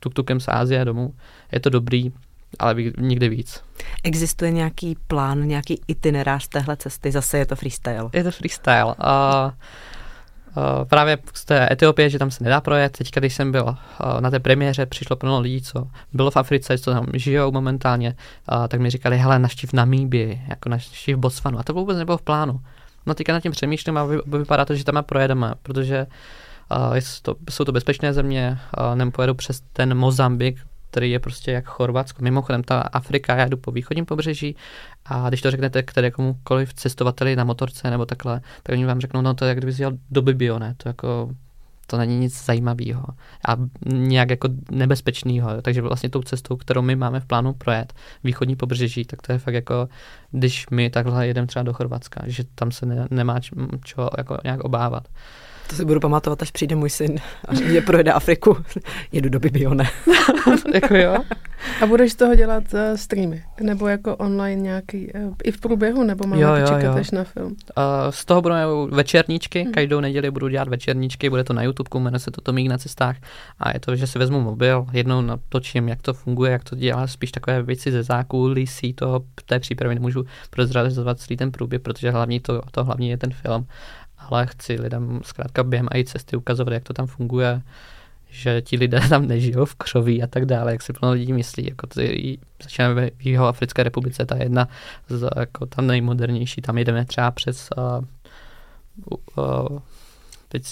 tuk-tukem 0.00 0.40
z 0.40 0.48
Ázie 0.48 0.84
domů. 0.84 1.14
Je 1.52 1.60
to 1.60 1.70
dobrý, 1.70 2.12
ale 2.58 2.74
nikdy 2.98 3.28
víc. 3.28 3.62
Existuje 4.04 4.50
nějaký 4.50 4.96
plán, 5.06 5.46
nějaký 5.46 5.80
itinerář 5.88 6.48
téhle 6.48 6.76
cesty? 6.76 7.12
Zase 7.12 7.38
je 7.38 7.46
to 7.46 7.56
freestyle. 7.56 8.10
Je 8.12 8.24
to 8.24 8.30
freestyle. 8.30 8.84
Uh, 8.84 8.92
uh, 10.56 10.84
právě 10.84 11.18
z 11.34 11.44
té 11.44 11.72
Etiopie, 11.72 12.10
že 12.10 12.18
tam 12.18 12.30
se 12.30 12.44
nedá 12.44 12.60
projet. 12.60 12.98
Teď, 12.98 13.10
když 13.14 13.34
jsem 13.34 13.52
byl 13.52 13.64
uh, 13.64 14.20
na 14.20 14.30
té 14.30 14.40
premiéře, 14.40 14.86
přišlo 14.86 15.16
plno 15.16 15.40
lidí, 15.40 15.62
co 15.62 15.86
bylo 16.12 16.30
v 16.30 16.36
Africe, 16.36 16.78
co 16.78 16.90
tam 16.90 17.06
žijou 17.14 17.52
momentálně, 17.52 18.16
uh, 18.52 18.66
tak 18.66 18.80
mi 18.80 18.90
říkali, 18.90 19.18
hele, 19.18 19.38
naštív 19.38 19.72
Namíbii, 19.72 20.42
jako 20.48 20.68
naštív 20.68 21.16
Botswanu. 21.16 21.58
A 21.58 21.62
to 21.62 21.72
vůbec 21.72 21.98
nebylo 21.98 22.18
v 22.18 22.22
plánu. 22.22 22.60
No 23.06 23.14
teďka 23.14 23.32
nad 23.32 23.40
tím 23.40 23.52
přemýšlím 23.52 23.98
a 23.98 24.04
vy, 24.04 24.18
vypadá 24.26 24.64
to, 24.64 24.74
že 24.74 24.84
tam 24.84 25.04
projedeme, 25.04 25.52
protože 25.62 26.06
uh, 26.70 26.98
to, 27.22 27.34
jsou 27.50 27.64
to 27.64 27.72
bezpečné 27.72 28.12
země, 28.12 28.58
uh, 28.78 28.94
nem 28.94 29.12
pojedu 29.12 29.34
přes 29.34 29.60
ten 29.72 29.94
Mozambik, 29.94 30.58
který 30.90 31.10
je 31.10 31.18
prostě 31.18 31.50
jak 31.50 31.64
Chorvatsko. 31.64 32.22
Mimochodem, 32.22 32.62
ta 32.62 32.80
Afrika, 32.80 33.36
já 33.36 33.48
jdu 33.48 33.56
po 33.56 33.70
východním 33.70 34.04
pobřeží 34.04 34.56
a 35.04 35.28
když 35.28 35.42
to 35.42 35.50
řeknete 35.50 35.82
které 35.82 36.10
komukoliv 36.10 36.74
cestovateli 36.74 37.36
na 37.36 37.44
motorce 37.44 37.90
nebo 37.90 38.06
takhle, 38.06 38.40
tak 38.62 38.72
oni 38.72 38.84
vám 38.84 39.00
řeknou, 39.00 39.22
no 39.22 39.34
to 39.34 39.44
je 39.44 39.48
jak 39.48 39.58
kdyby 39.58 39.72
jel 39.78 39.92
do 40.10 40.22
Bibione, 40.22 40.74
to 40.76 40.88
jako 40.88 41.30
to 41.86 41.96
není 41.98 42.18
nic 42.18 42.44
zajímavého 42.44 43.04
a 43.48 43.56
nějak 43.86 44.30
jako 44.30 44.48
nebezpečného. 44.70 45.62
Takže 45.62 45.82
vlastně 45.82 46.08
tou 46.08 46.22
cestou, 46.22 46.56
kterou 46.56 46.82
my 46.82 46.96
máme 46.96 47.20
v 47.20 47.26
plánu 47.26 47.52
projet, 47.52 47.92
východní 48.24 48.56
pobřeží, 48.56 49.04
tak 49.04 49.22
to 49.22 49.32
je 49.32 49.38
fakt 49.38 49.54
jako, 49.54 49.88
když 50.30 50.66
my 50.70 50.90
takhle 50.90 51.26
jedeme 51.26 51.46
třeba 51.46 51.62
do 51.62 51.72
Chorvatska, 51.72 52.22
že 52.26 52.44
tam 52.54 52.70
se 52.70 52.86
ne, 52.86 53.06
nemá 53.10 53.40
čeho 53.84 54.10
jako 54.18 54.38
nějak 54.44 54.60
obávat. 54.60 55.08
To 55.66 55.76
si 55.76 55.84
budu 55.84 56.00
pamatovat, 56.00 56.42
až 56.42 56.50
přijde 56.50 56.76
můj 56.76 56.90
syn 56.90 57.18
a 57.48 57.52
mě 57.52 57.80
projede 57.80 58.12
Afriku. 58.12 58.56
Jedu 59.12 59.28
do 59.28 59.40
Bibione. 59.40 59.90
jako 60.74 60.94
jo. 60.96 61.16
A 61.82 61.86
budeš 61.86 62.12
z 62.12 62.14
toho 62.14 62.34
dělat 62.34 62.64
uh, 62.74 62.80
streamy? 62.96 63.44
Nebo 63.60 63.88
jako 63.88 64.16
online 64.16 64.62
nějaký, 64.62 65.12
uh, 65.12 65.34
i 65.44 65.50
v 65.50 65.60
průběhu, 65.60 66.04
nebo 66.04 66.26
máme 66.26 66.42
jo, 66.42 66.54
jo, 66.54 66.66
čekat 66.66 66.82
jo. 66.82 66.94
až 66.94 67.10
na 67.10 67.24
film? 67.24 67.46
Uh, 67.46 67.54
z 68.10 68.24
toho 68.24 68.42
budou 68.42 68.88
večerníčky, 68.90 69.62
hmm. 69.62 69.72
každou 69.72 70.00
neděli 70.00 70.30
budu 70.30 70.48
dělat 70.48 70.68
večerníčky, 70.68 71.30
bude 71.30 71.44
to 71.44 71.52
na 71.52 71.62
YouTube, 71.62 72.00
jmenuje 72.00 72.20
se 72.20 72.30
to 72.30 72.40
Tomík 72.40 72.68
na 72.68 72.78
cestách 72.78 73.16
a 73.58 73.70
je 73.74 73.80
to, 73.80 73.96
že 73.96 74.06
si 74.06 74.18
vezmu 74.18 74.40
mobil, 74.40 74.86
jednou 74.92 75.20
natočím, 75.20 75.88
jak 75.88 76.02
to 76.02 76.14
funguje, 76.14 76.52
jak 76.52 76.64
to 76.64 76.76
dělá, 76.76 77.06
spíš 77.06 77.32
takové 77.32 77.62
věci 77.62 77.92
ze 77.92 78.02
zákulisí 78.02 78.92
toho, 78.92 79.22
té 79.46 79.58
přípravy 79.58 79.94
nemůžu 79.94 80.24
prozrazovat 80.50 81.20
celý 81.20 81.36
ten 81.36 81.52
průběh, 81.52 81.82
protože 81.82 82.10
hlavní 82.10 82.40
to, 82.40 82.62
to 82.70 82.84
hlavní 82.84 83.08
je 83.08 83.16
ten 83.16 83.32
film 83.32 83.66
ale 84.30 84.46
chci 84.46 84.80
lidem 84.80 85.20
zkrátka 85.24 85.62
během 85.62 85.88
i 85.94 86.04
cesty 86.04 86.36
ukazovat, 86.36 86.74
jak 86.74 86.82
to 86.82 86.92
tam 86.92 87.06
funguje, 87.06 87.62
že 88.30 88.62
ti 88.62 88.76
lidé 88.76 89.00
tam 89.08 89.26
nežijou 89.26 89.64
v 89.64 89.74
křoví 89.74 90.22
a 90.22 90.26
tak 90.26 90.46
dále, 90.46 90.72
jak 90.72 90.82
si 90.82 90.92
plno 90.92 91.12
lidí 91.12 91.32
myslí. 91.32 91.66
Jako 91.68 91.86
ty, 91.86 92.38
začínáme 92.62 93.10
v 93.16 93.26
jeho 93.26 93.46
Africké 93.46 93.82
republice, 93.82 94.26
ta 94.26 94.36
jedna 94.36 94.68
z, 95.08 95.28
jako 95.36 95.66
ta 95.66 95.82
nejmodernější, 95.82 96.62
tam 96.62 96.78
jedeme 96.78 97.04
třeba 97.04 97.30
přes 97.30 97.68
uh, 97.76 98.04
uh, 99.36 99.78
teď 100.48 100.64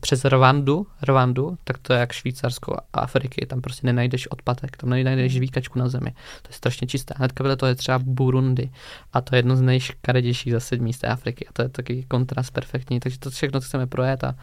přes 0.00 0.24
Rwandu, 0.24 0.86
Rwandu, 1.02 1.58
tak 1.64 1.78
to 1.78 1.92
je 1.92 1.98
jak 2.00 2.12
Švýcarsko 2.12 2.76
a 2.92 3.00
Afriky, 3.00 3.46
tam 3.46 3.60
prostě 3.60 3.86
nenajdeš 3.86 4.26
odpadek, 4.26 4.76
tam 4.76 4.90
nenajdeš 4.90 5.38
výkačku 5.38 5.78
na 5.78 5.88
zemi. 5.88 6.10
To 6.42 6.48
je 6.48 6.54
strašně 6.54 6.86
čisté. 6.86 7.14
Hnedka 7.16 7.44
vedle 7.44 7.56
to 7.56 7.66
je 7.66 7.74
třeba 7.74 7.98
Burundi 7.98 8.70
a 9.12 9.20
to 9.20 9.34
je 9.34 9.38
jedno 9.38 9.56
z 9.56 9.60
nejškaredějších 9.60 10.52
zase 10.52 10.76
míst 10.76 11.04
Afriky 11.04 11.46
a 11.46 11.52
to 11.52 11.62
je 11.62 11.68
taky 11.68 12.04
kontrast 12.08 12.52
perfektní, 12.52 13.00
takže 13.00 13.18
to 13.18 13.30
všechno 13.30 13.60
chceme 13.60 13.86
projet 13.86 14.24
a, 14.24 14.34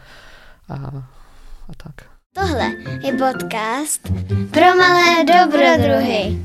a, 0.68 0.74
a 1.68 1.74
tak. 1.76 1.94
Tohle 2.34 2.72
je 3.02 3.12
podcast 3.12 4.02
pro 4.50 4.76
malé 4.76 5.24
dobrodruhy. 5.24 6.42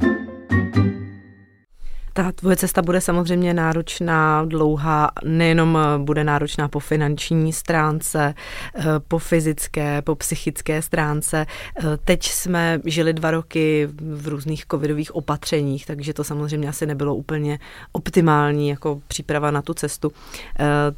Ta 2.13 2.32
tvoje 2.32 2.56
cesta 2.56 2.82
bude 2.82 3.02
samozřejmě 3.02 3.54
náročná, 3.54 4.45
dlouhá, 4.45 5.12
nejenom 5.24 5.78
eh, 5.78 5.97
bude 5.97 6.24
náročná 6.24 6.67
po 6.67 6.80
finanční 6.80 7.54
stránce, 7.54 8.34
eh, 8.76 8.84
po 9.08 9.19
fyzické, 9.19 10.02
po 10.02 10.15
psychické 10.15 10.82
stránce. 10.82 11.45
Eh, 11.80 11.84
teď 12.06 12.24
jsme 12.24 12.80
žili 12.86 13.13
dva 13.13 13.32
roky 13.32 13.89
v 14.02 14.28
různých 14.28 14.65
covidových 14.71 15.15
opatřeních, 15.15 15.86
takže 15.86 16.13
to 16.13 16.24
samozřejmě 16.24 16.69
asi 16.69 16.86
nebylo 16.86 17.15
úplně 17.15 17.60
optimální 17.91 18.69
jako 18.69 19.02
příprava 19.08 19.52
na 19.52 19.62
tu 19.62 19.74
cestu. 19.74 20.12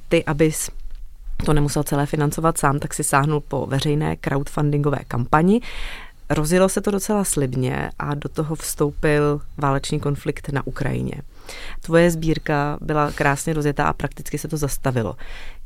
Ty, 0.09 0.25
abys 0.25 0.69
to 1.45 1.53
nemusel 1.53 1.83
celé 1.83 2.05
financovat 2.05 2.57
sám, 2.57 2.79
tak 2.79 2.93
si 2.93 3.03
sáhnul 3.03 3.39
po 3.39 3.65
veřejné 3.65 4.15
crowdfundingové 4.15 4.99
kampani. 5.07 5.61
Rozjelo 6.29 6.69
se 6.69 6.81
to 6.81 6.91
docela 6.91 7.23
slibně 7.23 7.89
a 7.99 8.13
do 8.13 8.29
toho 8.29 8.55
vstoupil 8.55 9.41
válečný 9.57 9.99
konflikt 9.99 10.49
na 10.49 10.67
Ukrajině. 10.67 11.21
Tvoje 11.81 12.11
sbírka 12.11 12.77
byla 12.81 13.11
krásně 13.11 13.53
rozjetá 13.53 13.85
a 13.85 13.93
prakticky 13.93 14.37
se 14.37 14.47
to 14.47 14.57
zastavilo. 14.57 15.15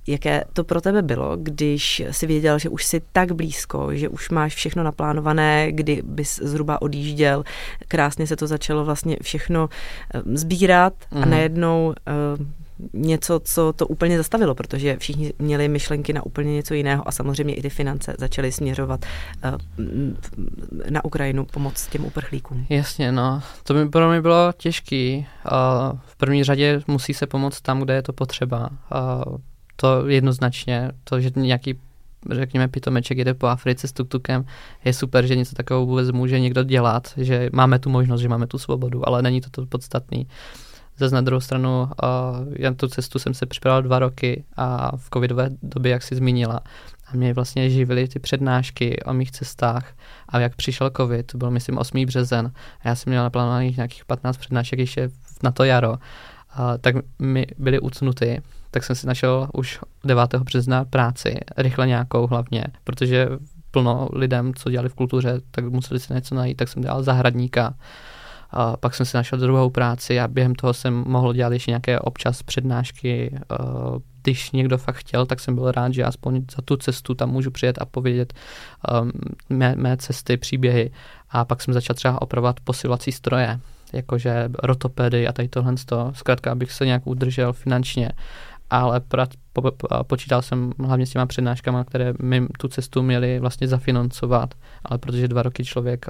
Jaké 0.08 0.43
to 0.54 0.63
pro 0.63 0.82
tebe 0.82 1.02
bylo, 1.02 1.38
když 1.38 2.04
si 2.12 2.28
věděl, 2.28 2.60
že 2.60 2.70
už 2.70 2.86
jsi 2.86 3.02
tak 3.12 3.32
blízko, 3.32 3.89
že 3.91 4.10
už 4.10 4.30
máš 4.30 4.56
všechno 4.56 4.84
naplánované, 4.84 5.72
kdy 5.72 6.02
bys 6.06 6.39
zhruba 6.43 6.82
odjížděl, 6.82 7.43
krásně 7.88 8.28
se 8.28 8.36
to 8.36 8.48
začalo 8.48 8.86
vlastně 8.86 9.17
všechno 9.22 9.70
eh, 10.13 10.22
sbírat 10.34 10.93
mm. 11.12 11.17
a 11.17 11.22
mhm. 11.22 11.30
najednou 11.30 11.88
uh, 11.88 12.46
něco, 12.94 13.40
co 13.44 13.74
to 13.74 13.88
úplně 13.88 14.18
zastavilo, 14.18 14.56
protože 14.56 14.98
všichni 14.98 15.34
měli 15.40 15.68
myšlenky 15.68 16.13
na 16.13 16.26
úplně 16.26 16.54
něco 16.54 16.74
jiného 16.74 17.08
a 17.08 17.12
samozřejmě 17.12 17.54
i 17.54 17.62
ty 17.62 17.70
finance 17.70 18.16
začaly 18.18 18.52
směřovat 18.52 19.06
uh, 19.46 19.52
na 20.90 21.06
Ukrajinu 21.06 21.46
pomoc 21.46 21.88
těm 21.88 22.06
uprchlíkům. 22.06 22.66
Jasně, 22.70 23.12
no. 23.12 23.42
To 23.63 23.74
by 23.74 23.90
pro 23.90 24.10
mě 24.10 24.22
bylo 24.22 24.54
těžký. 24.58 25.26
V 26.06 26.16
první 26.18 26.44
řadě 26.44 26.82
musí 26.88 27.13
se 27.13 27.28
pomoct 27.28 27.62
tam, 27.62 27.80
kde 27.80 27.94
je 27.94 28.02
to 28.02 28.13
potřeba. 28.13 28.70
To 29.76 30.08
jednoznačně, 30.08 30.92
to, 31.04 31.20
že 31.20 31.32
nějaký 31.36 31.80
řekněme, 32.32 32.68
pitomeček 32.68 33.18
jede 33.18 33.34
po 33.34 33.48
Africe 33.48 33.88
s 33.88 33.92
tuktukem, 33.92 34.46
je 34.86 34.94
super, 34.94 35.26
že 35.26 35.36
něco 35.36 35.56
takového 35.56 35.86
vůbec 35.86 36.12
může 36.12 36.40
někdo 36.40 36.63
dělat, 36.63 37.13
že 37.18 37.50
máme 37.54 37.80
tu 37.80 37.90
možnost, 37.90 38.22
že 38.22 38.30
máme 38.30 38.48
tu 38.48 38.58
svobodu, 38.58 39.08
ale 39.08 39.22
není 39.22 39.42
to 39.42 39.50
to 39.50 39.66
podstatný. 39.66 40.26
Uh, 40.26 40.66
Zase 40.97 41.15
na 41.15 41.21
druhou 41.21 41.39
stranu, 41.39 41.81
uh, 41.81 41.89
já 42.60 42.73
tu 42.73 42.88
cestu 42.88 43.19
jsem 43.19 43.33
se 43.33 43.45
připravil 43.45 43.81
dva 43.81 43.99
roky 43.99 44.43
a 44.57 44.97
v 44.97 45.10
covidové 45.13 45.49
době, 45.63 45.91
jak 45.91 46.03
si 46.03 46.15
zmínila, 46.15 46.60
a 47.07 47.15
mě 47.15 47.33
vlastně 47.33 47.69
živily 47.69 48.07
ty 48.07 48.19
přednášky 48.19 49.03
o 49.03 49.13
mých 49.13 49.31
cestách 49.31 49.93
a 50.29 50.39
jak 50.39 50.55
přišel 50.55 50.91
covid, 50.97 51.27
to 51.27 51.38
byl 51.38 51.51
myslím 51.51 51.77
8. 51.77 52.05
březen 52.05 52.51
a 52.81 52.88
já 52.88 52.95
jsem 52.95 53.12
měl 53.12 53.23
naplánovaných 53.23 53.77
nějakých 53.77 54.05
15 54.05 54.38
přednášek 54.38 54.79
ještě 54.79 55.10
na 55.43 55.51
to 55.51 55.63
jaro, 55.63 55.91
uh, 55.91 55.97
tak 56.81 56.95
mi 57.19 57.47
byly 57.57 57.79
ucnuty, 57.79 58.41
tak 58.71 58.83
jsem 58.83 58.95
si 58.95 59.07
našel 59.07 59.49
už 59.53 59.79
9. 60.03 60.36
března 60.36 60.86
práci, 60.86 61.36
rychle 61.57 61.88
nějakou 61.88 62.27
hlavně, 62.27 62.63
protože 62.83 63.29
plno 63.71 64.10
lidem, 64.13 64.53
co 64.53 64.69
dělali 64.69 64.89
v 64.89 64.93
kultuře, 64.93 65.41
tak 65.51 65.65
museli 65.65 65.99
si 65.99 66.13
něco 66.13 66.36
najít, 66.36 66.57
tak 66.57 66.67
jsem 66.67 66.81
dělal 66.81 67.03
zahradníka, 67.03 67.73
a 68.49 68.77
pak 68.77 68.95
jsem 68.95 69.05
si 69.05 69.17
našel 69.17 69.39
druhou 69.39 69.69
práci 69.69 70.19
a 70.19 70.27
během 70.27 70.55
toho 70.55 70.73
jsem 70.73 71.03
mohl 71.07 71.33
dělat 71.33 71.53
ještě 71.53 71.71
nějaké 71.71 71.99
občas 71.99 72.43
přednášky. 72.43 73.39
Když 74.23 74.51
někdo 74.51 74.77
fakt 74.77 74.95
chtěl, 74.95 75.25
tak 75.25 75.39
jsem 75.39 75.55
byl 75.55 75.71
rád, 75.71 75.93
že 75.93 76.03
aspoň 76.03 76.45
za 76.55 76.62
tu 76.65 76.77
cestu 76.77 77.15
tam 77.15 77.29
můžu 77.29 77.51
přijet 77.51 77.81
a 77.81 77.86
povědět 77.86 78.33
um, 79.01 79.12
mé, 79.49 79.75
mé 79.75 79.97
cesty, 79.97 80.38
příběhy. 80.38 80.91
A 81.29 81.45
pak 81.45 81.62
jsem 81.62 81.73
začal 81.73 81.95
třeba 81.95 82.21
opravovat 82.21 82.60
posilovací 82.60 83.12
stroje, 83.12 83.60
jakože 83.93 84.49
rotopedy 84.63 85.27
a 85.27 85.33
tady 85.33 85.47
tohle. 85.47 85.73
Zkrátka, 86.13 86.51
abych 86.51 86.71
se 86.71 86.86
nějak 86.86 87.07
udržel 87.07 87.53
finančně 87.53 88.12
ale 88.69 88.99
pra, 88.99 89.27
po, 89.53 89.62
po, 89.62 89.88
počítal 90.03 90.41
jsem 90.41 90.71
hlavně 90.86 91.05
s 91.05 91.10
těma 91.10 91.25
přednáškama, 91.25 91.83
které 91.83 92.13
mi 92.21 92.47
tu 92.60 92.67
cestu 92.67 93.03
měly 93.03 93.39
vlastně 93.39 93.67
zafinancovat, 93.67 94.53
ale 94.86 94.97
protože 94.97 95.27
dva 95.27 95.43
roky 95.43 95.65
člověk 95.65 96.05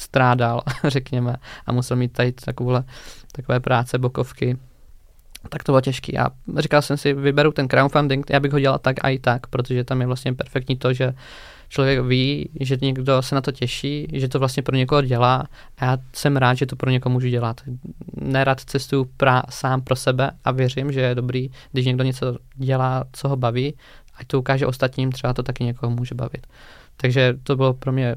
strádal, 0.00 0.62
řekněme, 0.88 1.36
a 1.66 1.72
musel 1.72 1.96
mít 1.96 2.12
tady 2.12 2.32
takovouhle, 2.32 2.84
takové 3.32 3.60
práce, 3.60 3.98
bokovky, 3.98 4.58
tak 5.48 5.64
to 5.64 5.72
bylo 5.72 5.80
těžké. 5.80 6.18
A 6.18 6.30
říkal 6.58 6.82
jsem 6.82 6.96
si, 6.96 7.12
vyberu 7.14 7.52
ten 7.52 7.68
crowdfunding, 7.68 8.30
já 8.30 8.40
bych 8.40 8.52
ho 8.52 8.60
dělal 8.60 8.78
tak 8.78 8.96
a 9.04 9.08
i 9.08 9.18
tak, 9.18 9.46
protože 9.46 9.84
tam 9.84 10.00
je 10.00 10.06
vlastně 10.06 10.34
perfektní 10.34 10.76
to, 10.76 10.92
že 10.92 11.14
člověk 11.68 12.00
ví, 12.00 12.50
že 12.60 12.78
někdo 12.82 13.22
se 13.22 13.34
na 13.34 13.40
to 13.40 13.52
těší, 13.52 14.08
že 14.12 14.28
to 14.28 14.38
vlastně 14.38 14.62
pro 14.62 14.76
někoho 14.76 15.02
dělá 15.02 15.44
a 15.78 15.84
já 15.84 15.98
jsem 16.12 16.36
rád, 16.36 16.54
že 16.54 16.66
to 16.66 16.76
pro 16.76 16.90
někoho 16.90 17.12
můžu 17.12 17.28
dělat. 17.28 17.60
Nerad 18.20 18.60
cestuju 18.60 19.10
pra, 19.16 19.42
sám 19.50 19.82
pro 19.82 19.96
sebe 19.96 20.30
a 20.44 20.50
věřím, 20.50 20.92
že 20.92 21.00
je 21.00 21.14
dobrý, 21.14 21.50
když 21.72 21.86
někdo 21.86 22.04
něco 22.04 22.38
dělá, 22.54 23.04
co 23.12 23.28
ho 23.28 23.36
baví, 23.36 23.74
ať 24.14 24.26
to 24.26 24.38
ukáže 24.38 24.66
ostatním, 24.66 25.12
třeba 25.12 25.32
to 25.32 25.42
taky 25.42 25.64
někoho 25.64 25.90
může 25.90 26.14
bavit. 26.14 26.46
Takže 26.96 27.34
to 27.42 27.56
bylo 27.56 27.74
pro 27.74 27.92
mě 27.92 28.16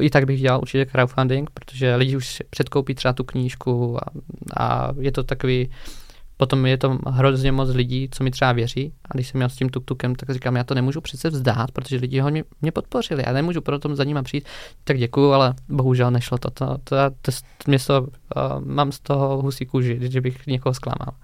i 0.00 0.10
tak 0.10 0.24
bych 0.24 0.40
dělal 0.40 0.60
určitě 0.60 0.86
crowdfunding, 0.86 1.50
protože 1.50 1.96
lidi 1.96 2.16
už 2.16 2.42
předkoupí 2.50 2.94
třeba 2.94 3.12
tu 3.12 3.24
knížku 3.24 3.98
a, 3.98 4.10
a 4.56 4.92
je 5.00 5.12
to 5.12 5.22
takový 5.22 5.68
Potom 6.36 6.66
je 6.66 6.78
to 6.78 6.98
hrozně 7.06 7.52
moc 7.52 7.68
lidí, 7.68 8.08
co 8.10 8.24
mi 8.24 8.30
třeba 8.30 8.52
věří. 8.52 8.92
A 9.04 9.14
když 9.14 9.28
jsem 9.28 9.38
měl 9.38 9.48
s 9.48 9.56
tím 9.56 9.68
tuktukem, 9.68 10.14
tak 10.14 10.30
říkám, 10.30 10.56
já 10.56 10.64
to 10.64 10.74
nemůžu 10.74 11.00
přece 11.00 11.30
vzdát, 11.30 11.72
protože 11.72 11.96
lidi 11.96 12.20
ho 12.20 12.30
mě, 12.30 12.44
mě 12.62 12.72
podpořili. 12.72 13.22
Já 13.26 13.32
nemůžu 13.32 13.60
pro 13.60 13.78
tom 13.78 13.96
za 13.96 14.04
nima 14.04 14.22
přijít. 14.22 14.46
Tak 14.84 14.98
děkuju, 14.98 15.30
ale 15.32 15.54
bohužel 15.68 16.10
nešlo 16.10 16.38
to. 16.38 16.50
to, 16.50 16.66
to, 16.84 16.96
to, 17.22 17.32
to 17.32 17.32
mě 17.66 17.78
to, 17.78 18.00
uh, 18.02 18.08
mám 18.64 18.92
z 18.92 19.00
toho 19.00 19.42
husí 19.42 19.66
kůži, 19.66 19.98
že 20.00 20.20
bych 20.20 20.46
někoho 20.46 20.74
zklamal. 20.74 21.14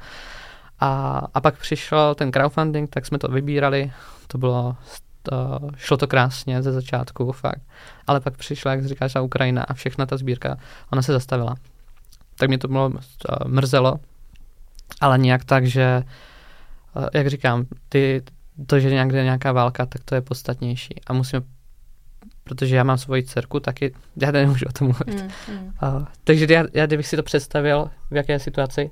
A, 0.81 1.23
a 1.35 1.41
pak 1.41 1.59
přišel 1.59 2.15
ten 2.15 2.33
crowdfunding, 2.33 2.91
tak 2.91 3.07
jsme 3.07 3.19
to 3.19 3.29
vybírali. 3.29 3.93
To 4.27 4.39
bylo 4.39 4.77
to, 5.23 5.61
šlo 5.77 5.97
to 5.97 6.07
krásně 6.07 6.63
ze 6.63 6.73
začátku, 6.73 7.33
fakt. 7.33 7.63
Ale 8.07 8.21
pak 8.21 8.37
přišla, 8.37 8.71
jak 8.71 8.87
říkáš, 8.87 9.13
ta 9.13 9.21
Ukrajina 9.21 9.63
a 9.63 9.75
všechna 9.75 10.07
ta 10.07 10.17
sbírka, 10.17 10.57
ona 10.93 11.03
se 11.03 11.13
zastavila. 11.13 11.55
Tak 12.37 12.49
mě 12.49 12.59
to 12.59 12.69
bylo 12.69 12.89
uh, 12.89 12.97
mrzelo, 13.47 14.01
ale 15.01 15.19
nějak 15.19 15.45
tak, 15.45 15.67
že, 15.67 16.03
eh, 16.97 17.19
jak 17.19 17.27
říkám, 17.27 17.67
ty, 17.89 18.23
to, 18.67 18.81
že 18.81 18.91
někde 18.91 19.19
je 19.19 19.25
nějaká 19.25 19.53
válka, 19.53 19.87
tak 19.87 20.05
to 20.05 20.15
je 20.15 20.21
podstatnější. 20.21 20.95
A 21.07 21.13
musíme, 21.13 21.43
protože 22.45 22.77
já 22.77 22.85
mám 22.85 22.99
svoji 22.99 23.23
dcerku, 23.23 23.61
taky, 23.61 23.95
já 24.17 24.31
nemůžu 24.31 24.67
o 24.69 24.73
tom 24.73 24.87
mluvit. 24.87 25.23
Mm, 25.49 25.55
mm. 25.55 25.73
Uh, 25.83 26.05
takže 26.25 26.47
já, 26.51 26.65
já, 26.73 26.87
kdybych 26.87 27.07
si 27.07 27.17
to 27.17 27.23
představil, 27.23 27.91
v 28.11 28.17
jaké 28.17 28.39
situaci, 28.39 28.91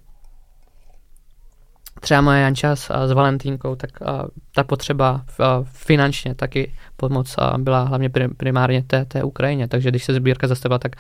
třeba 2.01 2.21
moje 2.21 2.41
Janča 2.41 2.77
s, 2.77 3.07
s 3.07 3.13
Valentínkou, 3.13 3.77
tak 3.77 4.03
a, 4.03 4.27
ta 4.55 4.65
potřeba 4.65 5.25
a, 5.39 5.65
finančně 5.65 6.35
taky 6.35 6.73
pomoc 6.97 7.37
byla 7.59 7.83
hlavně 7.83 8.11
primárně 8.37 8.83
té, 8.83 9.05
té 9.05 9.23
Ukrajině. 9.23 9.69
Takže 9.69 9.91
když 9.91 10.05
se 10.05 10.15
sbírka 10.15 10.47
zastavila, 10.47 10.79
tak 10.79 10.97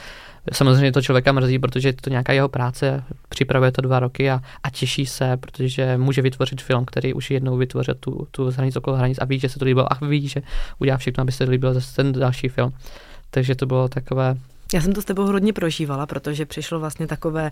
samozřejmě 0.52 0.92
to 0.92 1.02
člověka 1.02 1.32
mrzí, 1.32 1.58
protože 1.58 1.88
je 1.88 1.92
to 1.92 2.10
nějaká 2.10 2.32
jeho 2.32 2.48
práce, 2.48 3.04
připravuje 3.28 3.72
to 3.72 3.82
dva 3.82 4.00
roky 4.00 4.30
a, 4.30 4.40
a 4.62 4.70
těší 4.70 5.06
se, 5.06 5.36
protože 5.36 5.98
může 5.98 6.22
vytvořit 6.22 6.62
film, 6.62 6.84
který 6.84 7.14
už 7.14 7.30
jednou 7.30 7.56
vytvořil 7.56 7.94
tu, 7.94 8.26
tu 8.30 8.50
hranic 8.50 8.76
okolo 8.76 8.96
hranic 8.96 9.18
a 9.18 9.24
ví, 9.24 9.38
že 9.38 9.48
se 9.48 9.58
to 9.58 9.64
líbilo 9.64 9.92
a 9.92 10.06
ví, 10.06 10.28
že 10.28 10.42
udělá 10.78 10.96
všechno, 10.96 11.22
aby 11.22 11.32
se 11.32 11.44
to 11.44 11.50
líbilo 11.50 11.74
zase 11.74 11.96
ten 11.96 12.12
další 12.12 12.48
film. 12.48 12.72
Takže 13.30 13.54
to 13.54 13.66
bylo 13.66 13.88
takové 13.88 14.36
já 14.74 14.80
jsem 14.80 14.92
to 14.92 15.02
s 15.02 15.04
tebou 15.04 15.26
hodně 15.26 15.52
prožívala, 15.52 16.06
protože 16.06 16.46
přišlo 16.46 16.80
vlastně 16.80 17.06
takové, 17.06 17.50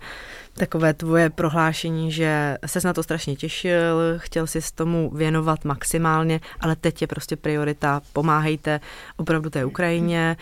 takové 0.55 0.95
tvoje 0.95 1.31
prohlášení, 1.31 2.13
že 2.13 2.57
se 2.67 2.81
na 2.85 2.93
to 2.93 3.03
strašně 3.03 3.37
těšil, 3.37 4.01
chtěl 4.17 4.47
si 4.47 4.63
s 4.63 4.73
tomu 4.73 5.11
věnovat 5.11 5.65
maximálně, 5.65 6.41
ale 6.61 6.77
teď 6.77 7.01
je 7.01 7.07
prostě 7.07 7.37
priorita, 7.37 8.03
pomáhejte 8.13 8.81
opravdu 9.17 9.51
té 9.51 9.65
Ukrajině, 9.65 10.37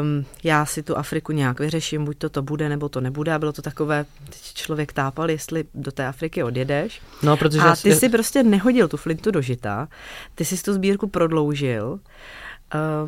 um, 0.00 0.24
já 0.44 0.66
si 0.66 0.82
tu 0.82 0.96
Afriku 0.96 1.32
nějak 1.32 1.60
vyřeším, 1.60 2.04
buď 2.04 2.18
to 2.18 2.28
to 2.28 2.42
bude, 2.42 2.68
nebo 2.68 2.88
to 2.88 3.00
nebude 3.00 3.34
a 3.34 3.38
bylo 3.38 3.52
to 3.52 3.62
takové, 3.62 4.04
teď 4.24 4.54
člověk 4.54 4.92
tápal, 4.92 5.30
jestli 5.30 5.64
do 5.74 5.92
té 5.92 6.06
Afriky 6.06 6.42
odjedeš. 6.42 7.02
No, 7.22 7.36
protože 7.36 7.60
a 7.60 7.76
ty 7.76 7.94
jsi 7.94 8.08
prostě 8.08 8.42
nehodil 8.42 8.88
tu 8.88 8.96
flintu 8.96 9.30
do 9.30 9.42
žita, 9.42 9.88
ty 10.34 10.44
jsi 10.44 10.62
tu 10.62 10.72
sbírku 10.72 11.08
prodloužil, 11.08 12.00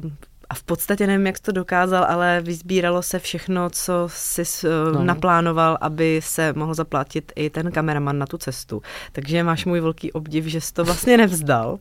um, 0.03 0.17
a 0.53 0.55
v 0.55 0.63
podstatě 0.63 1.07
nevím, 1.07 1.27
jak 1.27 1.37
jsi 1.37 1.43
to 1.43 1.53
dokázal, 1.53 2.05
ale 2.09 2.41
vyzbíralo 2.41 3.03
se 3.03 3.19
všechno, 3.19 3.71
co 3.71 4.09
jsi 4.13 4.43
uh, 4.43 4.95
no. 4.95 5.05
naplánoval, 5.05 5.79
aby 5.81 6.21
se 6.23 6.53
mohl 6.53 6.75
zaplatit 6.75 7.33
i 7.37 7.51
ten 7.51 7.73
kameraman 7.73 8.19
na 8.19 8.27
tu 8.27 8.39
cestu. 8.39 8.83
Takže 9.13 9.43
máš 9.43 9.65
můj 9.65 9.81
velký 9.81 10.13
obdiv, 10.13 10.45
že 10.45 10.61
jsi 10.61 10.73
to 10.73 10.85
vlastně 10.85 11.17
nevzdal 11.17 11.79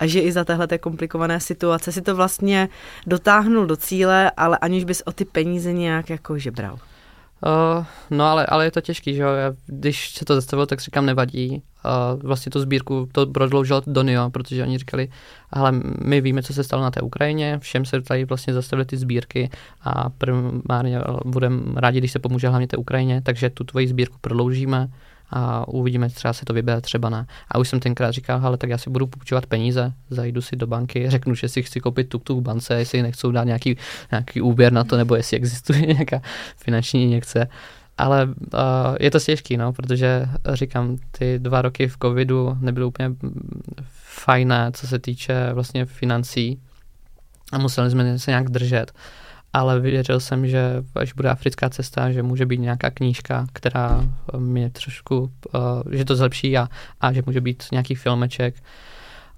a 0.00 0.06
že 0.06 0.20
i 0.20 0.32
za 0.32 0.44
téhle 0.44 0.78
komplikované 0.80 1.40
situace 1.40 1.92
si 1.92 2.02
to 2.02 2.16
vlastně 2.16 2.68
dotáhnul 3.06 3.66
do 3.66 3.76
cíle, 3.76 4.30
ale 4.36 4.58
aniž 4.58 4.84
bys 4.84 5.02
o 5.06 5.12
ty 5.12 5.24
peníze 5.24 5.72
nějak 5.72 6.10
jako 6.10 6.38
žebral. 6.38 6.78
Uh, 7.46 7.84
no 8.10 8.24
ale, 8.24 8.46
ale 8.46 8.64
je 8.64 8.70
to 8.70 8.80
těžký, 8.80 9.14
že 9.14 9.22
jo, 9.22 9.28
když 9.66 10.10
se 10.10 10.24
to 10.24 10.34
zastavilo, 10.34 10.66
tak 10.66 10.80
říkám 10.80 11.06
nevadí. 11.06 11.62
Uh, 11.84 12.22
vlastně 12.22 12.50
tu 12.50 12.60
sbírku 12.60 13.08
to 13.12 13.26
prodloužil 13.26 13.82
Donio, 13.86 14.30
protože 14.30 14.62
oni 14.62 14.78
říkali, 14.78 15.08
ale 15.50 15.72
my 16.04 16.20
víme, 16.20 16.42
co 16.42 16.54
se 16.54 16.64
stalo 16.64 16.82
na 16.82 16.90
té 16.90 17.00
Ukrajině, 17.00 17.58
všem 17.58 17.84
se 17.84 18.02
tady 18.02 18.24
vlastně 18.24 18.54
zastavily 18.54 18.86
ty 18.86 18.96
sbírky 18.96 19.50
a 19.80 20.10
primárně 20.10 21.00
budeme 21.24 21.62
rádi, 21.76 21.98
když 21.98 22.12
se 22.12 22.18
pomůže 22.18 22.48
hlavně 22.48 22.66
té 22.66 22.76
Ukrajině, 22.76 23.22
takže 23.22 23.50
tu 23.50 23.64
tvoji 23.64 23.88
sbírku 23.88 24.16
prodloužíme 24.20 24.88
a 25.32 25.68
uvidíme, 25.68 26.08
třeba 26.08 26.32
se 26.32 26.44
to 26.44 26.52
vybere, 26.52 26.80
třeba 26.80 27.10
ne. 27.10 27.26
A 27.48 27.58
už 27.58 27.68
jsem 27.68 27.80
tenkrát 27.80 28.10
říkal, 28.10 28.40
ale 28.42 28.56
tak 28.56 28.70
já 28.70 28.78
si 28.78 28.90
budu 28.90 29.06
půjčovat 29.06 29.46
peníze, 29.46 29.92
zajdu 30.10 30.40
si 30.40 30.56
do 30.56 30.66
banky, 30.66 31.10
řeknu, 31.10 31.34
že 31.34 31.48
si 31.48 31.62
chci 31.62 31.80
koupit 31.80 32.14
tuk-tuk 32.14 32.38
v 32.38 32.42
bance, 32.42 32.74
jestli 32.74 33.02
nechcou 33.02 33.30
dát 33.30 33.44
nějaký, 33.44 33.76
nějaký 34.10 34.40
úvěr 34.40 34.72
na 34.72 34.84
to, 34.84 34.96
nebo 34.96 35.14
jestli 35.14 35.36
existuje 35.36 35.80
nějaká 35.86 36.22
finanční 36.56 37.04
injekce. 37.04 37.48
Ale 37.98 38.24
uh, 38.24 38.32
je 39.00 39.10
to 39.10 39.20
těžký, 39.20 39.56
no, 39.56 39.72
protože 39.72 40.26
říkám, 40.52 40.96
ty 41.18 41.38
dva 41.38 41.62
roky 41.62 41.88
v 41.88 41.96
covidu 42.02 42.56
nebyly 42.60 42.86
úplně 42.86 43.10
fajné, 43.92 44.70
co 44.74 44.86
se 44.86 44.98
týče 44.98 45.52
vlastně 45.52 45.86
financí 45.86 46.58
a 47.52 47.58
museli 47.58 47.90
jsme 47.90 48.18
se 48.18 48.30
nějak 48.30 48.50
držet 48.50 48.92
ale 49.52 49.80
věřil 49.80 50.20
jsem, 50.20 50.46
že 50.46 50.82
až 50.94 51.12
bude 51.12 51.30
africká 51.30 51.70
cesta, 51.70 52.12
že 52.12 52.22
může 52.22 52.46
být 52.46 52.60
nějaká 52.60 52.90
knížka, 52.90 53.46
která 53.52 54.06
mě 54.36 54.70
trošku, 54.70 55.30
uh, 55.54 55.60
že 55.92 56.04
to 56.04 56.16
zlepší 56.16 56.58
a, 56.58 56.68
a 57.00 57.12
že 57.12 57.22
může 57.26 57.40
být 57.40 57.64
nějaký 57.72 57.94
filmeček. 57.94 58.54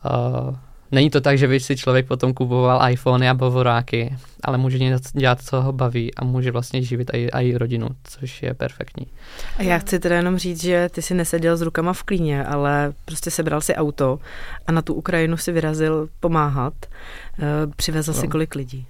Uh, 0.04 0.54
není 0.92 1.10
to 1.10 1.20
tak, 1.20 1.38
že 1.38 1.48
by 1.48 1.60
si 1.60 1.76
člověk 1.76 2.06
potom 2.06 2.34
kupoval 2.34 2.90
iPhony 2.90 3.28
a 3.28 3.34
bavoráky, 3.34 4.16
ale 4.42 4.58
může 4.58 4.78
dělat, 5.12 5.42
co 5.42 5.62
ho 5.62 5.72
baví 5.72 6.14
a 6.14 6.24
může 6.24 6.50
vlastně 6.50 6.82
živit 6.82 7.10
i, 7.14 7.28
i 7.32 7.58
rodinu, 7.58 7.88
což 8.04 8.42
je 8.42 8.54
perfektní. 8.54 9.06
A 9.56 9.62
já 9.62 9.78
chci 9.78 9.98
teda 9.98 10.16
jenom 10.16 10.38
říct, 10.38 10.62
že 10.62 10.88
ty 10.92 11.02
si 11.02 11.14
neseděl 11.14 11.56
s 11.56 11.62
rukama 11.62 11.92
v 11.92 12.02
klíně, 12.02 12.44
ale 12.44 12.92
prostě 13.04 13.30
sebral 13.30 13.60
si 13.60 13.74
auto 13.74 14.18
a 14.66 14.72
na 14.72 14.82
tu 14.82 14.94
Ukrajinu 14.94 15.36
si 15.36 15.52
vyrazil 15.52 16.08
pomáhat. 16.20 16.74
Uh, 17.38 17.72
přivezl 17.76 18.12
no. 18.12 18.20
si 18.20 18.28
kolik 18.28 18.54
lidí? 18.54 18.86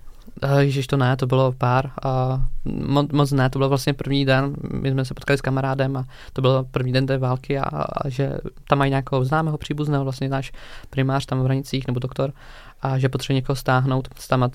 Ježiš, 0.58 0.86
to 0.86 0.96
ne, 0.96 1.16
to 1.16 1.26
bylo 1.26 1.52
pár. 1.52 1.90
A 2.04 2.42
moc, 2.64 3.12
moc 3.12 3.32
ne, 3.32 3.50
to 3.50 3.58
byl 3.58 3.68
vlastně 3.68 3.94
první 3.94 4.24
den, 4.24 4.54
my 4.72 4.90
jsme 4.90 5.04
se 5.04 5.14
potkali 5.14 5.38
s 5.38 5.40
kamarádem 5.40 5.96
a 5.96 6.04
to 6.32 6.42
byl 6.42 6.66
první 6.70 6.92
den 6.92 7.06
té 7.06 7.18
války 7.18 7.58
a, 7.58 7.64
a 7.64 8.08
že 8.08 8.32
tam 8.68 8.78
mají 8.78 8.90
nějakého 8.90 9.24
známého 9.24 9.58
příbuzného, 9.58 10.04
vlastně 10.04 10.28
náš 10.28 10.52
primář 10.90 11.26
tam 11.26 11.40
v 11.40 11.44
hranicích 11.44 11.86
nebo 11.86 12.00
doktor, 12.00 12.32
a 12.82 12.98
že 12.98 13.08
potřebuje 13.08 13.34
někoho 13.34 13.56
stáhnout. 13.56 14.08
Tam 14.28 14.50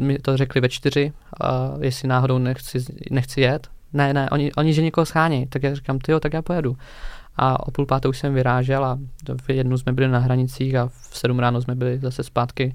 mi 0.00 0.18
to 0.18 0.36
řekli 0.36 0.60
ve 0.60 0.68
čtyři, 0.68 1.12
a 1.40 1.70
jestli 1.80 2.08
náhodou 2.08 2.38
nechci, 2.38 2.84
nechci 3.10 3.40
jet. 3.40 3.68
Ne, 3.92 4.14
ne, 4.14 4.30
oni, 4.30 4.52
oni 4.52 4.72
že 4.72 4.82
někoho 4.82 5.06
schání, 5.06 5.46
tak 5.46 5.62
já 5.62 5.74
říkám, 5.74 5.98
ty 5.98 6.12
jo, 6.12 6.20
tak 6.20 6.32
já 6.32 6.42
pojedu 6.42 6.76
a 7.36 7.66
o 7.66 7.70
půl 7.70 7.86
páté 7.86 8.08
už 8.08 8.18
jsem 8.18 8.34
vyrážel 8.34 8.84
a 8.84 8.98
v 9.46 9.50
jednu 9.50 9.78
jsme 9.78 9.92
byli 9.92 10.08
na 10.08 10.18
hranicích 10.18 10.74
a 10.74 10.88
v 10.88 11.18
sedm 11.18 11.38
ráno 11.38 11.60
jsme 11.60 11.74
byli 11.74 11.98
zase 11.98 12.22
zpátky 12.22 12.74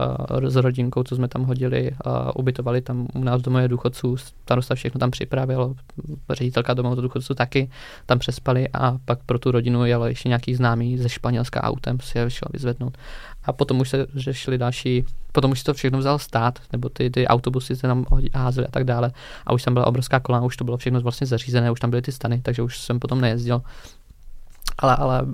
uh, 0.00 0.46
s 0.46 0.56
rodinkou, 0.56 1.02
co 1.02 1.16
jsme 1.16 1.28
tam 1.28 1.44
hodili, 1.44 1.90
uh, 1.90 2.12
ubytovali 2.34 2.80
tam 2.80 3.06
u 3.14 3.24
nás 3.24 3.42
domově 3.42 3.68
důchodců, 3.68 4.16
starosta 4.16 4.74
všechno 4.74 4.98
tam 5.00 5.10
připravil, 5.10 5.74
ředitelka 6.30 6.74
domov 6.74 6.98
důchodců 6.98 7.34
taky 7.34 7.70
tam 8.06 8.18
přespali 8.18 8.68
a 8.68 8.98
pak 9.04 9.18
pro 9.26 9.38
tu 9.38 9.50
rodinu 9.50 9.84
jel 9.84 10.04
ještě 10.04 10.28
nějaký 10.28 10.54
známý 10.54 10.98
ze 10.98 11.08
Španělska 11.08 11.62
autem, 11.62 12.00
si 12.00 12.18
je 12.18 12.30
šel 12.30 12.48
vyzvednout. 12.52 12.98
A 13.44 13.52
potom 13.52 13.80
už 13.80 13.88
se 13.88 14.06
řešili 14.14 14.58
další, 14.58 15.04
potom 15.32 15.50
už 15.50 15.62
to 15.62 15.74
všechno 15.74 15.98
vzal 15.98 16.18
stát, 16.18 16.58
nebo 16.72 16.88
ty, 16.88 17.10
ty 17.10 17.26
autobusy 17.26 17.76
se 17.76 17.82
tam 17.82 18.04
házely 18.34 18.66
a 18.66 18.70
tak 18.70 18.84
dále. 18.84 19.12
A 19.46 19.52
už 19.52 19.62
tam 19.62 19.74
byla 19.74 19.86
obrovská 19.86 20.20
kolona, 20.20 20.44
už 20.44 20.56
to 20.56 20.64
bylo 20.64 20.76
všechno 20.76 21.00
vlastně 21.00 21.26
zařízené, 21.26 21.70
už 21.70 21.80
tam 21.80 21.90
byly 21.90 22.02
ty 22.02 22.12
stany, 22.12 22.40
takže 22.42 22.62
už 22.62 22.78
jsem 22.78 23.00
potom 23.00 23.20
nejezdil. 23.20 23.62
Ale, 24.78 24.96
ale 24.96 25.26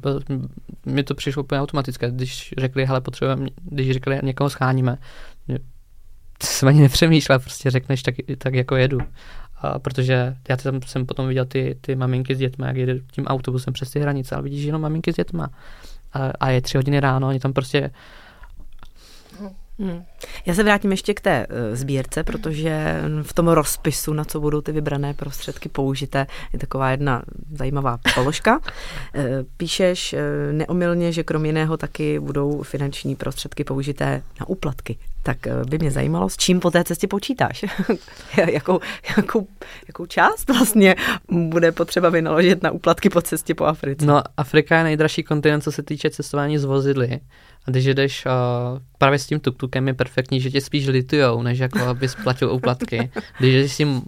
mi 0.87 1.03
to 1.03 1.15
přišlo 1.15 1.43
úplně 1.43 1.61
automatické, 1.61 2.11
když 2.11 2.55
řekli, 2.59 2.87
hele, 2.87 3.01
potřebujeme, 3.01 3.47
když 3.63 3.91
řekli, 3.91 4.21
někoho 4.23 4.51
scháníme, 4.51 4.99
jsem 6.43 6.69
ani 6.69 6.81
nepřemýšlel, 6.81 7.39
prostě 7.39 7.71
řekneš, 7.71 8.03
tak, 8.03 8.15
tak 8.39 8.55
jako 8.55 8.77
jedu. 8.77 8.99
Uh, 8.99 9.79
protože 9.79 10.37
já 10.49 10.57
tam 10.57 10.83
jsem 10.83 11.07
potom 11.07 11.29
viděl 11.29 11.45
ty, 11.45 11.79
ty 11.81 11.97
maminky 11.97 12.35
s 12.35 12.39
dětmi, 12.39 12.67
jak 12.67 12.77
jede 12.77 12.99
tím 13.13 13.27
autobusem 13.27 13.73
přes 13.73 13.91
ty 13.91 14.01
hranice, 14.01 14.35
ale 14.35 14.45
vidíš 14.45 14.65
jenom 14.65 14.83
maminky 14.83 15.13
s 15.13 15.17
dětma. 15.17 15.51
A, 16.13 16.31
a 16.41 16.51
je 16.51 16.61
tři 16.61 16.79
hodiny 16.79 17.01
ráno, 17.01 17.29
oni 17.29 17.41
tam 17.41 17.53
prostě 17.53 17.91
Hmm. 19.79 20.05
Já 20.47 20.55
se 20.55 20.63
vrátím 20.63 20.91
ještě 20.91 21.15
k 21.15 21.21
té 21.21 21.47
uh, 21.47 21.77
sbírce, 21.77 22.25
protože 22.25 23.03
v 23.23 23.33
tom 23.33 23.49
rozpisu, 23.49 24.13
na 24.13 24.25
co 24.25 24.41
budou 24.41 24.61
ty 24.61 24.73
vybrané 24.73 25.15
prostředky 25.15 25.69
použité, 25.69 26.27
je 26.53 26.59
taková 26.59 26.91
jedna 26.91 27.23
zajímavá 27.53 27.99
položka. 28.15 28.59
uh, 28.59 28.63
píšeš 29.57 30.13
uh, 30.13 30.19
neomylně, 30.53 31.13
že 31.13 31.23
krom 31.23 31.45
jiného 31.47 31.77
taky 31.77 32.21
budou 32.21 32.63
finanční 32.63 33.17
prostředky 33.17 33.65
použité 33.65 34.23
na 34.41 34.49
úplatky. 34.49 34.99
Tak 35.25 35.39
by 35.69 35.79
mě 35.79 35.91
zajímalo, 35.91 36.29
s 36.29 36.37
čím 36.37 36.61
po 36.61 36.71
té 36.71 36.85
cestě 36.85 37.09
počítáš? 37.09 37.65
jakou, 38.53 38.81
jakou, 39.17 39.47
jakou 39.89 40.07
část 40.07 40.49
vlastně 40.49 40.95
bude 41.29 41.73
potřeba 41.73 42.09
vynaložit 42.09 42.63
na 42.63 42.71
úplatky 42.71 43.11
po 43.11 43.23
cestě 43.23 43.55
po 43.55 43.65
Africe? 43.65 44.07
No, 44.07 44.23
Afrika 44.37 44.79
je 44.79 44.85
nejdražší 44.85 45.23
kontinent, 45.23 45.65
co 45.65 45.73
se 45.73 45.83
týče 45.83 46.11
cestování 46.11 46.59
z 46.59 46.65
vozidly. 46.65 47.21
A 47.67 47.71
když 47.71 47.85
jdeš 47.85 48.27
uh, 48.27 48.33
právě 48.99 49.19
s 49.19 49.27
tím 49.27 49.41
tuktukem 49.41 49.89
je 49.89 49.95
perfektní, 49.95 50.12
že 50.41 50.51
tě 50.51 50.61
spíš 50.61 50.87
litujou, 50.87 51.43
než 51.43 51.59
jako 51.59 51.79
aby 51.79 52.09
splatil 52.09 52.53
úplatky. 52.53 53.11
Když 53.39 53.55
jdeš 53.55 53.73
s 53.73 53.77
tím, 53.77 54.03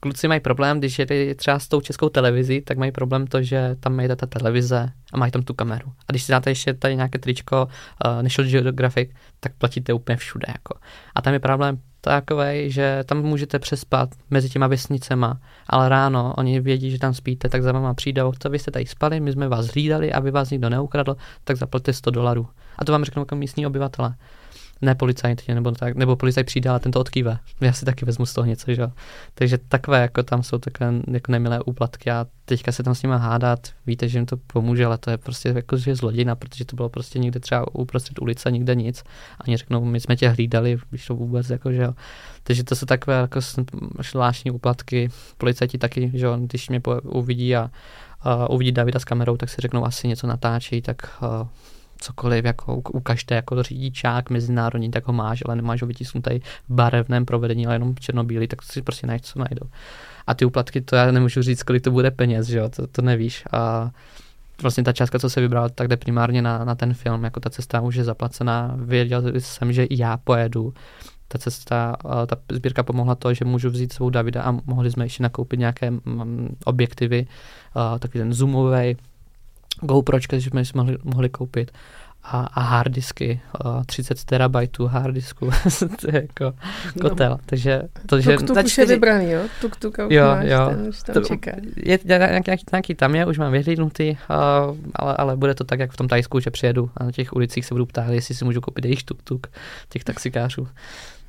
kluci 0.00 0.28
mají 0.28 0.40
problém, 0.40 0.78
když 0.78 0.98
jede 0.98 1.34
třeba 1.34 1.58
s 1.58 1.68
tou 1.68 1.80
českou 1.80 2.08
televizí, 2.08 2.60
tak 2.60 2.78
mají 2.78 2.92
problém 2.92 3.26
to, 3.26 3.42
že 3.42 3.76
tam 3.80 4.00
je 4.00 4.16
ta 4.16 4.26
televize 4.26 4.92
a 5.12 5.16
mají 5.16 5.32
tam 5.32 5.42
tu 5.42 5.54
kameru. 5.54 5.92
A 6.08 6.12
když 6.12 6.22
si 6.22 6.32
dáte 6.32 6.50
ještě 6.50 6.74
tady 6.74 6.96
nějaké 6.96 7.18
tričko 7.18 7.68
uh, 8.06 8.22
National 8.22 8.50
Geographic, 8.50 9.10
tak 9.40 9.52
platíte 9.58 9.92
úplně 9.92 10.16
všude. 10.16 10.46
Jako. 10.48 10.74
A 11.14 11.22
tam 11.22 11.32
je 11.32 11.40
problém 11.40 11.78
takový, 12.00 12.70
že 12.70 13.04
tam 13.06 13.22
můžete 13.22 13.58
přespat 13.58 14.08
mezi 14.30 14.48
těma 14.48 14.66
vesnicema, 14.66 15.40
ale 15.66 15.88
ráno 15.88 16.34
oni 16.38 16.60
vědí, 16.60 16.90
že 16.90 16.98
tam 16.98 17.14
spíte, 17.14 17.48
tak 17.48 17.62
za 17.62 17.72
váma 17.72 17.94
přijdou, 17.94 18.32
co 18.38 18.50
vy 18.50 18.58
jste 18.58 18.70
tady 18.70 18.86
spali, 18.86 19.20
my 19.20 19.32
jsme 19.32 19.48
vás 19.48 19.66
hlídali, 19.66 20.12
aby 20.12 20.30
vás 20.30 20.50
nikdo 20.50 20.70
neukradl, 20.70 21.16
tak 21.44 21.56
zaplaťte 21.56 21.92
100 21.92 22.10
dolarů. 22.10 22.48
A 22.78 22.84
to 22.84 22.92
vám 22.92 23.04
řeknou 23.04 23.22
jako 23.22 23.36
místní 23.36 23.66
obyvatele. 23.66 24.14
Ne 24.82 24.94
policajti, 24.94 25.54
nebo, 25.54 25.70
tak, 25.70 25.96
nebo 25.96 26.16
policajt 26.16 26.46
přijde, 26.46 26.70
ale 26.70 26.80
tento 26.80 27.00
odkýve. 27.00 27.38
Já 27.60 27.72
si 27.72 27.84
taky 27.84 28.04
vezmu 28.04 28.26
z 28.26 28.34
toho 28.34 28.44
něco, 28.44 28.74
že 28.74 28.88
Takže 29.34 29.58
takové, 29.58 30.02
jako 30.02 30.22
tam 30.22 30.42
jsou 30.42 30.58
takové 30.58 30.92
jako 31.10 31.32
nemilé 31.32 31.60
úplatky 31.60 32.10
a 32.10 32.26
teďka 32.44 32.72
se 32.72 32.82
tam 32.82 32.94
s 32.94 33.02
nimi 33.02 33.14
hádat, 33.18 33.68
víte, 33.86 34.08
že 34.08 34.18
jim 34.18 34.26
to 34.26 34.36
pomůže, 34.36 34.86
ale 34.86 34.98
to 34.98 35.10
je 35.10 35.18
prostě 35.18 35.48
jako, 35.48 35.76
že 35.76 35.94
zlodějina, 35.94 36.34
protože 36.34 36.64
to 36.64 36.76
bylo 36.76 36.88
prostě 36.88 37.18
někde 37.18 37.40
třeba 37.40 37.74
uprostřed 37.74 38.18
ulice, 38.18 38.50
nikde 38.50 38.74
nic. 38.74 39.02
A 39.38 39.44
oni 39.46 39.56
řeknou, 39.56 39.84
my 39.84 40.00
jsme 40.00 40.16
tě 40.16 40.28
hlídali, 40.28 40.78
víš 40.92 41.06
to 41.06 41.14
vůbec, 41.14 41.50
jako, 41.50 41.72
že 41.72 41.82
jo. 41.82 41.94
Takže 42.42 42.64
to 42.64 42.76
jsou 42.76 42.86
takové 42.86 43.20
jako 43.20 43.40
zvláštní 44.10 44.50
úplatky. 44.50 45.08
Policajti 45.38 45.78
taky, 45.78 46.10
že 46.14 46.26
jo, 46.26 46.36
když 46.40 46.68
mě 46.68 46.80
uvidí 47.02 47.56
a 47.56 47.70
uh, 48.26 48.54
uvidí 48.54 48.72
Davida 48.72 49.00
s 49.00 49.04
kamerou, 49.04 49.36
tak 49.36 49.48
si 49.48 49.56
řeknou 49.60 49.84
asi 49.84 50.08
něco 50.08 50.26
natáčí, 50.26 50.82
tak 50.82 50.96
cokoliv, 52.00 52.44
jako 52.44 52.74
ukažte 52.74 53.34
jako 53.34 53.62
řidičák 53.62 54.30
mezinárodní, 54.30 54.90
tak 54.90 55.06
ho 55.06 55.12
máš, 55.12 55.42
ale 55.46 55.56
nemáš 55.56 55.82
ho 55.82 55.88
vytisknutý 55.88 56.40
v 56.68 56.74
barevném 56.74 57.24
provedení, 57.24 57.66
ale 57.66 57.74
jenom 57.74 57.94
černobílý, 57.94 58.46
tak 58.48 58.62
si 58.62 58.82
prostě 58.82 59.06
najít, 59.06 59.26
co 59.26 59.38
najdou. 59.38 59.66
A 60.26 60.34
ty 60.34 60.44
úplatky, 60.44 60.80
to 60.80 60.96
já 60.96 61.12
nemůžu 61.12 61.42
říct, 61.42 61.62
kolik 61.62 61.84
to 61.84 61.90
bude 61.90 62.10
peněz, 62.10 62.46
že 62.46 62.58
jo, 62.58 62.68
to, 62.68 62.86
to 62.86 63.02
nevíš. 63.02 63.44
A 63.52 63.90
vlastně 64.62 64.84
ta 64.84 64.92
částka, 64.92 65.18
co 65.18 65.30
se 65.30 65.40
vybrala, 65.40 65.68
tak 65.68 65.88
jde 65.88 65.96
primárně 65.96 66.42
na, 66.42 66.64
na 66.64 66.74
ten 66.74 66.94
film, 66.94 67.24
jako 67.24 67.40
ta 67.40 67.50
cesta 67.50 67.80
už 67.80 67.94
je 67.94 68.04
zaplacená, 68.04 68.74
věděl 68.76 69.22
jsem, 69.38 69.72
že 69.72 69.84
i 69.84 70.02
já 70.02 70.16
pojedu, 70.16 70.74
ta 71.28 71.38
cesta, 71.38 71.96
ta 72.26 72.36
sbírka 72.52 72.82
pomohla 72.82 73.14
to, 73.14 73.34
že 73.34 73.44
můžu 73.44 73.70
vzít 73.70 73.92
svou 73.92 74.10
Davida 74.10 74.42
a 74.42 74.50
mohli 74.50 74.90
jsme 74.90 75.04
ještě 75.04 75.22
nakoupit 75.22 75.60
nějaké 75.60 75.90
mm, 75.90 76.56
objektivy, 76.64 77.26
takový 77.98 78.20
ten 78.20 78.32
zoomový, 78.32 78.96
GoPročka, 79.80 80.38
že 80.38 80.50
jsme 80.50 80.64
si 80.64 80.72
mohli, 80.74 80.96
mohli 81.04 81.28
koupit 81.28 81.70
a, 82.24 82.40
a 82.40 82.60
harddisky, 82.60 83.40
30 83.86 84.24
terabajtů 84.24 84.86
harddisku, 84.86 85.50
to 86.00 86.06
je 86.06 86.14
jako 86.14 86.52
kotel, 87.00 87.30
no. 87.30 87.38
takže... 87.46 87.82
To, 88.06 88.20
že, 88.20 88.36
tuk, 88.36 88.46
tuk 88.46 88.64
už 88.64 88.78
je 88.78 88.86
vybraný, 88.86 89.30
jo? 89.30 89.40
Tuk, 89.60 89.76
tuk 89.76 89.98
jo, 89.98 90.24
máš, 90.24 90.46
jo. 90.46 90.66
ten 90.68 90.88
už 90.88 91.02
tam 91.02 91.14
to, 91.14 91.20
čeká. 91.20 91.50
Je, 91.76 91.98
nějaký, 92.04 92.64
nějaký, 92.72 92.94
tam 92.94 93.14
je, 93.14 93.26
už 93.26 93.38
mám 93.38 93.52
vyhlídnutý, 93.52 94.16
ale, 94.28 95.16
ale 95.16 95.36
bude 95.36 95.54
to 95.54 95.64
tak, 95.64 95.80
jak 95.80 95.92
v 95.92 95.96
tom 95.96 96.08
Tajsku, 96.08 96.40
že 96.40 96.50
přijedu 96.50 96.90
a 96.96 97.04
na 97.04 97.12
těch 97.12 97.32
ulicích 97.32 97.66
se 97.66 97.74
budu 97.74 97.86
ptát, 97.86 98.10
jestli 98.10 98.34
si 98.34 98.44
můžu 98.44 98.60
koupit 98.60 98.84
jejich 98.84 99.02
tuk, 99.02 99.22
tuk 99.22 99.46
těch 99.88 100.04
taxikářů. 100.04 100.68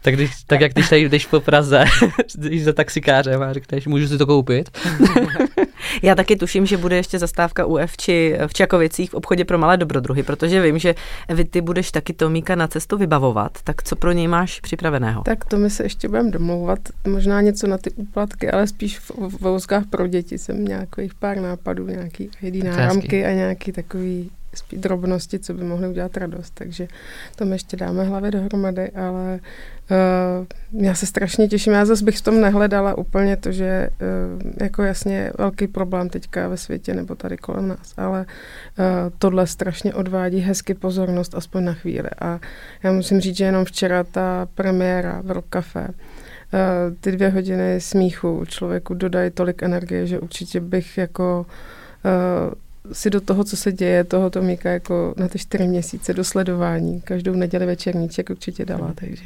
Tak, 0.02 0.14
když, 0.14 0.44
tak 0.44 0.62
jak 0.62 0.74
když 0.74 0.90
tady 0.90 1.10
jdeš 1.10 1.26
po 1.26 1.40
Praze, 1.40 1.84
když 2.36 2.64
za 2.64 2.74
taxikářem 2.74 3.42
a 3.42 3.54
řekneš, 3.54 3.88
můžu 3.88 4.08
si 4.08 4.18
to 4.18 4.26
koupit? 4.26 4.70
Já 6.02 6.16
taky 6.16 6.36
tuším, 6.36 6.66
že 6.66 6.78
bude 6.78 6.96
ještě 6.96 7.20
zastávka 7.20 7.66
u 7.66 7.78
Fči 7.86 8.38
v 8.48 8.54
Čakovicích 8.54 9.12
v 9.12 9.14
obchodě 9.14 9.46
pro 9.46 9.58
malé 9.58 9.78
dobrodruhy, 9.78 10.24
protože 10.24 10.62
vím, 10.62 10.80
že 10.80 10.96
vy 11.30 11.46
ty 11.46 11.62
budeš 11.62 11.92
taky 11.92 12.14
Tomíka 12.14 12.56
na 12.56 12.68
cestu 12.68 12.98
vybavovat, 12.98 13.52
tak 13.64 13.84
co 13.84 13.96
pro 13.96 14.12
něj 14.12 14.28
máš 14.28 14.60
připraveného? 14.60 15.24
Tak 15.24 15.46
to 15.46 15.58
my 15.58 15.70
se 15.70 15.84
ještě 15.84 16.08
budeme 16.08 16.32
domlouvat, 16.32 16.80
možná 17.08 17.42
něco 17.42 17.68
na 17.68 17.78
ty 17.78 17.92
úplatky, 17.92 18.52
ale 18.52 18.68
spíš 18.68 19.00
v, 19.00 19.12
v 19.12 19.42
vozkách 19.42 19.84
pro 19.90 20.08
děti 20.08 20.38
jsem 20.38 20.66
nějakých 20.66 21.14
pár 21.14 21.38
nápadů, 21.38 21.88
nějaký 21.88 22.30
ID 22.42 22.64
náramky 22.64 23.26
a 23.26 23.32
nějaký 23.32 23.72
takový 23.72 24.32
spíš 24.56 24.80
drobnosti, 24.80 25.40
co 25.40 25.54
by 25.54 25.64
mohly 25.64 25.88
udělat 25.88 26.18
radost, 26.18 26.52
takže 26.54 26.88
to 27.36 27.46
my 27.46 27.56
ještě 27.56 27.78
dáme 27.78 28.04
hlavě 28.04 28.32
dohromady, 28.32 28.90
ale 28.92 29.40
uh, 30.72 30.84
já 30.84 30.96
se 30.96 31.06
strašně 31.06 31.48
těším, 31.48 31.74
já 31.74 31.86
zase 31.86 32.06
bych 32.06 32.18
v 32.18 32.22
tom 32.22 32.42
nehledala 32.42 32.98
úplně 32.98 33.38
to, 33.38 33.52
že 33.52 33.90
uh, 33.90 34.52
jako 34.62 34.84
jasně 34.84 35.32
velký 35.38 35.68
problém 35.68 36.10
teďka 36.10 36.48
ve 36.48 36.58
světě 36.58 36.94
nebo 36.94 37.16
tady 37.16 37.38
kolem 37.38 37.68
nás, 37.68 37.94
ale 37.98 38.20
uh, 38.20 38.86
tohle 39.18 39.48
strašně 39.48 39.94
odvádí 39.94 40.40
hezky 40.40 40.74
pozornost 40.74 41.36
aspoň 41.36 41.64
na 41.64 41.74
chvíli. 41.74 42.10
A 42.20 42.40
já 42.84 42.92
musím 42.92 43.20
říct, 43.20 43.38
že 43.38 43.46
jenom 43.46 43.66
včera 43.66 44.04
ta 44.04 44.48
premiéra 44.56 45.22
v 45.24 45.32
Rock 45.32 45.46
Café, 45.50 45.88
Uh, 46.54 46.96
ty 47.00 47.12
dvě 47.12 47.30
hodiny 47.30 47.82
smíchu 47.82 48.46
člověku 48.48 48.94
dodají 48.94 49.32
tolik 49.32 49.64
energie, 49.64 50.08
že 50.08 50.20
určitě 50.20 50.60
bych 50.60 50.98
jako 50.98 51.46
uh, 52.06 52.54
si 52.92 53.10
do 53.10 53.22
toho, 53.22 53.44
co 53.44 53.58
se 53.58 53.72
děje, 53.72 54.04
toho 54.04 54.30
Tomíka 54.30 54.70
jako 54.70 55.14
na 55.18 55.28
ty 55.28 55.40
čtyři 55.40 55.68
měsíce 55.68 56.14
do 56.14 56.24
sledování. 56.24 57.02
Každou 57.02 57.34
neděli 57.34 57.66
večerníček 57.66 58.30
určitě 58.30 58.66
dala, 58.66 58.94
takže 58.96 59.24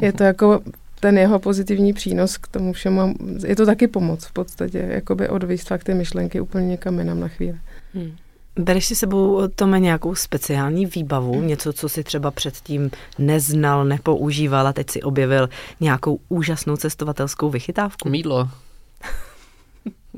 je 0.00 0.12
to 0.12 0.24
jako 0.24 0.60
ten 1.00 1.18
jeho 1.18 1.38
pozitivní 1.38 1.92
přínos 1.92 2.36
k 2.36 2.48
tomu 2.48 2.72
všemu. 2.72 3.14
Je 3.46 3.56
to 3.56 3.66
taky 3.66 3.88
pomoc 3.88 4.24
v 4.24 4.32
podstatě, 4.32 4.78
jakoby 4.88 5.28
odvíst 5.28 5.68
fakt 5.68 5.84
ty 5.84 5.94
myšlenky 5.94 6.40
úplně 6.40 6.66
někam 6.66 6.98
jinam 6.98 7.20
na 7.20 7.28
chvíli. 7.28 7.58
Hmm. 7.94 8.12
Bereš 8.58 8.86
si 8.86 8.94
sebou, 8.94 9.48
Tome, 9.54 9.80
nějakou 9.80 10.14
speciální 10.14 10.86
výbavu, 10.86 11.42
něco, 11.42 11.72
co 11.72 11.88
si 11.88 12.04
třeba 12.04 12.30
předtím 12.30 12.90
neznal, 13.18 13.84
nepoužíval 13.84 14.66
a 14.66 14.72
teď 14.72 14.90
si 14.90 15.02
objevil 15.02 15.48
nějakou 15.80 16.18
úžasnou 16.28 16.76
cestovatelskou 16.76 17.50
vychytávku? 17.50 18.08
Mídlo. 18.08 18.48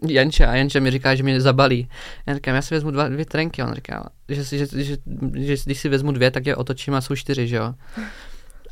Janča, 0.08 0.50
a 0.50 0.54
Janča 0.54 0.80
mi 0.80 0.90
říká, 0.90 1.14
že 1.14 1.22
mě 1.22 1.40
zabalí. 1.40 1.88
Já 2.26 2.34
říkám, 2.34 2.54
já 2.54 2.62
si 2.62 2.74
vezmu 2.74 2.90
dva, 2.90 3.08
dvě 3.08 3.24
trenky, 3.24 3.62
on 3.62 3.74
říká, 3.74 4.08
že, 4.28 4.44
že, 4.44 4.58
že, 4.58 4.66
že, 4.84 4.96
že, 5.34 5.56
když 5.64 5.78
si 5.78 5.88
vezmu 5.88 6.12
dvě, 6.12 6.30
tak 6.30 6.46
je 6.46 6.56
otočím 6.56 6.94
a 6.94 7.00
jsou 7.00 7.16
čtyři, 7.16 7.48
že 7.48 7.56
jo. 7.56 7.74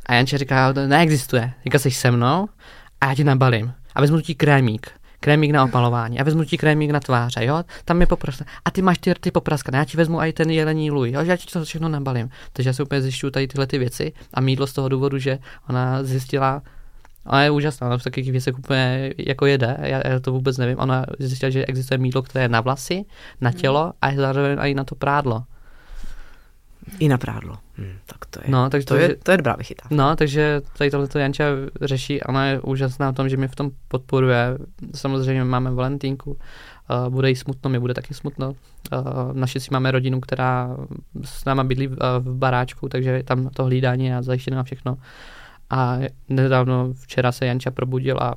A 0.05 0.13
Janča 0.13 0.37
říká, 0.37 0.73
to 0.73 0.87
neexistuje. 0.87 1.53
Říká, 1.63 1.79
jsi 1.79 1.91
se 1.91 2.11
mnou 2.11 2.47
a 3.01 3.05
já 3.05 3.15
ti 3.15 3.23
nabalím. 3.23 3.73
A 3.95 4.01
vezmu 4.01 4.21
ti 4.21 4.35
krémík 4.35 4.91
krémík 5.23 5.51
na 5.51 5.63
opalování 5.63 6.19
a 6.19 6.23
vezmu 6.23 6.43
ti 6.43 6.57
krémík 6.57 6.91
na 6.91 6.99
tváře, 6.99 7.45
jo, 7.45 7.63
tam 7.85 8.01
je 8.01 8.07
popraska. 8.07 8.45
A 8.65 8.71
ty 8.71 8.81
máš 8.81 8.97
ty, 8.97 9.13
ty 9.19 9.31
popraskané, 9.31 9.77
já 9.77 9.85
ti 9.85 9.97
vezmu 9.97 10.21
i 10.21 10.33
ten 10.33 10.49
jelení 10.49 10.91
luj, 10.91 11.11
jo, 11.11 11.23
že 11.23 11.31
já 11.31 11.37
ti 11.37 11.45
to 11.53 11.65
všechno 11.65 11.89
nabalím. 11.89 12.29
Takže 12.53 12.69
já 12.69 12.73
si 12.73 12.83
úplně 12.83 13.01
zjišťuju 13.01 13.31
tady 13.31 13.47
tyhle 13.47 13.67
ty 13.67 13.77
věci 13.77 14.13
a 14.33 14.41
mídlo 14.41 14.67
z 14.67 14.73
toho 14.73 14.89
důvodu, 14.89 15.17
že 15.17 15.39
ona 15.69 16.03
zjistila, 16.03 16.61
Ona 17.25 17.43
je 17.43 17.51
úžasná, 17.51 17.87
ona 17.87 17.97
v 17.97 18.03
takových 18.03 18.31
věcech 18.31 18.59
úplně 18.59 19.13
jako 19.17 19.45
jede, 19.45 19.77
já, 19.79 20.07
já 20.07 20.19
to 20.19 20.31
vůbec 20.31 20.57
nevím. 20.57 20.79
Ona 20.79 21.05
zjistila, 21.19 21.49
že 21.49 21.65
existuje 21.65 21.97
mídlo, 21.97 22.21
které 22.21 22.45
je 22.45 22.49
na 22.49 22.61
vlasy, 22.61 23.05
na 23.41 23.49
hmm. 23.49 23.59
tělo 23.59 23.93
a 24.01 24.15
zároveň 24.15 24.57
i 24.61 24.73
na 24.73 24.83
to 24.83 24.95
prádlo. 24.95 25.43
I 26.99 27.07
na 27.07 27.17
prádlo. 27.17 27.57
Hmm, 27.77 27.93
tak 28.05 28.25
to 28.25 28.39
je, 28.39 28.51
no, 28.51 28.69
takže 28.69 28.85
to, 28.85 28.95
je, 28.95 29.15
to 29.15 29.31
je 29.31 29.37
dobrá 29.37 29.55
vychytávka. 29.55 29.95
No, 29.95 30.15
takže 30.15 30.61
tady 30.77 30.91
tohle 30.91 31.07
to 31.07 31.19
Janča 31.19 31.43
řeší, 31.81 32.21
ona 32.21 32.45
je 32.45 32.59
úžasná 32.59 33.11
v 33.11 33.15
tom, 33.15 33.29
že 33.29 33.37
mě 33.37 33.47
v 33.47 33.55
tom 33.55 33.71
podporuje. 33.87 34.57
Samozřejmě 34.95 35.43
máme 35.43 35.71
Valentínku, 35.71 36.31
uh, 36.31 36.37
bude 37.09 37.29
jí 37.29 37.35
smutno, 37.35 37.69
mě 37.69 37.79
bude 37.79 37.93
taky 37.93 38.13
smutno. 38.13 38.49
Uh, 38.49 38.55
naši 39.33 39.59
si 39.59 39.67
máme 39.71 39.91
rodinu, 39.91 40.19
která 40.19 40.77
s 41.23 41.45
náma 41.45 41.63
bydlí 41.63 41.87
v, 41.87 41.91
uh, 41.91 41.97
v 42.19 42.35
baráčku, 42.35 42.89
takže 42.89 43.23
tam 43.23 43.49
to 43.49 43.63
hlídání 43.63 44.13
a 44.13 44.21
zajištěné 44.21 44.57
a 44.57 44.63
všechno. 44.63 44.97
A 45.73 45.99
nedávno 46.29 46.93
včera 46.93 47.31
se 47.31 47.45
Janča 47.45 47.71
probudil 47.71 48.17
a, 48.17 48.35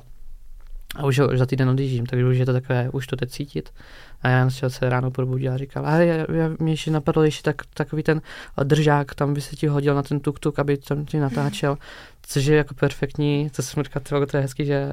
a 0.95 1.05
už, 1.05 1.19
už 1.19 1.39
za 1.39 1.45
týden 1.45 1.69
odjíždím, 1.69 2.05
takže 2.05 2.25
už 2.25 2.37
je 2.37 2.45
to 2.45 2.53
takové, 2.53 2.89
už 2.89 3.07
to 3.07 3.15
teď 3.15 3.29
cítit. 3.29 3.73
A 4.21 4.29
já 4.29 4.49
se 4.49 4.89
ráno 4.89 5.11
probudil 5.11 5.53
a 5.53 5.57
říkal, 5.57 5.85
ale 5.85 6.05
já, 6.05 6.15
já, 6.15 6.49
mě 6.59 6.73
ještě 6.73 6.91
napadlo 6.91 7.23
ještě 7.23 7.43
tak, 7.43 7.55
takový 7.73 8.03
ten 8.03 8.21
držák, 8.63 9.15
tam 9.15 9.33
by 9.33 9.41
se 9.41 9.55
ti 9.55 9.67
hodil 9.67 9.95
na 9.95 10.03
ten 10.03 10.19
tuk-tuk, 10.19 10.53
aby 10.57 10.77
tam 10.77 11.05
ti 11.05 11.19
natáčel, 11.19 11.77
což 12.21 12.45
je 12.45 12.57
jako 12.57 12.73
perfektní, 12.73 13.49
to 13.49 13.61
jsem 13.61 13.83
říkal, 13.83 14.25
to 14.25 14.37
je 14.37 14.41
hezký, 14.41 14.65
že 14.65 14.91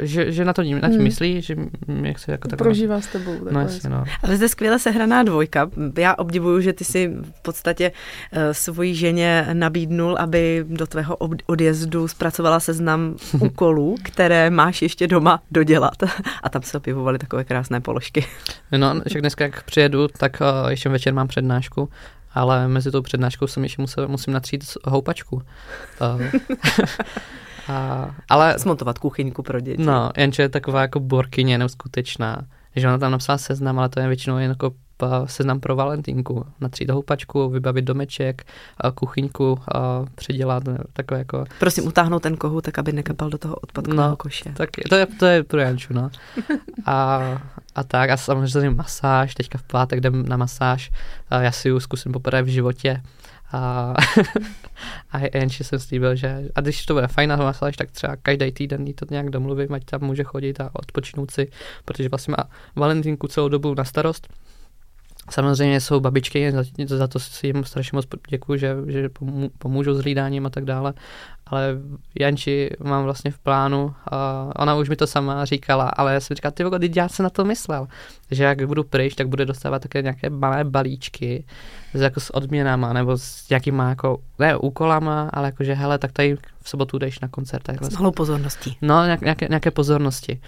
že, 0.00 0.32
že 0.32 0.44
na 0.44 0.52
to 0.52 0.62
na 0.62 0.88
tím 0.88 0.96
hmm. 0.96 1.02
myslí, 1.02 1.42
že 1.42 1.56
mě 1.86 2.14
chce 2.14 2.32
jako 2.32 2.48
takové... 2.48 2.68
Prožívá 2.68 3.00
s 3.00 3.06
tebou. 3.06 3.34
No 3.50 3.60
jasně, 3.60 3.90
no. 3.90 4.04
Ale 4.22 4.36
zde 4.36 4.48
skvěle 4.48 4.78
sehraná 4.78 5.22
dvojka. 5.22 5.70
Já 5.98 6.14
obdivuju, 6.14 6.60
že 6.60 6.72
ty 6.72 6.84
si 6.84 7.08
v 7.08 7.42
podstatě 7.42 7.90
uh, 7.90 8.42
svojí 8.52 8.94
ženě 8.94 9.46
nabídnul, 9.52 10.16
aby 10.18 10.64
do 10.68 10.86
tvého 10.86 11.16
odjezdu 11.46 12.08
zpracovala 12.08 12.60
seznam 12.60 13.16
úkolů, 13.40 13.96
které 14.02 14.50
máš 14.50 14.82
ještě 14.82 15.06
doma 15.06 15.42
dodělat. 15.50 16.02
A 16.42 16.48
tam 16.48 16.62
se 16.62 16.76
objevovaly 16.76 17.18
takové 17.18 17.44
krásné 17.44 17.80
položky. 17.80 18.26
No, 18.76 19.00
že 19.06 19.20
dneska, 19.20 19.44
jak 19.44 19.62
přijedu, 19.62 20.08
tak 20.08 20.40
uh, 20.40 20.70
ještě 20.70 20.88
večer 20.88 21.14
mám 21.14 21.28
přednášku 21.28 21.88
ale 22.34 22.68
mezi 22.68 22.90
tou 22.90 23.02
přednáškou 23.02 23.46
jsem 23.46 23.62
ještě 23.62 23.82
musel, 23.82 24.08
musím 24.08 24.32
natřít 24.32 24.64
houpačku. 24.84 25.42
A, 27.70 28.14
ale... 28.28 28.58
Smontovat 28.58 28.98
kuchyňku 28.98 29.42
pro 29.42 29.60
děti. 29.60 29.82
No, 29.82 30.10
jenže 30.16 30.42
je 30.42 30.48
taková 30.48 30.82
jako 30.82 31.00
borkyně 31.00 31.58
neuskutečná. 31.58 32.42
Že 32.76 32.88
ona 32.88 32.98
tam 32.98 33.12
napsala 33.12 33.38
seznam, 33.38 33.78
ale 33.78 33.88
to 33.88 34.00
je 34.00 34.08
většinou 34.08 34.38
jen 34.38 34.50
jako 34.50 34.72
seznam 35.24 35.60
pro 35.60 35.76
Valentínku. 35.76 36.46
Natřít 36.60 36.90
houpačku, 36.90 37.48
vybavit 37.48 37.84
domeček, 37.84 38.42
kuchyňku, 38.94 39.60
předělat, 40.14 40.62
takové 40.92 41.18
jako... 41.18 41.44
Prosím, 41.58 41.86
utáhnout 41.86 42.22
ten 42.22 42.36
kohu, 42.36 42.60
tak 42.60 42.78
aby 42.78 42.92
nekapal 42.92 43.30
do 43.30 43.38
toho 43.38 43.54
odpadkového 43.54 44.10
no, 44.10 44.16
koše. 44.16 44.52
Tak 44.56 44.70
to 44.88 44.96
je, 44.96 45.06
to 45.06 45.26
je 45.26 45.44
pro 45.44 45.60
Janču, 45.60 45.94
no. 45.94 46.10
A, 46.86 47.20
a 47.74 47.84
tak, 47.84 48.10
a 48.10 48.16
samozřejmě 48.16 48.70
masáž, 48.70 49.34
teďka 49.34 49.58
v 49.58 49.62
pátek 49.62 49.98
jdem 49.98 50.28
na 50.28 50.36
masáž, 50.36 50.90
já 51.40 51.52
si 51.52 51.68
ji 51.68 51.80
zkusím 51.80 52.12
poprvé 52.12 52.42
v 52.42 52.46
životě. 52.46 53.02
A, 53.52 53.94
a 55.12 55.18
jenže 55.34 55.64
jsem 55.64 55.78
slíbil, 55.78 56.16
že 56.16 56.48
a 56.54 56.60
když 56.60 56.86
to 56.86 56.94
bude 56.94 57.08
fajn 57.08 57.36
masáž, 57.36 57.76
tak 57.76 57.90
třeba 57.90 58.16
každý 58.16 58.52
týden 58.52 58.86
jí 58.86 58.94
to 58.94 59.06
nějak 59.10 59.30
domluvím, 59.30 59.74
ať 59.74 59.84
tam 59.84 60.00
může 60.00 60.24
chodit 60.24 60.60
a 60.60 60.70
odpočinout 60.72 61.30
si, 61.30 61.48
protože 61.84 62.08
vlastně 62.08 62.34
má 62.38 62.50
Valentínku 62.76 63.28
celou 63.28 63.48
dobu 63.48 63.74
na 63.74 63.84
starost. 63.84 64.28
Samozřejmě 65.30 65.80
jsou 65.80 66.00
babičky, 66.00 66.52
za, 66.52 66.62
za 66.86 67.06
to 67.06 67.18
si 67.18 67.46
jim 67.46 67.64
strašně 67.64 67.96
moc 67.96 68.06
děkuju, 68.28 68.58
že, 68.58 68.76
že 68.86 69.08
pomůžou 69.58 69.94
s 69.94 70.02
hlídáním 70.02 70.46
a 70.46 70.50
tak 70.50 70.64
dále, 70.64 70.94
ale 71.46 71.78
Janči 72.20 72.70
mám 72.84 73.04
vlastně 73.04 73.30
v 73.30 73.38
plánu, 73.38 73.94
a 74.10 74.50
ona 74.56 74.74
už 74.74 74.88
mi 74.88 74.96
to 74.96 75.06
sama 75.06 75.44
říkala, 75.44 75.88
ale 75.88 76.14
já 76.14 76.20
jsem 76.20 76.34
říkal, 76.34 76.50
ty 76.50 76.64
teď 76.78 76.96
já 76.96 77.08
jsem 77.08 77.24
na 77.24 77.30
to 77.30 77.44
myslel, 77.44 77.86
že 78.30 78.44
jak 78.44 78.66
budu 78.66 78.84
pryč, 78.84 79.14
tak 79.14 79.28
bude 79.28 79.46
dostávat 79.46 79.82
také 79.82 80.02
nějaké 80.02 80.30
malé 80.30 80.64
balíčky, 80.64 81.44
s, 81.94 82.00
jako 82.00 82.20
s 82.20 82.34
odměnama, 82.34 82.92
nebo 82.92 83.18
s 83.18 83.48
nějakýma 83.48 83.88
jako, 83.88 84.18
ne 84.38 84.56
úkolama, 84.56 85.30
ale 85.32 85.48
jakože 85.48 85.74
hele, 85.74 85.98
tak 85.98 86.12
tady 86.12 86.36
v 86.62 86.68
sobotu 86.68 86.98
jdeš 86.98 87.20
na 87.20 87.28
koncert. 87.28 87.62
S 87.80 87.98
malou 87.98 88.10
pozorností. 88.10 88.76
No, 88.82 89.04
nějaké, 89.04 89.46
nějaké 89.48 89.70
pozornosti. 89.70 90.40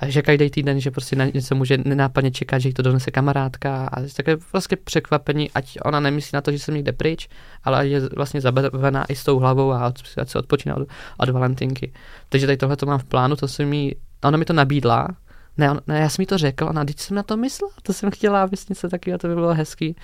A 0.00 0.08
že 0.08 0.22
každý 0.22 0.50
týden, 0.50 0.80
že 0.80 0.90
prostě 0.90 1.16
na 1.16 1.24
něco 1.24 1.54
může 1.54 1.78
nenápadně 1.78 2.30
čekat, 2.30 2.58
že 2.58 2.68
jí 2.68 2.74
to 2.74 2.82
donese 2.82 3.10
kamarádka 3.10 3.88
a 3.92 4.02
také 4.16 4.36
vlastně 4.52 4.76
překvapení, 4.84 5.50
ať 5.50 5.78
ona 5.84 6.00
nemyslí 6.00 6.30
na 6.36 6.40
to, 6.40 6.52
že 6.52 6.58
jsem 6.58 6.74
někde 6.74 6.92
pryč, 6.92 7.28
ale 7.64 7.88
je 7.88 8.00
vlastně 8.16 8.40
zabavená 8.40 9.04
i 9.04 9.16
s 9.16 9.24
tou 9.24 9.38
hlavou 9.38 9.72
a 9.72 9.92
se 10.24 10.38
odpočíná 10.38 10.76
od, 10.76 10.88
od 11.18 11.28
Valentinky. 11.28 11.92
Takže 12.28 12.46
tady 12.46 12.56
tohle 12.56 12.76
to 12.76 12.86
mám 12.86 12.98
v 12.98 13.04
plánu, 13.04 13.36
to 13.36 13.48
jsem 13.48 13.68
mi, 13.68 13.94
ona 14.24 14.38
mi 14.38 14.44
to 14.44 14.52
nabídla, 14.52 15.08
ne, 15.58 15.70
on, 15.70 15.80
ne, 15.86 16.00
já 16.00 16.08
jsem 16.08 16.22
mi 16.22 16.26
to 16.26 16.38
řekl, 16.38 16.64
ona, 16.64 16.84
teď 16.84 16.98
jsem 16.98 17.16
na 17.16 17.22
to 17.22 17.36
myslel, 17.36 17.70
to 17.82 17.92
jsem 17.92 18.10
chtěla, 18.10 18.42
aby 18.42 18.56
něco 18.68 18.88
takového, 18.88 19.18
to 19.18 19.28
by 19.28 19.34
bylo 19.34 19.54
hezký. 19.54 19.96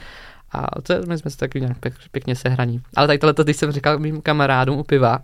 A 0.53 0.81
to, 0.81 0.95
my 1.09 1.19
jsme 1.19 1.31
se 1.31 1.37
taky 1.37 1.61
nějak 1.61 1.79
pěk, 1.79 1.95
pěkně 2.11 2.37
sehraní. 2.37 2.83
Ale 2.97 3.07
tady 3.07 3.19
tohle, 3.19 3.35
když 3.45 3.57
jsem 3.57 3.73
říkal 3.73 3.99
mým 3.99 4.23
kamarádům 4.23 4.79
u 4.79 4.83
piva, 4.83 5.19
uh, 5.19 5.23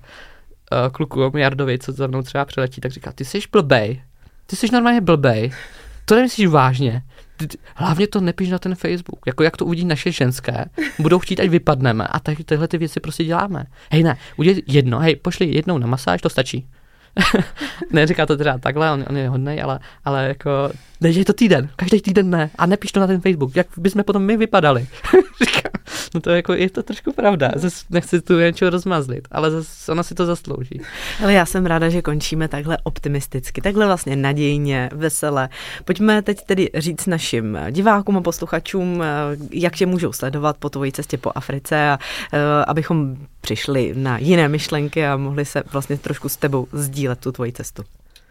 klukům 0.92 1.36
Jardovi, 1.36 1.78
co 1.78 1.92
za 1.92 2.06
mnou 2.06 2.22
třeba 2.22 2.44
přiletí, 2.44 2.80
tak 2.80 2.92
říká, 2.92 3.12
ty 3.12 3.24
jsi 3.24 3.40
blbej, 3.52 4.02
ty 4.50 4.56
jsi 4.56 4.66
normálně 4.72 5.00
blbej, 5.00 5.50
to 6.04 6.14
nemyslíš 6.14 6.46
vážně. 6.46 7.02
Hlavně 7.74 8.06
to 8.06 8.20
nepíš 8.20 8.50
na 8.50 8.58
ten 8.58 8.74
Facebook. 8.74 9.26
Jako 9.26 9.42
jak 9.42 9.56
to 9.56 9.64
uvidí 9.64 9.84
naše 9.84 10.12
ženské, 10.12 10.64
budou 10.98 11.18
chtít, 11.18 11.40
ať 11.40 11.48
vypadneme 11.48 12.06
a 12.06 12.20
tak, 12.20 12.38
tyhle 12.44 12.68
ty 12.68 12.78
věci 12.78 13.00
prostě 13.00 13.24
děláme. 13.24 13.64
Hej 13.90 14.02
ne, 14.02 14.16
udělej 14.36 14.62
jedno, 14.66 14.98
hej, 14.98 15.16
pošli 15.16 15.54
jednou 15.54 15.78
na 15.78 15.86
masáž, 15.86 16.22
to 16.22 16.30
stačí. 16.30 16.66
Neříká 17.92 18.26
to 18.26 18.36
teda 18.36 18.58
takhle, 18.58 18.92
on, 18.92 19.04
on 19.08 19.16
je 19.16 19.28
hodnej, 19.28 19.62
ale, 19.62 19.80
ale 20.04 20.28
jako, 20.28 20.50
nedělej 21.00 21.24
to 21.24 21.32
týden, 21.32 21.68
každý 21.76 22.00
týden 22.00 22.30
ne 22.30 22.50
a 22.58 22.66
nepíš 22.66 22.92
to 22.92 23.00
na 23.00 23.06
ten 23.06 23.20
Facebook, 23.20 23.56
jak 23.56 23.66
bychom 23.76 24.04
potom 24.04 24.22
my 24.22 24.36
vypadali. 24.36 24.86
no 26.14 26.20
to 26.20 26.30
jako, 26.30 26.52
je 26.52 26.70
to 26.70 26.82
trošku 26.82 27.12
pravda, 27.12 27.50
zase 27.56 27.84
nechci 27.90 28.20
tu 28.20 28.38
něčeho 28.38 28.70
rozmazlit, 28.70 29.28
ale 29.32 29.50
zase 29.50 29.92
ona 29.92 30.02
si 30.02 30.14
to 30.14 30.26
zaslouží. 30.26 30.80
Ale 31.22 31.32
já 31.32 31.46
jsem 31.46 31.66
ráda, 31.66 31.88
že 31.88 32.02
končíme 32.02 32.48
takhle 32.48 32.78
optimisticky, 32.82 33.60
takhle 33.60 33.86
vlastně 33.86 34.16
nadějně, 34.16 34.90
vesele. 34.92 35.48
Pojďme 35.84 36.22
teď 36.22 36.44
tedy 36.46 36.70
říct 36.74 37.06
našim 37.06 37.58
divákům 37.70 38.16
a 38.16 38.20
posluchačům, 38.20 39.02
jak 39.50 39.76
tě 39.76 39.86
můžou 39.86 40.12
sledovat 40.12 40.56
po 40.56 40.68
tvojí 40.68 40.92
cestě 40.92 41.18
po 41.18 41.32
Africe 41.34 41.90
a 41.90 41.98
eh, 42.32 42.38
abychom 42.66 43.16
přišli 43.40 43.92
na 43.96 44.18
jiné 44.18 44.48
myšlenky 44.48 45.06
a 45.06 45.16
mohli 45.16 45.44
se 45.44 45.62
vlastně 45.72 45.98
trošku 45.98 46.28
s 46.28 46.36
tebou 46.36 46.66
sdílet 46.72 47.18
tu 47.18 47.32
tvoji 47.32 47.52
cestu. 47.52 47.82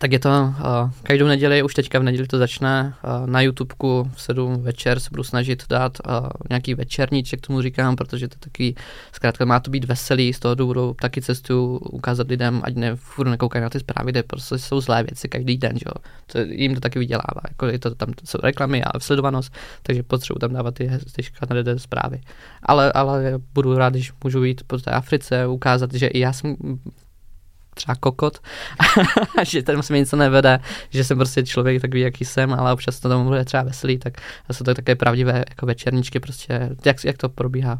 Tak 0.01 0.11
je 0.11 0.19
to 0.19 0.29
uh, 0.29 0.55
každou 1.03 1.27
neděli, 1.27 1.63
už 1.63 1.73
teďka 1.73 1.99
v 1.99 2.03
neděli 2.03 2.27
to 2.27 2.37
začne, 2.37 2.93
uh, 3.03 3.27
na 3.27 3.41
YouTubeku 3.41 4.11
v 4.15 4.21
7 4.21 4.61
večer 4.61 4.99
se 4.99 5.09
budu 5.11 5.23
snažit 5.23 5.63
dát 5.69 5.97
uh, 6.07 6.27
nějaký 6.49 6.73
večerníček, 6.73 7.47
tomu 7.47 7.61
říkám, 7.61 7.95
protože 7.95 8.27
to 8.27 8.35
taky, 8.39 8.75
zkrátka 9.11 9.45
má 9.45 9.59
to 9.59 9.71
být 9.71 9.85
veselý, 9.85 10.33
z 10.33 10.39
toho 10.39 10.55
důvodu 10.55 10.95
taky 11.01 11.21
cestu 11.21 11.77
ukázat 11.77 12.27
lidem, 12.27 12.61
ať 12.63 12.75
ne 12.75 12.95
furt 12.95 13.27
nekoukají 13.27 13.63
na 13.63 13.69
ty 13.69 13.79
zprávy, 13.79 14.11
kde 14.11 14.23
prostě 14.23 14.57
jsou 14.57 14.81
zlé 14.81 15.03
věci 15.03 15.27
každý 15.27 15.57
den, 15.57 15.77
že 15.77 15.85
jo. 15.85 15.93
To, 16.27 16.39
jim 16.39 16.75
to 16.75 16.81
taky 16.81 16.99
vydělává, 16.99 17.41
jako 17.49 17.65
je 17.65 17.79
to, 17.79 17.95
tam 17.95 18.09
jsou 18.25 18.37
reklamy 18.43 18.83
a 18.83 18.99
sledovanost, 18.99 19.53
takže 19.83 20.03
potřebuji 20.03 20.39
tam 20.39 20.53
dávat 20.53 20.73
ty, 20.75 20.91
ty 21.15 21.23
škaredé 21.23 21.79
zprávy. 21.79 22.21
Ale, 22.63 22.91
ale 22.91 23.33
budu 23.53 23.77
rád, 23.77 23.93
když 23.93 24.13
můžu 24.23 24.43
jít 24.43 24.61
po 24.67 24.77
té 24.77 24.91
Africe, 24.91 25.47
ukázat, 25.47 25.93
že 25.93 26.07
i 26.07 26.19
já 26.19 26.33
jsem 26.33 26.55
třeba 27.79 27.95
kokot, 27.95 28.39
že 29.43 29.63
tady 29.63 29.83
se 29.83 29.93
mi 29.93 29.99
něco 29.99 30.15
nevede, 30.15 30.59
že 30.89 31.03
jsem 31.03 31.17
prostě 31.17 31.43
člověk 31.43 31.81
takový, 31.81 32.01
jaký 32.01 32.25
jsem, 32.25 32.53
ale 32.53 32.73
občas 32.73 32.99
to 32.99 33.09
tomu 33.09 33.23
bude 33.23 33.45
třeba 33.45 33.63
veselý, 33.63 33.97
tak 33.97 34.13
jsou 34.51 34.63
to 34.63 34.73
také 34.73 34.95
pravdivé 34.95 35.43
jako 35.49 35.65
večerničky, 35.65 36.19
prostě 36.19 36.69
jak, 36.85 37.05
jak 37.05 37.17
to 37.17 37.29
probíhá 37.29 37.79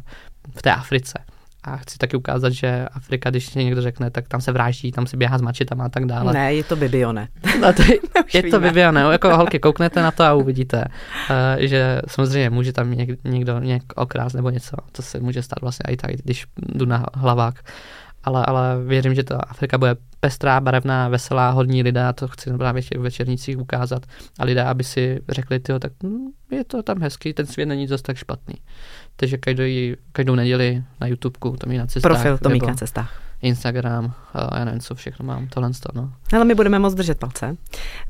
v 0.56 0.62
té 0.62 0.72
Africe. 0.72 1.18
A 1.64 1.76
chci 1.76 1.98
taky 1.98 2.16
ukázat, 2.16 2.52
že 2.52 2.86
Afrika, 2.92 3.30
když 3.30 3.54
někdo 3.54 3.82
řekne, 3.82 4.10
tak 4.10 4.28
tam 4.28 4.40
se 4.40 4.52
vráží, 4.52 4.92
tam 4.92 5.06
se 5.06 5.16
běhá 5.16 5.38
s 5.38 5.42
mačetama 5.42 5.84
a 5.84 5.88
tak 5.88 6.04
dále. 6.06 6.32
Ne, 6.32 6.54
je 6.54 6.64
to 6.64 6.76
Bibione. 6.76 7.28
No 7.60 7.72
to 7.72 7.82
je, 7.82 7.98
je 8.42 8.50
to 8.50 8.60
Bibione. 8.60 9.00
Jako 9.00 9.36
holky, 9.36 9.58
kouknete 9.58 10.02
na 10.02 10.10
to 10.10 10.24
a 10.24 10.34
uvidíte, 10.34 10.84
uh, 11.30 11.36
že 11.58 12.00
samozřejmě 12.08 12.50
může 12.50 12.72
tam 12.72 12.90
něk, 12.90 13.24
někdo 13.24 13.58
nějak 13.58 13.82
okrást 13.94 14.36
nebo 14.36 14.50
něco. 14.50 14.76
To 14.92 15.02
se 15.02 15.20
může 15.20 15.42
stát 15.42 15.60
vlastně 15.60 15.92
i 15.92 15.96
tak, 15.96 16.10
když 16.10 16.46
jdu 16.56 16.86
na 16.86 17.06
hlavák 17.14 17.54
ale, 18.24 18.46
ale 18.46 18.84
věřím, 18.84 19.14
že 19.14 19.22
ta 19.22 19.36
Afrika 19.36 19.78
bude 19.78 19.96
pestrá, 20.20 20.60
barevná, 20.60 21.08
veselá, 21.08 21.50
hodní 21.50 21.82
lidé, 21.82 22.04
a 22.04 22.12
to 22.12 22.28
chci 22.28 22.52
právě 22.56 22.82
v 22.82 22.90
večernicích 22.96 23.58
ukázat. 23.58 24.06
A 24.38 24.44
lidé, 24.44 24.64
aby 24.64 24.84
si 24.84 25.20
řekli, 25.28 25.60
tyjo, 25.60 25.78
tak 25.78 25.92
hm, 26.02 26.26
je 26.50 26.64
to 26.64 26.82
tam 26.82 27.02
hezký, 27.02 27.32
ten 27.32 27.46
svět 27.46 27.66
není 27.66 27.86
zase 27.86 28.02
tak 28.02 28.16
špatný. 28.16 28.54
Takže 29.16 29.38
každou, 29.38 29.64
každou 30.12 30.34
neděli 30.34 30.84
na 31.00 31.06
YouTubeku, 31.06 31.56
to 31.56 31.68
na 31.68 31.86
cestách. 31.86 32.12
Profil 32.12 32.38
Tomík 32.38 32.62
na 32.62 32.74
cestách. 32.74 33.29
Instagram, 33.42 34.14
a 34.34 34.58
já 34.58 34.64
nevím, 34.64 34.80
co 34.80 34.94
všechno 34.94 35.24
mám, 35.26 35.48
tohle 35.48 35.70
no. 35.94 36.12
Ale 36.32 36.44
my 36.44 36.54
budeme 36.54 36.78
moc 36.78 36.94
držet 36.94 37.18
palce. 37.18 37.56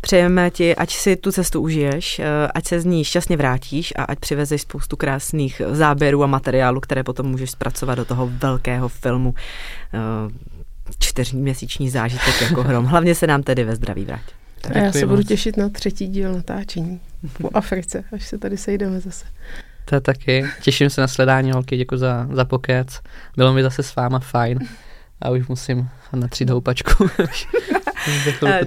Přejeme 0.00 0.50
ti, 0.50 0.76
ať 0.76 0.90
si 0.90 1.16
tu 1.16 1.32
cestu 1.32 1.60
užiješ, 1.60 2.18
eh, 2.18 2.24
ať 2.54 2.66
se 2.66 2.80
z 2.80 2.84
ní 2.84 3.04
šťastně 3.04 3.36
vrátíš 3.36 3.92
a 3.96 4.04
ať 4.04 4.18
přivezeš 4.18 4.62
spoustu 4.62 4.96
krásných 4.96 5.62
záběrů 5.70 6.24
a 6.24 6.26
materiálu, 6.26 6.80
které 6.80 7.02
potom 7.02 7.26
můžeš 7.26 7.50
zpracovat 7.50 7.94
do 7.94 8.04
toho 8.04 8.30
velkého 8.32 8.88
filmu 8.88 9.34
eh, 9.94 9.98
čtyřměsíční 10.98 11.90
zážitek 11.90 12.40
jako 12.40 12.62
hrom. 12.62 12.84
Hlavně 12.84 13.14
se 13.14 13.26
nám 13.26 13.42
tedy 13.42 13.64
ve 13.64 13.76
zdraví 13.76 14.04
vrát. 14.04 14.20
a 14.74 14.78
já 14.78 14.92
se 14.92 15.06
moc. 15.06 15.10
budu 15.10 15.22
těšit 15.22 15.56
na 15.56 15.68
třetí 15.68 16.06
díl 16.06 16.32
natáčení 16.32 17.00
po 17.40 17.50
Africe, 17.54 18.04
až 18.12 18.26
se 18.26 18.38
tady 18.38 18.56
sejdeme 18.56 19.00
zase. 19.00 19.26
To 19.84 20.00
taky. 20.00 20.44
Těším 20.62 20.90
se 20.90 21.00
na 21.00 21.08
sledání 21.08 21.52
holky, 21.52 21.76
děkuji 21.76 21.96
za, 21.96 22.28
za 22.32 22.44
pokec. 22.44 23.00
Bylo 23.36 23.52
mi 23.52 23.62
zase 23.62 23.82
s 23.82 23.96
váma 23.96 24.18
fajn 24.18 24.58
a 25.22 25.30
už 25.30 25.48
musím 25.48 25.88
natřít 26.12 26.50
houpačku. 26.50 27.08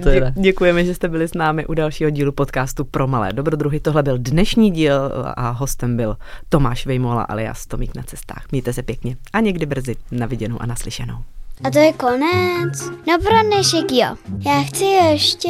Dě, 0.04 0.32
děkujeme, 0.42 0.84
že 0.84 0.94
jste 0.94 1.08
byli 1.08 1.28
s 1.28 1.34
námi 1.34 1.66
u 1.66 1.74
dalšího 1.74 2.10
dílu 2.10 2.32
podcastu 2.32 2.84
Pro 2.84 3.06
malé 3.06 3.32
dobrodruhy. 3.32 3.80
Tohle 3.80 4.02
byl 4.02 4.18
dnešní 4.18 4.70
díl 4.70 4.94
a 5.36 5.50
hostem 5.50 5.96
byl 5.96 6.16
Tomáš 6.48 6.86
Vejmola 6.86 7.22
alias 7.22 7.66
Tomík 7.66 7.94
na 7.94 8.02
cestách. 8.02 8.46
Mějte 8.50 8.72
se 8.72 8.82
pěkně 8.82 9.16
a 9.32 9.40
někdy 9.40 9.66
brzy 9.66 9.96
na 10.10 10.26
viděnou 10.26 10.62
a 10.62 10.66
naslyšenou. 10.66 11.18
A 11.62 11.70
to 11.70 11.78
je 11.78 11.92
konec? 11.92 12.90
No 13.06 13.18
pro 13.18 13.42
dnešek 13.42 13.92
jo. 13.92 14.06
Já 14.46 14.62
chci 14.62 14.84
ještě... 14.84 15.48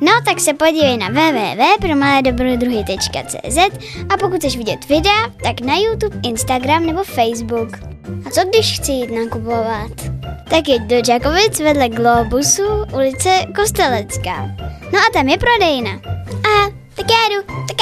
No 0.00 0.12
tak 0.24 0.40
se 0.40 0.54
podívej 0.54 0.96
na 0.96 1.08
www.promaledobrodruhy.cz 1.08 3.58
a 4.08 4.16
pokud 4.16 4.36
chceš 4.36 4.56
vidět 4.56 4.88
videa, 4.88 5.28
tak 5.42 5.60
na 5.60 5.76
YouTube, 5.76 6.16
Instagram 6.22 6.86
nebo 6.86 7.04
Facebook. 7.04 7.68
A 8.26 8.30
co 8.30 8.44
když 8.44 8.80
chci 8.80 8.92
jít 8.92 9.10
nakupovat? 9.10 9.90
Tak 10.50 10.68
jeď 10.68 10.82
do 10.82 10.96
Žakovic 11.06 11.60
vedle 11.60 11.88
Globusu, 11.88 12.84
ulice 12.94 13.30
Kostelecká. 13.56 14.48
No 14.92 14.98
a 14.98 15.10
tam 15.12 15.28
je 15.28 15.38
prodejna. 15.38 16.00
Aha, 16.44 16.70
tak 16.94 17.06
já 17.10 17.28
jdu, 17.28 17.42
tak 17.46 17.76